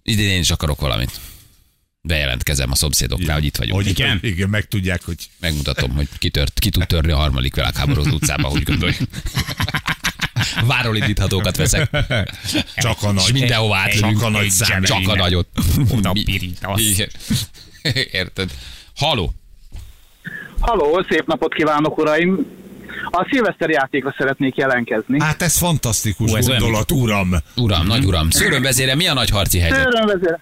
Idén 0.03 0.29
én 0.29 0.39
is 0.39 0.49
akarok 0.51 0.79
valamit. 0.81 1.11
Bejelentkezem 2.07 2.71
a 2.71 2.75
szomszédoknál, 2.75 3.35
hogy 3.35 3.45
itt 3.45 3.57
vagyunk. 3.57 3.75
Hogy 3.75 3.87
Igen? 3.87 4.19
igen? 4.21 4.49
megtudják, 4.49 5.03
hogy 5.05 5.15
Megmutatom, 5.39 5.91
hogy 5.95 6.07
ki, 6.17 6.29
tört, 6.29 6.59
ki 6.59 6.69
tud 6.69 6.87
törni 6.87 7.11
a 7.11 7.15
harmadik 7.15 7.55
világháború 7.55 7.99
az 7.99 8.07
utcába, 8.07 8.47
hogy 8.47 8.63
gondolj. 8.63 8.93
Váról 10.65 10.95
indíthatókat 10.95 11.57
veszek. 11.57 11.89
csak 12.75 12.97
a 13.01 13.11
És 13.15 13.23
nagy. 13.23 13.33
mindenhova 13.33 13.75
átlövünk. 13.75 14.19
Csak 14.19 14.27
a 14.27 14.29
nagy 14.29 14.49
szám. 14.49 14.83
Csak 14.83 15.07
a 15.07 15.15
nagyot. 15.15 15.47
Oda 15.91 16.11
pirítasz. 16.11 16.81
Érted? 18.11 18.51
Haló. 18.95 19.33
Haló, 20.59 21.05
szép 21.09 21.25
napot 21.25 21.53
kívánok, 21.53 21.97
uraim! 21.97 22.45
A 23.11 23.27
szilveszteri 23.31 23.73
játékra 23.73 24.15
szeretnék 24.17 24.55
jelentkezni. 24.55 25.21
Hát 25.21 25.41
ez 25.41 25.57
fantasztikus 25.57 26.29
Hú, 26.29 26.35
ez 26.35 26.49
olyan, 26.49 26.61
gondolat, 26.61 26.91
uram. 26.91 27.35
Uram, 27.55 27.85
nagy 27.85 28.05
uram. 28.05 28.29
Szőrömvezére 28.29 28.95
mi 28.95 29.07
a 29.07 29.13
nagy 29.13 29.29
harci 29.29 29.59
helyzet? 29.59 29.81
Szőrönvezér. 29.83 30.39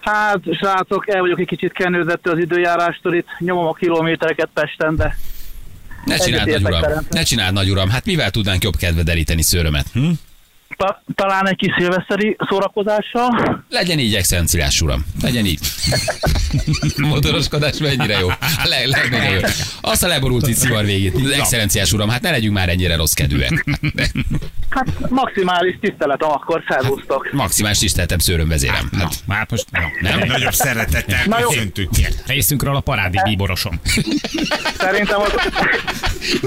Hát, 0.00 0.38
srácok, 0.52 1.08
el 1.08 1.20
vagyok 1.20 1.40
egy 1.40 1.46
kicsit 1.46 1.72
kenődött 1.72 2.28
az 2.28 2.38
időjárástól, 2.38 3.14
itt 3.14 3.28
nyomom 3.38 3.66
a 3.66 3.72
kilométereket 3.72 4.48
Pesten, 4.54 4.96
de 4.96 5.16
Ne 6.04 6.16
csináld, 6.16 6.48
nagy 6.48 6.62
uram. 6.62 6.80
Ferencnek. 6.80 7.12
Ne 7.12 7.22
csináld, 7.22 7.52
nagy 7.52 7.70
uram. 7.70 7.88
Hát 7.88 8.04
mivel 8.04 8.30
tudnánk 8.30 8.62
jobb 8.62 8.76
kedve 8.76 9.02
deríteni 9.02 9.42
szőrömet? 9.42 9.86
Hm? 9.92 10.10
Ta- 10.78 11.02
talán 11.14 11.48
egy 11.48 11.56
kis 11.56 11.74
szilveszteri 11.78 12.36
szórakozással. 12.48 13.64
Legyen 13.70 13.98
így, 13.98 14.14
excellenciás 14.14 14.80
uram. 14.80 15.06
Legyen 15.22 15.44
így. 15.46 15.58
Motoroskodás 16.96 17.76
mennyire 17.78 18.18
jó. 18.18 18.28
A 18.40 18.64
leg, 18.64 18.86
legnagyobb 18.86 19.40
jó. 19.42 19.48
Azt 19.80 20.02
a 20.04 20.06
leborult 20.06 20.48
itt 20.48 20.56
szivar 20.56 20.84
végét. 20.84 21.14
Excellenciás 21.32 21.92
uram, 21.92 22.08
hát 22.08 22.22
ne 22.22 22.30
legyünk 22.30 22.54
már 22.54 22.68
ennyire 22.68 22.96
rossz 22.96 23.12
kedvűek. 23.12 23.64
Hát 24.70 25.10
maximális 25.10 25.78
tiszteletem 25.80 26.28
akkor 26.30 26.62
felhúztok. 26.66 27.28
Maximális 27.32 27.78
tiszteltem 27.78 28.18
szőrömvezérem. 28.18 28.88
Na, 28.92 28.98
Hát, 28.98 29.14
már 29.26 29.46
most 29.50 29.64
nem. 29.70 29.82
nem? 30.00 30.28
Nagyobb 30.28 30.52
szeretettel 30.54 31.20
Na 31.26 31.38
jó. 31.40 31.48
köszöntük. 31.48 31.90
Részünkről 32.26 32.76
a 32.76 32.80
parádi 32.80 33.18
bíborosom. 33.24 33.80
Szerintem 34.78 35.20
az... 35.20 35.32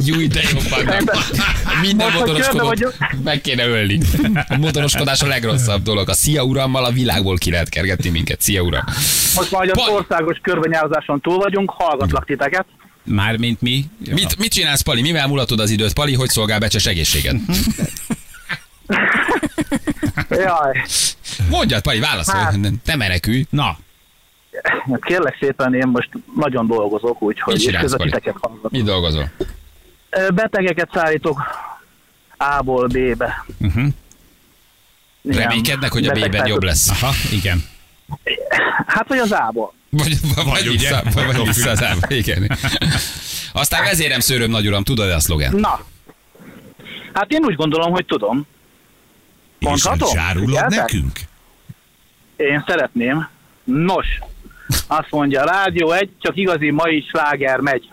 Júj, 0.05 0.27
de 0.27 0.41
jó 0.53 0.59
vannak. 0.69 1.17
Minden 1.81 2.11
motoroskodót 2.11 2.97
meg 3.23 3.41
kéne 3.41 3.65
ölni. 3.67 3.99
A 4.47 4.57
motoroskodás 4.57 5.21
a 5.21 5.27
legrosszabb 5.27 5.83
dolog. 5.83 6.09
A 6.09 6.13
szia 6.13 6.43
urammal 6.43 6.85
a 6.85 6.91
világból 6.91 7.37
ki 7.37 7.51
lehet 7.51 7.69
kergetni 7.69 8.09
minket. 8.09 8.41
Szia 8.41 8.61
uram. 8.61 8.83
Most 9.35 9.51
már, 9.51 9.61
hogy 9.61 9.69
az 9.69 9.77
Pali. 9.77 9.91
országos 9.93 10.37
körbenyározáson 10.41 11.21
túl 11.21 11.37
vagyunk, 11.37 11.69
hallgatlak 11.75 12.25
titeket. 12.25 12.65
Mármint 13.03 13.61
mi? 13.61 13.85
Ja. 14.03 14.13
Mit, 14.13 14.37
mit 14.37 14.51
csinálsz, 14.51 14.81
Pali? 14.81 15.01
Mivel 15.01 15.27
mulatod 15.27 15.59
az 15.59 15.69
időt? 15.69 15.93
Pali, 15.93 16.13
hogy 16.13 16.29
szolgál 16.29 16.59
becses 16.59 16.85
egészséget? 16.85 17.35
Jaj, 20.29 20.81
Mondjad, 21.49 21.81
Pali, 21.81 21.99
válaszolj. 21.99 22.43
Hát. 22.43 22.57
Ne 22.85 22.95
menekülj. 22.95 23.45
Na, 23.49 23.77
kérlek 25.01 25.37
szépen, 25.39 25.73
én 25.73 25.87
most 25.87 26.09
nagyon 26.35 26.67
dolgozok, 26.67 27.21
úgyhogy 27.21 27.53
Mit 27.53 27.61
és 27.61 27.67
csinálsz, 27.67 27.81
közben 27.83 27.99
Pali? 27.99 28.09
titeket 28.11 28.35
hallgatok. 28.41 28.71
Mi 28.71 28.81
dolgozol? 28.81 29.31
Betegeket 30.33 30.89
szállítok 30.93 31.41
A-ból 32.37 32.87
B-be. 32.87 33.45
uh-huh. 33.59 33.87
Reménykednek, 35.23 35.91
hogy 35.91 36.07
a 36.07 36.11
B-ben 36.11 36.47
jobb 36.47 36.63
lesz. 36.63 36.89
aha, 36.89 37.13
igen. 37.31 37.63
Hát, 38.87 39.07
vagy 39.07 39.17
az 39.17 39.31
A-ból. 39.31 39.73
Vagy, 39.89 40.17
vagy, 40.35 40.45
vagy, 40.45 40.67
ugye? 40.67 41.01
vissza, 41.03 41.03
vagy, 41.13 41.49
az 41.67 41.83
ába. 41.83 42.07
Igen. 42.07 42.57
Aztán 43.53 43.83
vezérem 43.83 44.19
szőröm 44.19 44.49
nagy 44.49 44.67
uram, 44.67 44.83
tudod 44.83 45.09
a 45.09 45.19
szlogen? 45.19 45.55
Na. 45.55 45.85
Hát 47.13 47.31
én 47.31 47.43
úgy 47.43 47.55
gondolom, 47.55 47.91
hogy 47.91 48.05
tudom. 48.05 48.47
És 49.59 49.67
Mondhatom? 49.67 50.09
zsárulod 50.13 50.47
Figyeltek? 50.47 50.79
nekünk? 50.79 51.19
Én 52.35 52.63
szeretném. 52.67 53.29
Nos, 53.63 54.07
azt 54.87 55.07
mondja, 55.09 55.43
Rádió 55.43 55.91
egy, 55.91 56.09
csak 56.19 56.37
igazi 56.37 56.71
mai 56.71 57.05
sláger 57.09 57.59
megy. 57.59 57.89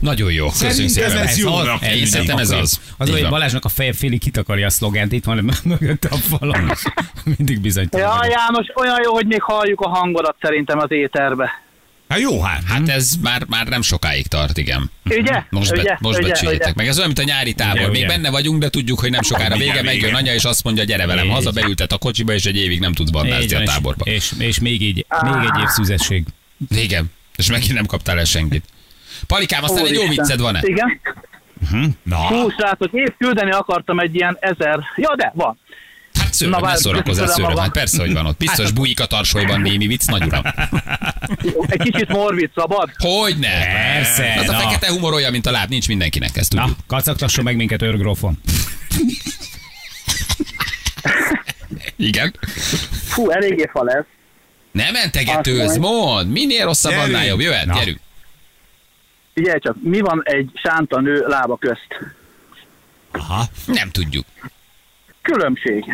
Nagyon 0.00 0.32
jó, 0.32 0.46
köszönjük 0.46 0.88
szépen. 0.92 1.16
ez 1.18 1.38
jónak 1.38 1.82
Én 1.82 1.90
tűnik. 1.90 2.06
szerintem 2.06 2.38
ez 2.38 2.50
az. 2.50 2.80
Az, 2.96 3.10
hogy. 3.10 3.28
Balázsnak 3.28 3.64
a 3.64 3.68
feje 3.68 3.92
félig 3.92 4.20
kitakarja 4.20 4.66
a 4.66 4.70
szlogent, 4.70 5.12
itt 5.12 5.24
van 5.24 5.50
mögötte 5.64 6.08
a 6.10 6.16
falon. 6.16 6.72
Mindig 7.36 7.60
bizonytalan. 7.60 8.24
Ja. 8.24 8.30
János, 8.30 8.66
olyan 8.74 9.00
jó, 9.04 9.12
hogy 9.12 9.26
még 9.26 9.42
halljuk 9.42 9.80
a 9.80 9.88
hangodat 9.88 10.36
szerintem 10.40 10.78
az 10.78 10.90
éterbe. 10.90 11.50
Hát 12.08 12.20
jó, 12.20 12.42
hát. 12.42 12.62
Hát 12.66 12.88
ez 12.88 13.12
már, 13.22 13.44
már 13.48 13.66
nem 13.66 13.82
sokáig 13.82 14.26
tart, 14.26 14.58
igen. 14.58 14.90
Ugye? 15.04 15.42
Most, 15.50 15.70
be, 15.72 15.80
ugye? 15.80 15.96
most 16.00 16.22
becsüljétek 16.22 16.74
meg. 16.74 16.86
Ez 16.88 16.96
olyan, 16.98 17.06
mint 17.14 17.30
a 17.30 17.32
nyári 17.32 17.52
tábor. 17.54 17.74
Ugye, 17.80 17.88
Még 17.88 17.96
ugye. 17.98 18.06
benne 18.06 18.30
vagyunk, 18.30 18.60
de 18.60 18.68
tudjuk, 18.70 19.00
hogy 19.00 19.10
nem 19.10 19.22
sokára 19.22 19.56
vége. 19.56 19.82
Megjön 19.82 20.14
anya, 20.14 20.34
és 20.34 20.44
azt 20.44 20.64
mondja, 20.64 20.84
gyere 20.84 21.06
velem 21.06 21.28
haza, 21.28 21.50
beültet 21.50 21.92
a 21.92 21.98
kocsiba, 21.98 22.32
és 22.32 22.44
egy 22.44 22.56
évig 22.56 22.80
nem 22.80 22.92
tudsz 22.92 23.10
bandázni 23.10 23.50
a 23.50 23.52
van, 23.52 23.62
és- 23.62 23.68
táborba. 23.68 24.04
És, 24.04 24.32
és 24.38 24.58
még 24.60 24.82
így, 24.82 25.06
még 25.22 25.34
egy 25.34 25.60
év 25.60 25.66
szüzesség. 25.66 26.24
Igen. 26.70 27.06
És 27.36 27.50
megint 27.50 27.72
nem 27.74 27.86
kaptál 27.86 28.18
el 28.18 28.24
senkit. 28.24 28.64
Palikám, 29.26 29.64
aztán 29.64 29.84
egy 29.86 29.92
jó 29.94 30.08
vicced 30.08 30.40
van-e? 30.40 30.60
Igen. 30.62 31.00
Na, 32.02 32.16
Hú, 32.16 32.50
srácok, 32.50 32.92
épp 32.92 33.18
küldeni 33.18 33.50
akartam 33.50 33.98
egy 33.98 34.14
ilyen 34.14 34.36
ezer... 34.40 34.78
Ja, 34.96 35.14
de 35.16 35.32
van. 35.34 35.58
Hát 36.20 36.32
szőröm, 36.34 36.60
Na, 36.60 36.66
ne 36.66 36.76
szórakozzál 36.76 37.26
szőröm. 37.26 37.56
Hát 37.56 37.72
persze, 37.72 38.00
hogy 38.00 38.12
van 38.12 38.26
ott. 38.26 38.36
Biztos 38.38 38.70
bújik 38.76 39.00
a 39.00 39.06
tarsolyban 39.06 39.60
némi 39.60 39.86
vicc, 39.86 40.06
nagy 40.06 40.22
uram. 40.24 40.42
Egy 41.66 41.80
kicsit 41.80 42.08
morbid 42.08 42.50
szabad. 42.54 42.90
Hogyne? 42.98 43.48
Persze, 43.72 44.34
Az 44.38 44.48
a 44.48 44.52
na. 44.52 44.58
fekete 44.58 44.88
humor 44.88 45.12
olyan, 45.12 45.30
mint 45.30 45.46
a 45.46 45.50
láb, 45.50 45.68
nincs 45.68 45.88
mindenkinek, 45.88 46.36
ezt 46.36 46.52
Na, 46.52 46.60
tudjuk. 46.60 46.78
kacagtasson 46.86 47.44
meg 47.44 47.56
minket 47.56 47.82
őrgrófon. 47.82 48.38
Igen. 51.96 52.34
Fú, 53.04 53.30
eléggé 53.30 53.68
fa 53.72 53.82
lesz. 53.84 54.04
Nem 54.72 54.92
mentegetőz, 54.92 55.76
mond. 55.76 56.30
Minél 56.30 56.64
rosszabb, 56.64 56.92
annál 56.98 57.24
jobb. 57.26 57.40
Jöhet, 57.40 57.66
Na. 57.66 57.74
gyerünk. 57.78 57.98
Figyelj 59.36 59.58
csak, 59.58 59.76
mi 59.82 60.00
van 60.00 60.20
egy 60.24 60.50
sánta 60.62 61.00
nő 61.00 61.24
lába 61.26 61.56
közt? 61.56 61.86
aha. 63.12 63.44
Nem 63.66 63.90
tudjuk. 63.90 64.24
Különbség. 65.22 65.84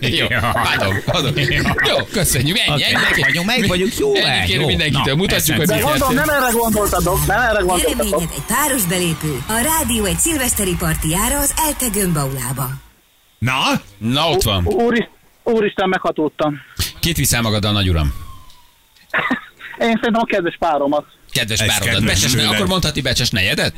Jó, 0.00 0.26
Ja. 0.28 0.50
adom, 0.50 0.96
adom. 1.06 1.32
Jó, 1.88 1.96
köszönjük, 2.12 2.56
ennyi, 2.58 2.82
ennyi. 2.82 2.92
Meg 2.92 3.18
vagyunk, 3.20 3.46
meg 3.46 3.66
vagyunk, 3.66 3.96
jó, 3.98 4.14
Ennyi 4.14 4.52
jó. 4.52 4.66
mindenkitől, 4.66 5.14
Na, 5.14 5.20
mutatjuk, 5.20 5.56
hogy 5.56 5.70
eszem- 5.70 5.78
De 5.78 5.92
mi 5.92 5.98
mondom, 5.98 6.14
nem 6.14 6.28
erre 6.28 6.50
gondoltatok, 6.52 7.26
nem 7.26 7.40
erre 7.40 7.60
gondoltatok. 7.60 8.20
Egy 8.22 8.42
páros 8.46 8.82
belépő 8.84 9.38
a 9.48 9.58
Rádió 9.58 10.04
egy 10.04 10.18
szilveszteri 10.18 10.76
partiára 10.78 11.38
az 11.38 11.54
Elte 11.66 11.86
Gömbaulába. 11.88 12.68
Na, 13.38 13.54
Na, 13.98 14.28
ott 14.30 14.42
van. 14.42 14.66
Úristen, 14.66 15.10
úristen, 15.42 15.88
meghatódtam. 15.88 16.60
Kit 17.00 17.16
viszel 17.16 17.42
magaddal, 17.42 17.72
nagy 17.72 17.88
uram? 17.88 18.14
Én 19.78 19.86
szerintem 20.00 20.14
a 20.14 20.24
kedves 20.24 20.56
páromat. 20.58 21.06
Kedves 21.36 21.60
Ez 21.60 21.66
párodat. 21.66 21.94
kedves 21.94 22.20
Becses, 22.20 22.32
ne, 22.32 22.48
akkor 22.48 22.66
mondhatni 22.66 23.00
becses 23.00 23.30
nejedet? 23.30 23.74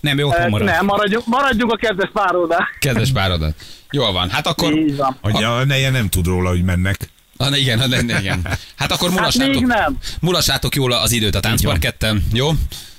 Nem, 0.00 0.18
jó, 0.18 0.28
otthon 0.28 0.42
Eh, 0.42 0.48
marad. 0.50 0.66
Nem, 0.66 0.84
maradjunk, 0.84 1.26
maradjunk 1.26 1.72
a 1.72 1.76
kedves 1.76 2.10
párodnál. 2.12 2.68
Kedves 2.78 3.10
párodat. 3.12 3.54
Jól 3.90 4.12
van, 4.12 4.30
hát 4.30 4.46
akkor... 4.46 4.72
Így 4.76 4.96
van. 4.96 5.16
hogy 5.22 5.42
a 5.42 5.64
neje 5.64 5.90
nem 5.90 6.08
tud 6.08 6.26
róla, 6.26 6.48
hogy 6.48 6.62
mennek. 6.64 6.96
Ah, 7.36 7.50
ne, 7.50 7.56
igen, 7.58 7.78
ne, 7.88 8.00
ne, 8.00 8.18
igen. 8.20 8.46
Hát 8.76 8.92
akkor 8.92 9.10
Hát 9.10 9.36
még 9.36 9.48
mulassátok, 9.48 9.66
nem. 9.66 9.96
mulassátok 10.20 10.74
jól 10.74 10.92
az 10.92 11.12
időt 11.12 11.34
a 11.34 11.40
táncparketten, 11.40 12.24
jó? 12.32 12.50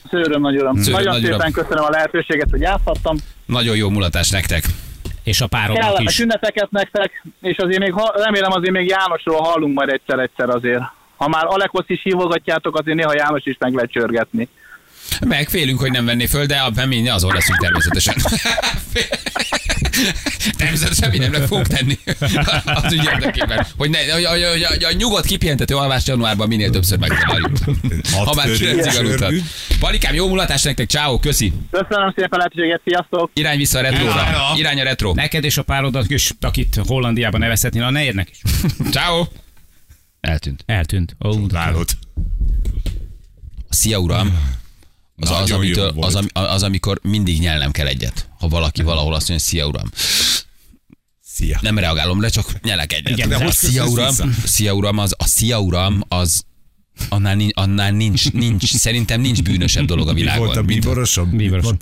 Szőröm, 0.10 0.42
nagy 0.42 0.56
uram. 0.58 0.76
Szőröm, 0.82 0.94
Nagyon 0.94 1.14
nagy 1.14 1.24
uram. 1.26 1.40
szépen 1.40 1.52
köszönöm 1.64 1.84
a 1.84 1.90
lehetőséget, 1.90 2.48
hogy 2.50 2.62
játszhattam. 2.62 3.18
Nagyon 3.46 3.76
jó 3.76 3.90
mulatás 3.90 4.30
nektek. 4.30 4.64
És 5.24 5.42
a 5.42 5.48
párodnak 5.48 5.84
Kellemes 5.84 6.14
is. 6.14 6.20
ünnepeket 6.20 6.72
nektek, 6.72 7.26
és 7.42 7.58
azért 7.58 7.80
még, 7.80 7.94
ha- 7.94 8.14
remélem 8.24 8.52
azért 8.52 8.72
még 8.74 8.88
Jánosról 8.88 9.42
hallunk 9.42 9.74
majd 9.76 9.90
egyszer-egyszer 9.90 10.50
azért. 10.50 10.82
Ha 11.20 11.28
már 11.28 11.46
Alekot 11.46 11.90
is 11.90 12.02
hívogatjátok, 12.04 12.78
azért 12.78 12.98
néha 12.98 13.16
János 13.16 13.46
is 13.46 13.56
meg 13.60 13.74
lehet 13.74 13.92
csörgetni. 13.92 14.48
Meg 15.28 15.50
félünk, 15.50 15.80
hogy 15.80 15.92
nem 15.92 16.06
venné 16.06 16.26
föl, 16.26 16.46
de 16.46 16.56
a 16.56 16.86
mi 16.86 17.10
azon 17.10 17.34
leszünk 17.34 17.58
természetesen. 17.58 18.16
természetesen 20.58 21.10
mi 21.10 21.18
nem 21.18 21.32
fogunk 21.32 21.68
tenni 21.68 21.98
az 22.64 22.94
ügy 22.94 23.10
érdekében. 23.14 23.66
Hogy, 23.78 23.90
ne, 23.90 24.12
hogy, 24.12 24.26
hogy, 24.26 24.44
hogy, 24.44 24.64
hogy 24.64 24.84
a 24.84 24.92
nyugodt 24.92 25.26
kipihentető 25.26 25.76
alvást 25.76 26.08
januárban 26.08 26.48
minél 26.48 26.70
többször 26.70 26.98
megzavarjuk. 27.00 27.58
Ha 28.26 28.34
már 28.34 28.48
csörgünk. 28.48 29.44
Palikám, 29.80 30.14
jó 30.14 30.28
mulatást 30.28 30.66
nektek, 30.66 30.90
ciao, 30.90 31.20
köszi. 31.20 31.54
Köszönöm 31.72 32.14
szépen 32.16 32.30
a 32.32 32.38
lehetőséget, 32.38 32.82
sziasztok! 32.86 33.32
Irány 33.34 33.58
vissza 33.58 33.80
a 33.80 33.82
retróra. 33.82 34.24
Irány 34.56 34.80
a 34.80 34.84
retro. 34.84 35.14
Neked 35.14 35.44
és 35.44 35.58
a 35.58 35.64
párodat 35.64 36.10
is, 36.10 36.32
akit 36.42 36.80
Hollandiában 36.88 37.40
nevezhetnél, 37.40 37.84
a 37.84 37.90
nejednek 37.90 38.30
is. 38.30 38.42
Ciao. 38.92 39.24
Eltűnt. 40.22 40.64
Eltűnt. 40.66 41.16
Ó, 41.26 41.48
Látod. 41.48 41.90
A 43.70 43.74
szia 43.74 43.98
uram, 43.98 44.38
az, 45.16 45.30
az, 45.30 45.52
amitől, 45.52 45.94
az, 46.00 46.20
az, 46.34 46.64
amikor 46.64 47.00
mindig 47.04 47.40
nyelnem 47.40 47.72
kell 47.72 47.88
egyet. 47.88 48.30
Ha 48.40 48.48
valaki 48.48 48.82
valahol 48.82 49.14
azt 49.14 49.28
mondja, 49.28 49.46
szia 49.46 49.66
uram. 49.66 49.92
Szia. 51.24 51.60
Nem 51.62 51.78
reagálom 51.78 52.22
le, 52.22 52.30
csak 52.30 52.62
nyelek 52.62 52.94
egyet. 52.94 53.18
Igen, 53.18 53.30
de 53.30 53.52
szia 53.52 53.86
uram, 53.86 54.08
vissza? 54.08 54.28
szia 54.46 54.74
uram, 54.74 54.98
az, 54.98 55.14
a 55.18 55.26
szia 55.26 55.60
uram, 55.60 56.04
az 56.08 56.44
annál, 57.10 57.36
nincs, 57.36 57.52
annál 57.56 57.92
nincs, 57.92 58.32
nincs, 58.32 58.66
szerintem 58.76 59.22
nincs 59.22 59.42
bűnösebb 59.44 59.86
dolog 59.86 60.08
a 60.08 60.14
Mi 60.14 60.20
világon. 60.20 60.46
volt 60.46 60.58
a 60.58 60.62
bíborosom? 60.64 61.30
Bíborosom. 61.38 61.78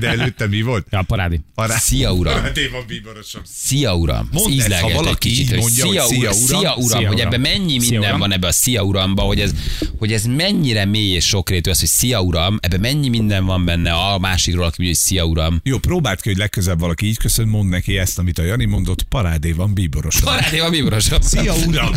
De 0.00 0.08
előtte 0.08 0.46
mi 0.46 0.62
volt? 0.62 0.86
Ja, 0.90 1.02
parádi. 1.02 1.40
Pará... 1.54 1.76
Szia, 1.76 2.12
uram. 2.12 2.42
Téma 2.52 2.78
bíborosom. 2.86 3.42
Szia 3.54 3.96
uram, 3.96 4.28
Mondd 4.32 4.60
Ez 4.60 4.70
ezt, 4.70 4.80
ha 4.80 4.90
valaki 4.92 5.28
kicsit, 5.28 5.42
így 5.44 5.50
hogy 5.50 5.58
mondja, 5.58 5.84
hogy 5.86 5.92
szia, 5.94 6.04
szia, 6.06 6.18
uram, 6.18 6.32
szia 6.32 6.74
uram, 6.76 6.98
szia, 6.98 7.08
hogy 7.08 7.16
uram. 7.20 7.26
ebben 7.26 7.40
mennyi 7.40 7.68
Szia, 7.80 7.90
minden 7.90 8.08
uram. 8.08 8.18
van 8.18 8.32
ebbe 8.32 8.46
a 8.46 8.52
szia 8.52 8.82
uramba, 8.82 9.22
hogy 9.22 9.40
ez, 9.40 9.54
hogy 9.98 10.12
ez 10.12 10.24
mennyire 10.24 10.84
mély 10.84 11.10
és 11.14 11.24
sokrétű 11.26 11.70
az, 11.70 11.78
hogy 11.78 11.88
szia 11.88 12.20
uram, 12.20 12.58
ebben 12.60 12.80
mennyi 12.80 13.08
minden 13.08 13.44
van 13.44 13.64
benne 13.64 13.92
a 13.92 14.18
másikról, 14.18 14.64
aki 14.64 14.74
mondja, 14.82 14.96
hogy 15.00 15.06
szia 15.06 15.24
uram. 15.24 15.60
Jó, 15.62 15.78
próbáld 15.78 16.20
ki, 16.20 16.28
hogy 16.28 16.38
legközelebb 16.38 16.80
valaki 16.80 17.06
így 17.06 17.16
köszön, 17.18 17.48
mond 17.48 17.68
neki 17.68 17.98
ezt, 17.98 18.18
amit 18.18 18.38
a 18.38 18.42
Jani 18.42 18.64
mondott, 18.64 19.02
parádé 19.02 19.52
van 19.52 19.74
bíborosom. 19.74 20.24
Parádé 20.34 20.58
van 20.58 20.70
bíborosom. 20.70 21.20
Szia, 21.20 21.54
uram! 21.66 21.92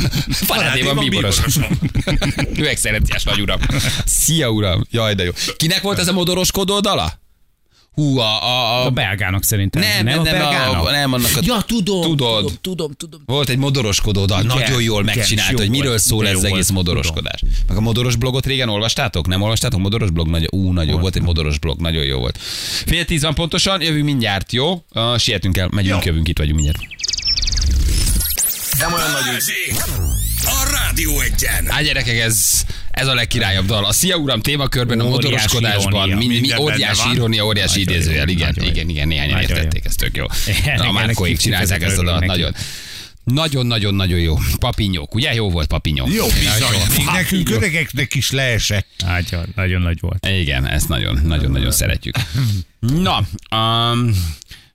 Parádé 0.48 0.82
van 0.82 0.98
bíborosom. 0.98 1.64
Üvegszerenciás 2.56 3.24
nagy 3.24 3.42
uram. 3.42 3.60
Szia 4.06 4.50
uram. 4.50 4.86
Jaj, 4.92 5.14
de 5.14 5.24
jó. 5.24 5.32
Kinek 5.58 5.82
volt 5.82 6.00
ez 6.00 6.08
a 6.08 6.14
modoroskodó 6.14 6.80
dala? 6.80 7.20
Hú, 7.92 8.18
a, 8.18 8.44
a, 8.44 8.82
A 8.82 8.86
a 8.86 8.90
belgának 8.90 9.44
szerintem. 9.44 9.82
nem, 9.82 10.04
nem, 10.06 10.20
a 10.20 10.22
nem, 10.24 10.34
belgának. 10.34 10.86
a, 10.88 10.92
nem 10.92 11.14
annak 11.14 11.32
a... 11.36 11.40
Ja, 11.44 11.62
tudom, 11.62 12.02
Tudod. 12.02 12.18
tudom, 12.18 12.58
tudom, 12.62 12.92
tudom. 12.98 13.22
Volt 13.26 13.50
egy 13.50 13.58
modoroskodó 13.58 14.26
dal, 14.26 14.44
Igen, 14.44 14.58
nagyon 14.58 14.82
jól 14.82 15.04
igen, 15.04 15.16
megcsinált, 15.16 15.52
jó 15.52 15.58
hogy 15.58 15.70
miről 15.70 15.90
volt, 15.90 16.02
szól 16.02 16.28
ez 16.28 16.36
az 16.36 16.44
egész 16.44 16.70
volt, 16.70 16.86
modoroskodás. 16.86 17.42
Meg 17.68 17.78
a 17.78 17.82
modoros 17.82 18.16
blogot 18.16 18.46
régen 18.46 18.70
olvastátok? 18.70 19.28
Nem 19.28 19.42
olvastátok? 19.42 19.80
Modoros 19.80 20.10
blog 20.10 20.28
nagyon, 20.28 20.48
ú, 20.52 20.72
nagyon 20.72 21.02
volt 21.02 21.16
egy 21.16 21.22
modoros 21.22 21.60
blog, 21.60 21.80
nagyon 21.80 22.04
jó 22.04 22.20
volt. 22.20 22.38
Fél 22.86 23.06
tíz 23.06 23.22
van 23.22 23.34
pontosan, 23.34 23.82
jövünk 23.82 24.06
mindjárt, 24.06 24.52
jó? 24.52 24.84
Uh, 24.94 25.18
sietünk 25.18 25.58
el, 25.58 25.70
megyünk, 25.72 26.04
Jó. 26.04 26.10
jövünk, 26.10 26.28
itt 26.28 26.38
vagyunk 26.38 26.56
mindjárt. 26.60 26.80
Balázsék! 28.90 30.27
A 30.64 30.70
Rádió 30.72 31.20
egyen! 31.20 31.66
Hát 31.68 31.84
gyerekek, 31.84 32.18
ez, 32.20 32.64
ez 32.92 33.08
a 33.08 33.14
legkirályabb 33.14 33.66
dal. 33.66 33.86
A 33.86 33.92
Szia 33.92 34.16
Uram 34.16 34.42
témakörben, 34.42 35.00
a 35.00 35.04
Óriási 35.04 35.24
modoroskodásban, 35.26 36.08
irónia. 36.08 36.28
mi, 36.28 36.40
mi, 36.40 36.56
óriási 36.58 37.04
van. 37.04 37.16
irónia, 37.16 37.46
óriási 37.46 37.84
Nagyon 37.84 37.96
idézőjel, 37.96 38.28
igen, 38.28 38.54
nagyon 38.56 38.70
igen, 38.70 38.90
igen, 38.90 39.08
néhányan 39.08 39.34
Nagyon 39.34 39.50
értették, 39.50 39.86
ez 39.86 39.96
tök 39.96 40.16
jó. 40.16 40.26
Igen, 40.60 40.80
A 40.80 40.92
Márkóik 40.92 41.38
csinálták 41.38 41.82
ezt 41.82 41.98
a 41.98 42.04
dalat, 42.04 42.26
nagyon. 42.26 42.56
Nagyon-nagyon-nagyon 43.24 44.20
jó. 44.20 44.38
Papinyók, 44.60 45.16
ugye? 45.16 45.34
Jó 45.34 45.50
volt 45.50 45.68
papinyó. 45.68 46.08
Jó, 46.10 46.26
bizony. 46.26 47.06
Nekünk 47.14 47.50
öregeknek 47.50 48.16
is 48.16 48.32
leesett. 48.32 48.88
Hát, 49.06 49.38
nagyon 49.56 49.82
nagy 49.82 50.00
volt. 50.00 50.28
Igen, 50.28 50.68
ezt 50.68 50.90
nagyon, 50.90 51.20
nagyon-nagyon 51.24 51.72
szeretjük. 51.72 52.16
Na, 52.80 53.24
um, 53.56 54.12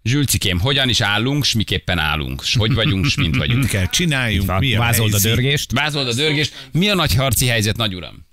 Zsülcikém, 0.05 0.59
hogyan 0.59 0.89
is 0.89 1.01
állunk, 1.01 1.45
s 1.45 1.55
miképpen 1.55 1.99
állunk? 1.99 2.43
S 2.43 2.57
hogy 2.57 2.75
vagyunk, 2.75 3.05
s 3.05 3.15
mint 3.17 3.37
vagyunk? 3.37 3.61
Mit 3.61 3.71
kell 3.71 3.87
csináljunk? 3.87 4.59
Mi 4.59 4.75
a 4.75 4.79
Vázold 4.79 5.15
a 5.15 5.19
dörgést. 5.21 5.73
Vázold 5.73 6.09
a 6.09 6.15
dörgést. 6.15 6.69
Mi 6.73 6.89
a 6.89 6.95
nagy 6.95 7.15
harci 7.15 7.47
helyzet, 7.47 7.77
nagy 7.77 7.95
uram? 7.95 8.27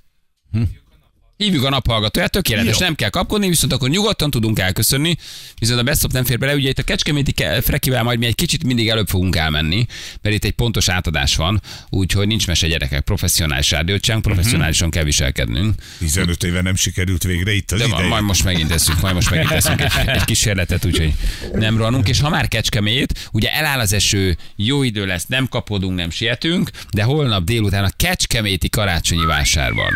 Hívjuk 1.43 1.63
a 1.63 1.69
naphallgatóját, 1.69 2.31
tökéletes, 2.31 2.79
Jó. 2.79 2.85
nem 2.85 2.95
kell 2.95 3.09
kapkodni, 3.09 3.47
viszont 3.47 3.73
akkor 3.73 3.89
nyugodtan 3.89 4.31
tudunk 4.31 4.59
elköszönni, 4.59 5.15
viszont 5.59 5.79
a 5.79 5.83
beszop 5.83 6.11
nem 6.11 6.23
fér 6.23 6.37
bele, 6.37 6.53
ugye 6.55 6.69
itt 6.69 6.79
a 6.79 6.83
Kecskeméti 6.83 7.31
ke- 7.31 7.63
Frekivel 7.63 8.03
majd 8.03 8.19
mi 8.19 8.25
egy 8.25 8.35
kicsit 8.35 8.63
mindig 8.63 8.89
előbb 8.89 9.07
fogunk 9.07 9.35
elmenni, 9.35 9.85
mert 10.21 10.35
itt 10.35 10.43
egy 10.43 10.51
pontos 10.51 10.89
átadás 10.89 11.35
van, 11.35 11.61
úgyhogy 11.89 12.27
nincs 12.27 12.47
mese 12.47 12.67
gyerekek, 12.67 13.01
professzionális 13.01 13.71
rádiócsánk, 13.71 14.21
professzionálisan 14.21 14.89
kell 14.89 15.03
viselkednünk. 15.03 15.73
15 15.99 16.43
éve 16.43 16.61
nem 16.61 16.75
sikerült 16.75 17.23
végre 17.23 17.51
itt 17.53 17.71
az 17.71 17.79
De 17.79 17.85
ideje. 17.85 18.07
majd 18.07 18.23
most 18.23 18.43
megint 18.43 18.67
teszünk, 18.69 19.01
majd 19.01 19.13
most 19.15 19.29
megint 19.29 19.49
teszünk 19.49 19.81
egy, 19.81 19.91
egy 20.07 20.23
kísérletet, 20.25 20.85
úgyhogy 20.85 21.13
nem 21.53 21.77
rohanunk. 21.77 22.07
És 22.09 22.19
ha 22.19 22.29
már 22.29 22.47
Kecskemét, 22.47 23.29
ugye 23.31 23.53
eláll 23.53 23.79
az 23.79 23.93
eső, 23.93 24.37
jó 24.55 24.83
idő 24.83 25.05
lesz, 25.05 25.25
nem 25.25 25.47
kapodunk, 25.47 25.95
nem 25.97 26.09
sietünk, 26.09 26.69
de 26.91 27.03
holnap 27.03 27.43
délután 27.43 27.83
a 27.83 27.89
Kecskeméti 27.97 28.69
karácsonyi 28.69 29.25
vásárban 29.25 29.93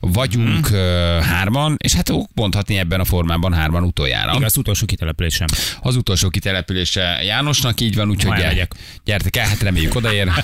vagyunk 0.00 0.70
Mhm. 0.70 0.77
Hárman, 1.22 1.76
és 1.78 1.92
hát 1.92 2.12
mondhatni 2.34 2.78
ebben 2.78 3.00
a 3.00 3.04
formában 3.04 3.52
hárman 3.52 3.82
utoljára. 3.82 4.32
Igaz, 4.36 4.56
utolsó 4.56 4.86
kitelepülésem. 4.86 5.46
Az 5.80 5.96
utolsó 5.96 6.28
kitelepülése 6.28 7.22
Jánosnak 7.24 7.80
így 7.80 7.94
van, 7.94 8.10
úgyhogy 8.10 8.40
elmegyek. 8.40 8.72
gyertek 9.04 9.36
el, 9.36 9.46
hát 9.48 9.60
reméljük 9.62 9.94
odaér. 9.94 10.28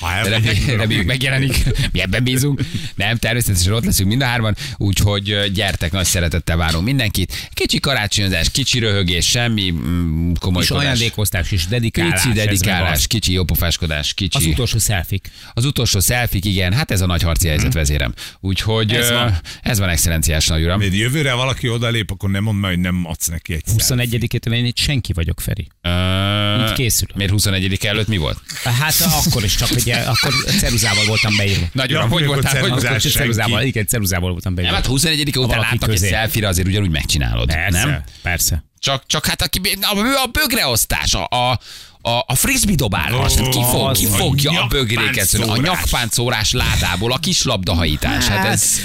Ha 0.00 0.12
elmegyek, 0.12 0.42
Reméljük, 0.42 0.80
reméljük 0.80 1.06
megjelenik, 1.06 1.64
mi 1.92 2.00
ebben 2.00 2.24
bízunk. 2.24 2.60
Nem, 2.94 3.16
természetesen 3.16 3.72
ott 3.72 3.84
leszünk 3.84 4.08
mind 4.08 4.22
a 4.22 4.24
hárman, 4.24 4.56
úgyhogy 4.76 5.50
gyertek, 5.54 5.92
nagy 5.92 6.04
szeretettel 6.04 6.56
várunk 6.56 6.84
mindenkit. 6.84 7.48
Kicsi 7.52 7.80
karácsonyozás, 7.80 8.50
kicsi 8.50 8.78
röhögés, 8.78 9.26
semmi 9.28 9.70
mm, 9.70 10.30
És 10.30 10.38
komolykodás. 10.38 10.82
ajándékoztás 10.84 11.50
is, 11.50 11.66
dedikálás. 11.66 12.24
Meg 12.24 12.34
dedikálás, 12.34 12.92
az. 12.92 13.04
kicsi 13.06 13.32
jópofáskodás, 13.32 14.14
kicsi. 14.14 14.36
Az 14.38 14.44
utolsó 14.44 14.78
szelfik. 14.78 15.30
Az 15.54 15.64
utolsó 15.64 16.00
szelfik, 16.00 16.44
igen, 16.44 16.72
hát 16.72 16.90
ez 16.90 17.00
a 17.00 17.06
nagy 17.06 17.22
harci 17.22 17.48
helyzet 17.48 17.72
vezérem. 17.72 18.14
Úgyhogy 18.40 18.92
Ez 18.92 19.10
van. 19.10 19.25
Ez 19.62 19.78
van 19.78 19.88
excellenciás 19.88 20.46
nagy 20.46 20.62
uram. 20.62 20.78
Mert 20.78 20.94
jövőre 20.94 21.32
valaki 21.34 21.68
odalép, 21.68 22.10
akkor 22.10 22.30
nem 22.30 22.42
mondd 22.42 22.58
meg, 22.58 22.70
hogy 22.70 22.80
nem 22.80 23.02
adsz 23.06 23.26
neki 23.26 23.52
egy 23.54 23.62
21-ét 23.78 24.52
én 24.52 24.64
itt 24.64 24.76
senki 24.76 25.12
vagyok, 25.12 25.40
Feri. 25.40 25.66
Ö, 25.82 26.64
Így 26.64 26.72
készülök. 26.72 27.16
Miért 27.16 27.30
21 27.30 27.78
előtt 27.84 28.08
mi 28.08 28.16
volt? 28.16 28.40
Hát 28.64 28.94
akkor 29.26 29.44
is 29.44 29.54
csak, 29.56 29.70
ugye, 29.70 29.96
akkor 29.96 30.34
ceruzával 30.58 31.04
voltam 31.04 31.36
beírva. 31.36 31.66
Nagy 31.72 31.90
Ja, 31.90 31.96
uram, 31.96 32.10
hogy 32.10 32.22
akkor 32.22 32.34
voltál? 32.34 32.60
Hogy 32.60 33.00
senki. 33.00 33.08
ceruzával, 33.08 33.62
igen, 33.62 33.86
ceruzával 33.86 34.30
voltam 34.30 34.52
nem, 34.54 34.62
beírva. 34.62 34.76
hát 34.76 34.86
21 34.86 35.38
után 35.38 35.58
láttak 35.60 35.82
egy 35.82 35.88
közé. 35.88 36.08
szelfire, 36.08 36.48
azért 36.48 36.68
ugyanúgy 36.68 36.90
megcsinálod. 36.90 37.46
Persze, 37.46 37.84
Nem? 37.84 38.02
persze. 38.22 38.64
Csak, 38.78 39.06
csak 39.06 39.26
hát 39.26 39.42
aki, 39.42 39.60
a, 39.80 39.98
a 40.22 40.26
bögreosztás, 40.32 41.14
a, 41.14 41.24
a, 41.24 41.58
a, 42.06 42.24
a 42.26 42.34
frisbee 42.34 42.74
dobálás, 42.74 43.36
Ó, 43.36 43.48
ki, 43.48 43.62
fog, 43.62 43.96
ki 43.96 44.06
a 44.06 44.08
fogja 44.08 44.62
a 44.62 44.66
bögréket, 44.66 45.32
a 45.32 45.56
nyakpáncórás 45.56 46.52
ládából, 46.52 47.12
a 47.12 47.18
kis 47.18 47.42
labdahajítás. 47.42 48.26
Hát 48.26 48.46
ez, 48.46 48.80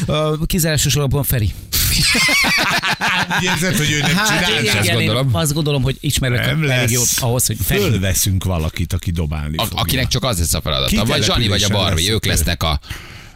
Kizárásos 0.45 0.95
alapon 0.95 1.24
Feri. 1.24 1.53
Érzed, 3.41 3.78
hogy 3.78 3.91
ő 3.91 3.99
nem 3.99 4.09
csinál? 4.28 4.61
igen, 4.61 4.84
én 4.84 4.93
gondolom. 4.93 5.36
azt 5.36 5.53
gondolom, 5.53 5.84
hogy 5.84 5.97
ismerek 5.99 6.45
Nem 6.45 6.57
elég 6.57 6.67
lesz. 6.67 6.91
jót 6.91 7.07
ahhoz, 7.19 7.45
hogy 7.45 7.57
Feri. 7.63 7.80
Fölveszünk 7.82 8.43
valakit, 8.43 8.93
aki 8.93 9.11
dobálni 9.11 9.57
a, 9.57 9.63
fog. 9.65 9.80
akinek 9.80 10.07
csak 10.07 10.24
az 10.24 10.39
lesz 10.39 10.53
a 10.53 10.61
feladata. 10.61 11.05
Vagy 11.05 11.24
Zsani, 11.24 11.47
vagy 11.47 11.63
a 11.63 11.69
Barbie, 11.69 12.11
ők 12.11 12.26
lesznek 12.26 12.63
a 12.63 12.80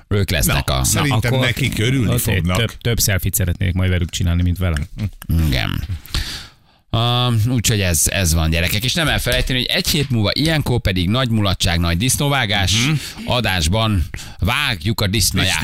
ők 0.08 0.30
lesznek 0.30 0.68
Na, 0.68 0.74
a... 0.80 0.84
Szerintem 0.84 1.34
akkor- 1.34 1.46
nekik 1.46 1.80
örülni 1.80 2.18
fognak. 2.18 2.58
Több, 2.58 2.78
több 2.82 3.00
selfit 3.00 3.34
szeretnék 3.36 3.74
majd 3.74 3.90
velük 3.90 4.10
csinálni, 4.10 4.44
mint 4.44 4.58
velem. 4.58 4.88
Igen. 5.48 5.84
Uh, 6.96 7.34
úgyhogy 7.54 7.82
ez, 7.82 8.08
ez 8.08 8.34
van, 8.34 8.50
gyerekek. 8.50 8.84
És 8.84 8.94
nem 8.94 9.08
elfelejteni, 9.08 9.60
hogy 9.60 9.68
egy 9.68 9.88
hét 9.88 10.10
múlva 10.10 10.30
ilyenkor 10.34 10.80
pedig 10.80 11.10
nagy 11.10 11.30
mulatság, 11.30 11.80
nagy 11.80 11.98
disznóvágás 11.98 12.76
adásban 13.26 14.04
vágjuk 14.40 15.02
a 15.02 15.08
disznóját. 15.08 15.62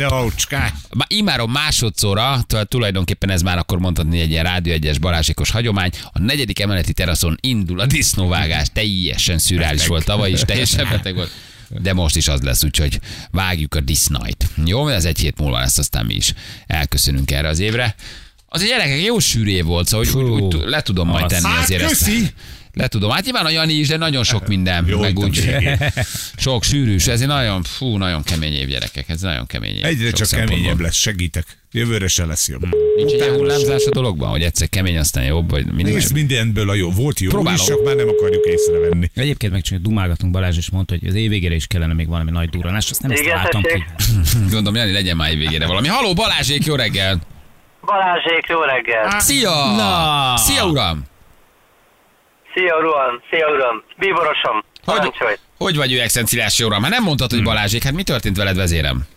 Ma 0.89 1.03
immáron 1.07 1.49
másodszorra, 1.49 2.45
tulajdonképpen 2.63 3.29
ez 3.29 3.41
már 3.41 3.57
akkor 3.57 3.79
mondhatni 3.79 4.19
egy 4.19 4.29
ilyen 4.29 4.43
rádió 4.43 4.73
egyes 4.73 4.97
balázsékos 4.97 5.49
hagyomány, 5.49 5.89
a 6.11 6.19
negyedik 6.19 6.59
emeleti 6.59 6.93
teraszon 6.93 7.37
indul 7.41 7.79
a 7.79 7.85
disznóvágás, 7.85 8.67
teljesen 8.73 9.37
szürreális 9.37 9.87
volt 9.87 10.05
tavaly 10.05 10.31
is, 10.31 10.41
teljesen 10.41 10.87
beteg 10.89 11.15
volt. 11.15 11.31
De 11.67 11.93
most 11.93 12.15
is 12.15 12.27
az 12.27 12.41
lesz, 12.41 12.63
úgyhogy 12.63 12.99
vágjuk 13.31 13.75
a 13.75 13.79
disznóit. 13.79 14.47
Jó, 14.65 14.87
ez 14.87 15.05
egy 15.05 15.19
hét 15.19 15.37
múlva 15.37 15.59
lesz, 15.59 15.77
aztán 15.77 16.05
mi 16.05 16.13
is 16.13 16.33
elköszönünk 16.67 17.31
erre 17.31 17.47
az 17.47 17.59
évre. 17.59 17.95
Az 18.53 18.61
egy 18.61 18.67
gyerekek 18.67 19.03
jó 19.03 19.19
sűrű 19.19 19.49
év 19.51 19.65
volt, 19.65 19.87
szóval 19.87 20.05
úgy, 20.23 20.41
úgy, 20.41 20.55
úgy 20.55 20.63
le 20.65 20.81
tudom 20.81 21.07
majd 21.07 21.25
tenni 21.25 21.47
Hát, 21.47 21.63
azért 21.63 21.81
ezt. 21.81 21.89
köszi! 22.05 22.27
Le 22.73 22.87
tudom. 22.87 23.09
Hát 23.11 23.23
nyilván 23.23 23.45
a 23.45 23.49
Jani 23.49 23.73
is, 23.73 23.87
de 23.87 23.97
nagyon 23.97 24.23
sok 24.23 24.47
minden. 24.47 24.85
Jó, 24.87 24.99
meg 24.99 25.19
úgy, 25.19 25.49
sok 26.37 26.63
sűrűs. 26.63 27.07
Ez 27.07 27.21
egy 27.21 27.27
nagyon, 27.27 27.63
fú, 27.63 27.97
nagyon 27.97 28.23
kemény 28.23 28.53
év 28.53 28.67
gyerekek. 28.67 29.09
Ez 29.09 29.21
nagyon 29.21 29.45
kemény 29.45 29.75
év. 29.75 29.85
Egyre 29.85 30.11
csak 30.11 30.27
keményebb 30.29 30.79
lesz, 30.79 30.95
segítek. 30.95 31.45
Jövőre 31.71 32.07
se 32.07 32.25
lesz 32.25 32.47
jobb. 32.47 32.61
Nincs 32.95 33.11
egy 33.11 33.27
hullámzás 33.29 33.85
a 33.85 33.89
dologban, 33.89 34.29
hogy 34.29 34.41
egyszer 34.41 34.69
kemény, 34.69 34.97
aztán 34.97 35.23
jobb, 35.23 35.49
vagy 35.49 35.65
mindig. 35.65 35.93
Nézd, 35.93 36.13
mindenből 36.13 36.69
a 36.69 36.73
jó. 36.73 36.91
Volt 36.91 37.19
jó 37.19 37.29
Próbálom. 37.29 37.59
is, 37.59 37.65
csak 37.65 37.83
már 37.83 37.95
nem 37.95 38.07
akarjuk 38.07 38.45
észrevenni. 38.45 39.11
Egyébként 39.13 39.51
meg 39.51 39.61
csak 39.61 39.79
dumálgatunk, 39.79 40.31
Balázs 40.31 40.57
is 40.57 40.69
mondta, 40.69 40.95
hogy 40.99 41.07
az 41.09 41.15
év 41.15 41.29
végére 41.29 41.55
is 41.55 41.67
kellene 41.67 41.93
még 41.93 42.07
valami 42.07 42.31
nagy 42.31 42.49
durranás, 42.49 42.89
azt 42.89 43.01
nem 43.01 43.11
ezt 43.11 43.21
Igen, 43.21 43.33
találtam 43.35 43.61
ki. 43.61 43.83
Gondolom, 44.53 44.75
Jani, 44.75 44.91
legyen 44.91 45.15
már 45.15 45.31
év 45.31 45.37
végére 45.37 45.65
valami. 45.67 45.87
Haló, 45.87 46.13
Balázsék, 46.13 46.65
jó 46.65 46.75
reggel! 46.75 47.21
Balázsék, 47.85 48.47
jó 48.47 48.61
reggel! 48.61 49.19
Szia! 49.19 49.65
Na! 49.75 50.37
Szia, 50.37 50.65
uram! 50.65 51.03
Szia, 52.53 52.77
uram! 52.77 53.21
Szia, 53.29 53.49
uram! 53.49 53.83
Bíborosom! 53.97 54.63
Hogy, 54.85 54.95
Parancsolj! 54.95 55.35
hogy 55.57 55.77
vagy 55.77 55.93
ő 55.93 55.99
excenciás 55.99 56.59
uram? 56.59 56.81
Hát 56.81 56.91
nem 56.91 57.03
mondtad, 57.03 57.29
hogy 57.31 57.43
Balázsék, 57.43 57.83
hát 57.83 57.93
mi 57.93 58.03
történt 58.03 58.37
veled, 58.37 58.55
vezérem? 58.55 59.07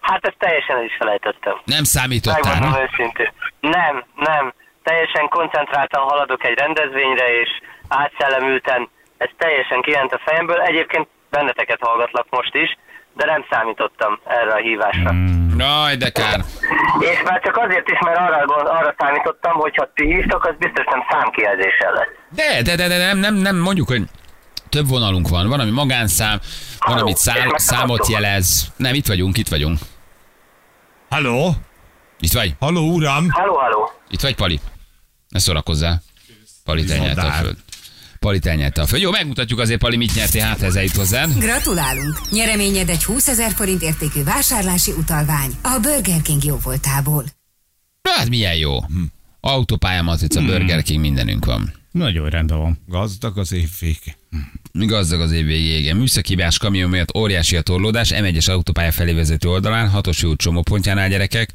Hát 0.00 0.26
ezt 0.26 0.38
teljesen 0.38 0.76
el 0.76 0.84
is 0.84 0.96
felejtettem. 0.98 1.60
Nem 1.64 1.84
számítottál, 1.84 2.52
Megmondom 2.52 2.82
őszintén. 2.82 3.32
Nem, 3.60 4.04
nem. 4.16 4.54
Teljesen 4.82 5.28
koncentráltan 5.28 6.02
haladok 6.02 6.44
egy 6.44 6.58
rendezvényre, 6.58 7.40
és 7.40 7.48
átszellemülten 7.88 8.88
ez 9.16 9.28
teljesen 9.38 9.80
kiment 9.82 10.12
a 10.12 10.20
fejemből. 10.24 10.60
Egyébként 10.60 11.08
benneteket 11.30 11.78
hallgatlak 11.80 12.26
most 12.30 12.54
is, 12.54 12.76
de 13.16 13.24
nem 13.26 13.44
számítottam 13.50 14.20
erre 14.26 14.52
a 14.52 14.56
hívásra. 14.56 15.14
Jaj, 15.58 15.96
de 15.96 16.10
kár. 16.10 16.44
És 16.98 17.22
már 17.24 17.40
csak 17.40 17.56
azért 17.56 17.88
is, 17.88 17.98
mert 18.04 18.18
arra, 18.18 18.44
arra 18.78 18.94
számítottam, 18.98 19.52
hogy 19.52 19.76
ha 19.76 19.90
ti 19.94 20.04
hívtok, 20.04 20.44
az 20.44 20.54
biztos 20.58 20.84
nem 20.84 21.04
számkijelzéssel 21.10 21.92
lesz. 21.92 22.08
De, 22.28 22.62
de, 22.62 22.76
de, 22.76 22.88
de 22.88 22.96
nem, 23.06 23.18
nem, 23.18 23.34
nem, 23.34 23.56
mondjuk, 23.56 23.88
hogy 23.88 24.02
több 24.68 24.88
vonalunk 24.88 25.28
van. 25.28 25.48
Van, 25.48 25.60
ami 25.60 25.70
magánszám, 25.70 26.40
van, 26.78 26.98
amit 26.98 27.16
szám, 27.16 27.48
számot 27.54 28.08
jelez. 28.08 28.72
Nem, 28.76 28.94
itt 28.94 29.06
vagyunk, 29.06 29.38
itt 29.38 29.48
vagyunk. 29.48 29.78
Halló? 31.10 31.52
Itt 32.20 32.32
vagy? 32.32 32.54
Halló, 32.60 32.92
uram? 32.94 33.30
Halló, 33.30 33.54
halló. 33.54 33.90
Itt 34.10 34.20
vagy, 34.20 34.34
Pali? 34.34 34.60
Ne 35.28 35.38
szórakozzál. 35.38 36.02
Pali, 36.64 36.84
te 36.84 36.94
a 36.94 37.02
Madár. 37.02 37.32
föld. 37.32 37.56
Pali, 38.24 38.38
te 38.38 38.54
nyelte 38.54 38.82
a 38.82 38.86
föld. 38.86 39.02
Jó, 39.02 39.10
megmutatjuk 39.10 39.60
azért, 39.60 39.78
Pali, 39.78 39.96
mit 39.96 40.14
nyertél, 40.14 40.42
hát 40.42 40.62
ez 40.62 40.74
eljut 40.74 40.94
hozzád. 40.94 41.38
Gratulálunk! 41.38 42.30
Nyereményed 42.30 42.88
egy 42.88 43.04
20 43.04 43.28
ezer 43.28 43.52
forint 43.52 43.82
értékű 43.82 44.22
vásárlási 44.22 44.90
utalvány 44.90 45.50
a 45.62 45.78
Burger 45.82 46.22
King 46.22 46.44
jóvoltából. 46.44 47.24
Hát 48.02 48.28
milyen 48.28 48.56
jó. 48.56 48.78
Autópálya 49.40 50.02
matrica, 50.02 50.44
Burger 50.44 50.82
King, 50.82 51.00
mindenünk 51.00 51.44
van. 51.44 51.72
Nagyon 51.90 52.28
rendben 52.28 52.58
van. 52.58 52.78
Gazdag 52.86 53.38
az 53.38 53.52
év 53.52 53.68
vége. 53.80 54.16
Gazdag 54.72 55.20
az 55.20 55.32
év 55.32 55.46
végéige. 55.46 55.94
Műszakibás 55.94 56.58
kamion 56.58 56.90
miatt 56.90 57.16
óriási 57.16 57.56
a 57.56 57.62
torlódás, 57.62 58.12
M1-es 58.14 58.50
autópálya 58.50 58.92
felé 58.92 59.12
vezető 59.12 59.48
oldalán, 59.48 59.88
hatos 59.88 60.22
út 60.22 60.38
csomópontjánál 60.38 61.08
gyerekek, 61.08 61.52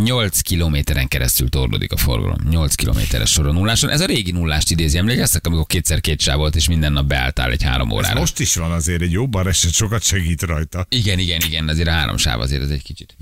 8 0.00 0.40
kilométeren 0.40 1.08
keresztül 1.08 1.48
torlódik 1.48 1.92
a 1.92 1.96
forgalom. 1.96 2.36
8 2.50 2.74
kilométeres 2.74 3.30
soron 3.30 3.54
nulláson. 3.54 3.90
Ez 3.90 4.00
a 4.00 4.06
régi 4.06 4.30
nullást 4.30 4.70
idézi, 4.70 4.98
emlékeztek, 4.98 5.46
amikor 5.46 5.66
kétszer 5.66 6.00
két 6.00 6.20
sáv 6.20 6.36
volt, 6.36 6.56
és 6.56 6.68
minden 6.68 6.92
nap 6.92 7.06
beálltál 7.06 7.50
egy 7.50 7.62
három 7.62 7.88
Ez 7.88 7.94
órára. 7.94 8.18
most 8.18 8.40
is 8.40 8.54
van 8.54 8.70
azért, 8.72 9.02
egy 9.02 9.12
jó 9.12 9.28
baleset 9.28 9.72
sokat 9.72 10.02
segít 10.02 10.42
rajta. 10.42 10.86
Igen, 10.88 11.18
igen, 11.18 11.40
igen, 11.46 11.68
azért 11.68 11.88
a 11.88 11.92
három 11.92 12.16
sáv 12.16 12.40
azért 12.40 12.62
ez 12.62 12.70
egy 12.70 12.82
kicsit, 12.82 13.16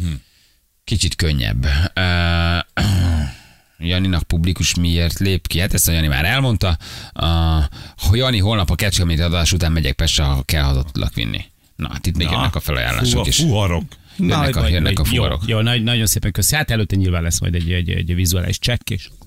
kicsit 0.85 1.15
könnyebb. 1.17 1.67
Uh, 1.97 2.85
Janinak 3.89 4.23
publikus 4.23 4.75
miért 4.75 5.19
lép 5.19 5.47
ki? 5.47 5.59
Hát 5.59 5.75
ezt 5.75 5.89
a 5.89 5.93
Jani 5.93 6.07
már 6.07 6.25
elmondta. 6.25 6.79
Uh, 7.21 7.65
Jani, 8.17 8.39
holnap 8.39 8.71
a 8.71 8.75
Kecskemét 8.75 9.21
adás 9.21 9.53
után 9.53 9.73
megyek 9.73 9.95
Pestre, 9.95 10.25
ha 10.25 10.43
kell 10.43 10.63
hazatudlak 10.63 11.15
vinni. 11.15 11.45
Na, 11.77 11.89
hát 11.93 12.07
itt 12.07 12.17
még 12.17 12.27
Na, 12.27 12.33
jönnek 12.33 12.55
a 12.55 12.61
felajánlások 12.61 13.23
Fú, 13.23 13.29
is. 13.29 13.37
fuharok. 13.37 13.83
Jönnek 14.21 14.57
a, 14.57 14.69
jönnek 14.69 14.99
a 14.99 15.03
jó, 15.07 15.13
fuvarok. 15.15 15.43
jó, 15.47 15.61
nagy, 15.61 15.83
nagyon 15.83 16.07
szépen 16.07 16.33
köszi. 16.33 16.55
Hát 16.55 16.71
előtte 16.71 16.97
nyilván 16.97 17.23
lesz 17.23 17.41
majd 17.41 17.55
egy, 17.55 17.73
egy, 17.73 17.91
egy 17.91 18.15
vizuális 18.15 18.59
csekk, 18.59 18.91
és 18.91 19.07
akkor 19.07 19.27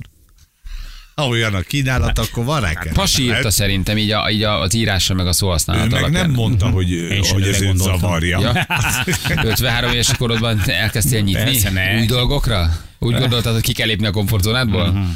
Ha 1.16 1.28
olyan 1.28 1.54
a 1.54 1.62
kínálat, 1.62 2.20
akkor 2.20 2.46
van 2.46 2.62
rá 2.62 2.74
kell. 2.74 2.94
Pasi 2.94 3.24
írta 3.24 3.52
szerintem 3.52 3.98
így, 3.98 4.12
a, 4.12 4.30
így 4.30 4.44
a, 4.44 4.62
az 4.62 4.74
írásra 4.74 5.16
meg 5.16 5.28
a 5.28 5.32
szóhasználat 5.34 5.90
meg 5.92 6.02
alapján. 6.02 6.26
nem 6.26 6.32
mondta, 6.36 6.70
hogy, 6.70 6.92
Én 6.92 7.24
sem 7.24 7.34
hogy 7.34 7.48
ez 7.48 7.62
őt 7.62 7.78
zavarja. 7.78 8.40
Ja. 8.40 8.68
53 9.50 9.92
éves 9.92 10.16
korodban 10.18 10.60
elkezdtél 10.66 11.22
nyitni 11.22 11.44
Persze, 11.44 11.70
ne. 11.70 12.00
új 12.00 12.06
dolgokra? 12.06 12.70
Úgy 13.00 13.16
gondoltad, 13.18 13.54
hogy 13.54 13.62
ki 13.62 13.74
kell 13.74 13.88
lépni 13.88 14.06
a 14.06 14.12
komfortzónádból? 14.12 15.16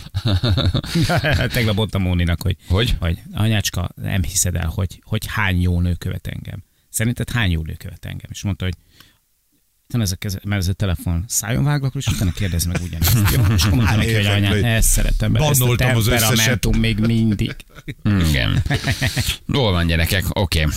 Tegnap 1.53 1.75
mondtam 1.75 2.01
Móninak, 2.01 2.41
hogy, 2.41 2.55
Hogy? 2.67 2.95
hogy 2.99 3.17
anyácska, 3.33 3.89
nem 4.01 4.23
hiszed 4.23 4.55
el, 4.55 4.71
hogy, 4.75 4.99
hogy 5.03 5.25
hány 5.27 5.61
jó 5.61 5.81
nő 5.81 5.93
követ 5.93 6.27
engem. 6.27 6.63
Szerinted 6.89 7.29
hány 7.29 7.51
jó 7.51 7.61
nő 7.61 7.73
követ 7.77 8.05
engem? 8.05 8.29
És 8.31 8.43
mondta, 8.43 8.65
hogy 8.65 8.73
itt 9.87 9.93
van 9.93 10.01
ez 10.01 10.11
a, 10.11 10.15
keze, 10.15 10.39
mert 10.43 10.61
ez 10.61 10.67
a 10.67 10.73
telefon, 10.73 11.23
szájon 11.27 11.63
váglak, 11.63 11.95
és 11.95 12.07
utána 12.07 12.31
kérdezz 12.31 12.65
meg 12.65 12.81
ugyanezt. 12.83 13.17
Jó, 13.35 13.43
és 13.55 13.63
akkor 13.63 13.77
mondtam 13.77 13.97
neki, 13.97 14.13
hogy 14.13 14.25
anyám, 14.25 14.51
hogy 14.51 14.63
ezt 14.63 14.89
szeretem, 14.89 15.31
mert 15.31 15.49
ezt 15.49 15.61
a 15.61 15.95
az 15.95 16.07
összeset. 16.07 16.77
még 16.77 16.99
mindig. 16.99 17.55
Igen. 18.29 18.63
Jól 19.53 19.71
van, 19.71 19.87
gyerekek, 19.87 20.39
oké. 20.39 20.61
Okay. 20.61 20.73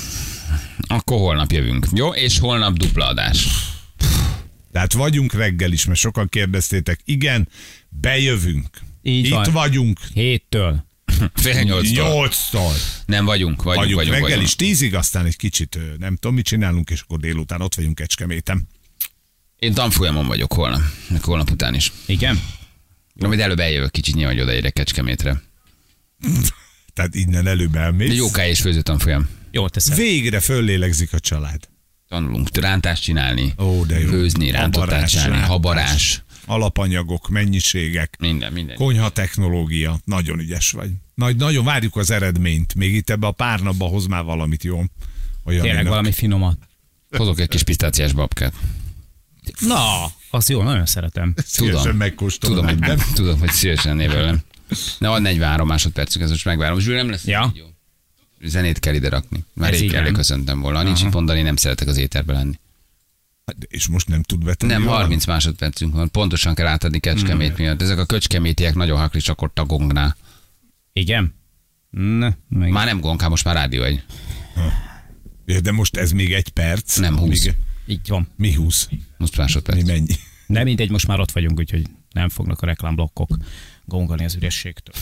Akkor 0.86 1.18
holnap 1.18 1.50
jövünk. 1.50 1.86
Jó? 1.92 2.14
És 2.14 2.38
holnap 2.38 2.76
dupla 2.76 3.06
adás. 3.06 3.46
Tehát 4.72 4.92
vagyunk 4.92 5.32
reggel 5.32 5.72
is, 5.72 5.84
mert 5.84 5.98
sokan 5.98 6.28
kérdeztétek. 6.28 7.00
Igen, 7.04 7.48
bejövünk. 7.88 8.68
Így 9.02 9.24
Itt 9.24 9.32
van. 9.32 9.52
vagyunk. 9.52 9.98
Héttől. 10.14 10.84
Fél 11.34 11.62
nyolctól. 11.62 12.04
Nyolctól. 12.04 12.72
Nem 13.06 13.24
vagyunk, 13.24 13.62
vagyunk, 13.62 13.84
Vagyunk, 13.84 13.94
vagyunk. 13.94 14.14
reggel 14.14 14.28
vagyunk. 14.28 14.46
is 14.46 14.56
tízig, 14.56 14.94
aztán 14.94 15.26
egy 15.26 15.36
kicsit 15.36 15.78
nem 15.98 16.14
tudom, 16.14 16.34
mit 16.34 16.44
csinálunk, 16.44 16.90
és 16.90 17.00
akkor 17.00 17.18
délután 17.18 17.60
ott 17.60 17.74
vagyunk 17.74 17.94
Kecskeméten. 17.94 18.68
Én 19.60 19.74
tanfolyamon 19.74 20.26
vagyok 20.26 20.52
holnap, 20.52 20.80
meg 21.08 21.22
holnap 21.24 21.50
után 21.50 21.74
is. 21.74 21.92
Igen? 22.06 22.40
Na, 23.12 23.28
majd 23.28 23.40
előbb 23.40 23.58
eljövök 23.60 23.90
kicsit 23.90 24.14
nyilván, 24.14 24.34
hogy 24.34 24.42
odaérek 24.42 24.72
Kecskemétre. 24.72 25.42
Tehát 26.94 27.14
innen 27.14 27.46
előbb 27.46 27.70
De 27.72 27.78
elmész. 27.78 28.16
jó 28.16 28.26
és 28.26 28.60
főző 28.60 28.80
tanfolyam. 28.82 29.28
Jól 29.50 29.70
teszed. 29.70 29.96
Végre 29.96 30.40
föllélegzik 30.40 31.12
a 31.12 31.18
család. 31.18 31.68
Tanulunk 32.08 32.56
rántást 32.56 33.02
csinálni, 33.02 33.54
Ó, 33.58 33.84
de 33.84 34.00
jó. 34.00 34.08
főzni, 34.08 34.50
rántottát 34.50 34.88
Habarás, 34.88 35.10
csinálni, 35.10 35.30
rántás. 35.32 35.48
habarás. 35.48 36.22
Alapanyagok, 36.46 37.28
mennyiségek, 37.28 38.16
Minden, 38.18 38.52
minden. 38.52 38.76
konyha 38.76 39.08
technológia. 39.08 40.00
Nagyon 40.04 40.38
ügyes 40.38 40.70
vagy. 40.70 40.90
Nagy, 41.14 41.36
nagyon 41.36 41.64
várjuk 41.64 41.96
az 41.96 42.10
eredményt. 42.10 42.74
Még 42.74 42.94
itt 42.94 43.10
ebbe 43.10 43.26
a 43.26 43.30
pár 43.32 43.60
napba 43.60 43.84
hoz 43.86 44.06
már 44.06 44.24
valamit 44.24 44.64
jó. 44.64 44.82
Olyan 45.44 45.62
Tényleg 45.62 45.86
valami 45.86 46.12
finomat. 46.12 46.58
Hozok 47.10 47.40
egy 47.40 47.48
kis 47.48 47.62
pisztáciás 47.62 48.12
babkát. 48.12 48.52
Na, 49.60 50.06
azt 50.30 50.48
jó, 50.48 50.62
nagyon 50.62 50.86
szeretem. 50.86 51.34
Szívesen 51.46 51.80
Tudom, 51.82 51.96
megkóstolom. 51.96 52.64
hogy, 52.66 52.78
nem? 52.78 52.98
tudom, 53.14 53.38
hogy 53.38 53.50
szívesen 53.50 53.96
névelem. 53.96 54.40
Ne 54.98 55.08
van 55.08 55.22
43 55.22 55.66
másodpercünk, 55.66 56.24
ez 56.24 56.30
most 56.30 56.44
megvárom. 56.44 56.78
Zsül, 56.78 56.94
nem 56.96 57.10
lesz 57.10 57.24
Ja. 57.24 57.52
jó. 57.54 57.64
Zenét 58.42 58.78
kell 58.78 58.94
ide 58.94 59.08
rakni. 59.08 59.44
Már 59.54 59.72
Ez 59.72 59.80
rég 59.80 59.92
van. 59.92 60.12
köszöntem 60.12 60.60
volna. 60.60 60.82
Nincs 60.82 61.02
itt 61.02 61.12
mondani, 61.12 61.42
nem 61.42 61.56
szeretek 61.56 61.88
az 61.88 61.96
éterbe 61.96 62.32
lenni. 62.32 62.58
Hát, 63.46 63.56
És 63.68 63.86
most 63.88 64.08
nem 64.08 64.22
tud 64.22 64.44
betenni 64.44 64.72
Nem, 64.72 64.80
valamit? 64.82 65.02
30 65.02 65.26
másodpercünk 65.26 65.94
van. 65.94 66.10
Pontosan 66.10 66.54
kell 66.54 66.66
átadni 66.66 66.98
Kecskemét 66.98 67.54
Hmm. 67.54 67.64
miatt. 67.64 67.82
Ezek 67.82 67.98
a 67.98 68.04
köcskemétiek 68.04 68.74
nagyon 68.74 68.98
haklisak 68.98 69.42
ott 69.42 69.58
a 69.58 69.64
gongnál. 69.64 70.16
Igen? 70.92 71.34
Ne, 71.90 72.30
meg... 72.48 72.70
Már 72.70 72.86
nem 72.86 73.00
gong, 73.00 73.20
hát 73.20 73.30
most 73.30 73.44
már 73.44 73.54
rádió 73.54 73.82
egy. 73.82 74.02
Ja, 75.46 75.60
De 75.60 75.72
most 75.72 75.96
ez 75.96 76.10
még 76.12 76.32
egy 76.32 76.48
perc. 76.48 76.96
Nem, 76.98 77.18
20. 77.18 77.44
Még, 77.44 77.54
Így 77.90 78.08
van. 78.08 78.28
mi 78.36 78.54
20? 78.54 78.88
20 79.18 79.36
másodperc. 79.36 79.76
Mi 79.76 79.82
mennyi? 79.82 80.14
De 80.46 80.64
mindegy, 80.64 80.90
most 80.90 81.06
már 81.06 81.20
ott 81.20 81.30
vagyunk, 81.30 81.58
úgyhogy 81.58 81.82
nem 82.12 82.28
fognak 82.28 82.62
a 82.62 82.66
reklámblokkok 82.66 83.36
gongolni 83.84 84.24
az 84.24 84.34
ürességtől. 84.34 84.94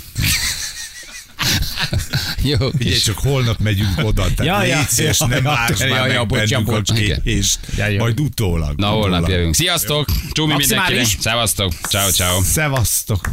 Jó, 2.42 2.56
Ugye 2.66 2.90
és 2.90 3.02
csak 3.02 3.18
holnap 3.18 3.58
megyünk 3.58 3.98
oda, 3.98 4.34
tehát 4.34 4.68
Ja, 4.68 4.76
ja, 4.76 4.84
szíves, 4.84 5.20
ja, 5.20 5.26
nem 5.26 5.44
ja, 5.44 5.50
más 5.50 5.78
ja, 5.80 5.88
már 5.88 6.10
ja, 6.10 6.18
meg 6.18 6.26
bocs, 6.26 6.50
ja, 6.50 6.60
bennünk 6.62 6.88
a 6.88 7.20
kést, 7.22 7.58
Ja, 7.76 7.86
jó. 7.86 7.98
majd 7.98 8.20
utólag. 8.20 8.78
Na, 8.78 8.88
holnap 8.88 9.28
jövünk. 9.28 9.54
Sziasztok! 9.54 10.08
Csúmi 10.32 10.54
mindenkinek! 10.54 11.04
Szevasztok! 11.04 11.72
Ciao, 11.72 12.10
ciao. 12.10 12.42
Szevasztok. 12.42 13.30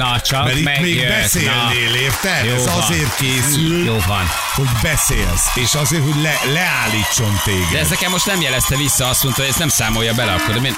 Na, 0.00 0.20
csak 0.20 0.44
Mert 0.44 0.56
itt 0.56 0.80
még 0.80 1.06
beszélnél, 1.08 1.94
érted? 2.02 2.46
Ez 2.46 2.64
van. 2.66 2.78
azért 2.82 3.16
készül, 3.16 3.84
Jó 3.84 3.96
van. 4.06 4.30
hogy 4.54 4.68
beszélsz, 4.82 5.42
és 5.54 5.74
azért, 5.74 6.02
hogy 6.02 6.22
le, 6.22 6.40
leállítson 6.52 7.32
De 7.32 7.40
téged. 7.44 7.74
ez 7.82 7.88
nekem 7.88 8.10
most 8.10 8.26
nem 8.26 8.40
jelezte 8.40 8.76
vissza, 8.76 9.08
azt 9.08 9.22
mondta, 9.22 9.40
hogy 9.40 9.50
ezt 9.50 9.58
nem 9.58 9.68
számolja 9.68 10.14
bele 10.14 10.32
akkor. 10.32 10.54
De 10.54 10.60
mi... 10.60 10.70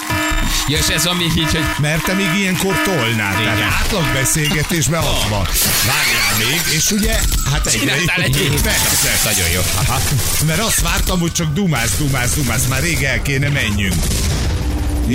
Ja, 0.68 0.78
és 0.78 0.86
ez 0.86 1.04
még 1.18 1.36
így, 1.36 1.50
hogy 1.50 1.64
Mert 1.78 2.04
te 2.04 2.12
még 2.12 2.34
ilyenkor 2.38 2.82
tolnál. 2.84 3.32
Tehát 3.42 3.56
Igen. 3.56 3.68
átlag 3.68 4.12
beszélgetésben 4.12 5.02
az 5.02 5.28
van. 5.28 5.46
Várjál 5.86 6.48
még, 6.50 6.60
és 6.74 6.90
ugye, 6.90 7.18
hát 7.50 7.70
csináltál 7.70 8.22
egy 8.22 8.40
évet. 8.40 8.60
Persze. 8.62 9.20
Nagyon 9.24 9.48
jó. 9.48 9.60
Aha. 9.86 10.00
Mert 10.46 10.60
azt 10.60 10.80
vártam, 10.80 11.20
hogy 11.20 11.32
csak 11.32 11.52
dumász, 11.52 11.96
dumász, 11.98 12.34
dumász, 12.34 12.66
már 12.66 12.80
rég 12.82 13.02
el 13.02 13.22
kéne 13.22 13.48
menjünk. 13.48 14.02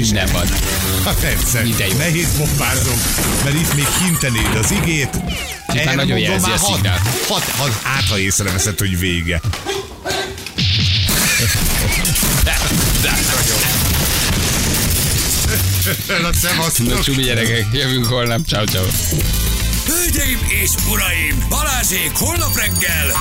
Minden 0.01 0.29
van. 0.31 0.47
Ha 1.03 1.13
persze, 1.13 1.61
Minden 1.61 1.87
jó. 1.87 1.97
nehéz 1.97 2.27
bombázom, 2.37 3.01
mert 3.43 3.55
itt 3.55 3.73
még 3.75 3.87
kintenéd 4.03 4.55
az 4.63 4.71
igét. 4.71 5.09
már 5.67 5.77
Erre 5.77 5.95
nagyon 5.95 6.17
jelzi 6.17 6.45
már 6.49 6.55
a 6.55 6.59
hat- 6.59 6.73
szignál. 6.75 6.99
hat- 7.27 7.43
hat- 7.49 7.81
Hát, 7.83 8.03
ha 8.09 8.19
észreveszed, 8.19 8.79
hogy 8.79 8.99
vége. 8.99 9.41
De, 12.43 12.57
de. 13.01 13.17
Na, 16.21 16.33
szevasztok. 16.33 16.87
Na, 16.87 17.01
csúmi 17.01 17.23
gyerekek, 17.23 17.65
jövünk 17.71 18.05
holnap. 18.05 18.39
Ciao, 18.47 18.65
ciao. 18.65 18.85
Hölgyeim 19.85 20.39
és 20.63 20.69
uraim, 20.89 21.45
Balázsék 21.49 22.11
holnap 22.13 22.55
reggel 22.57 23.11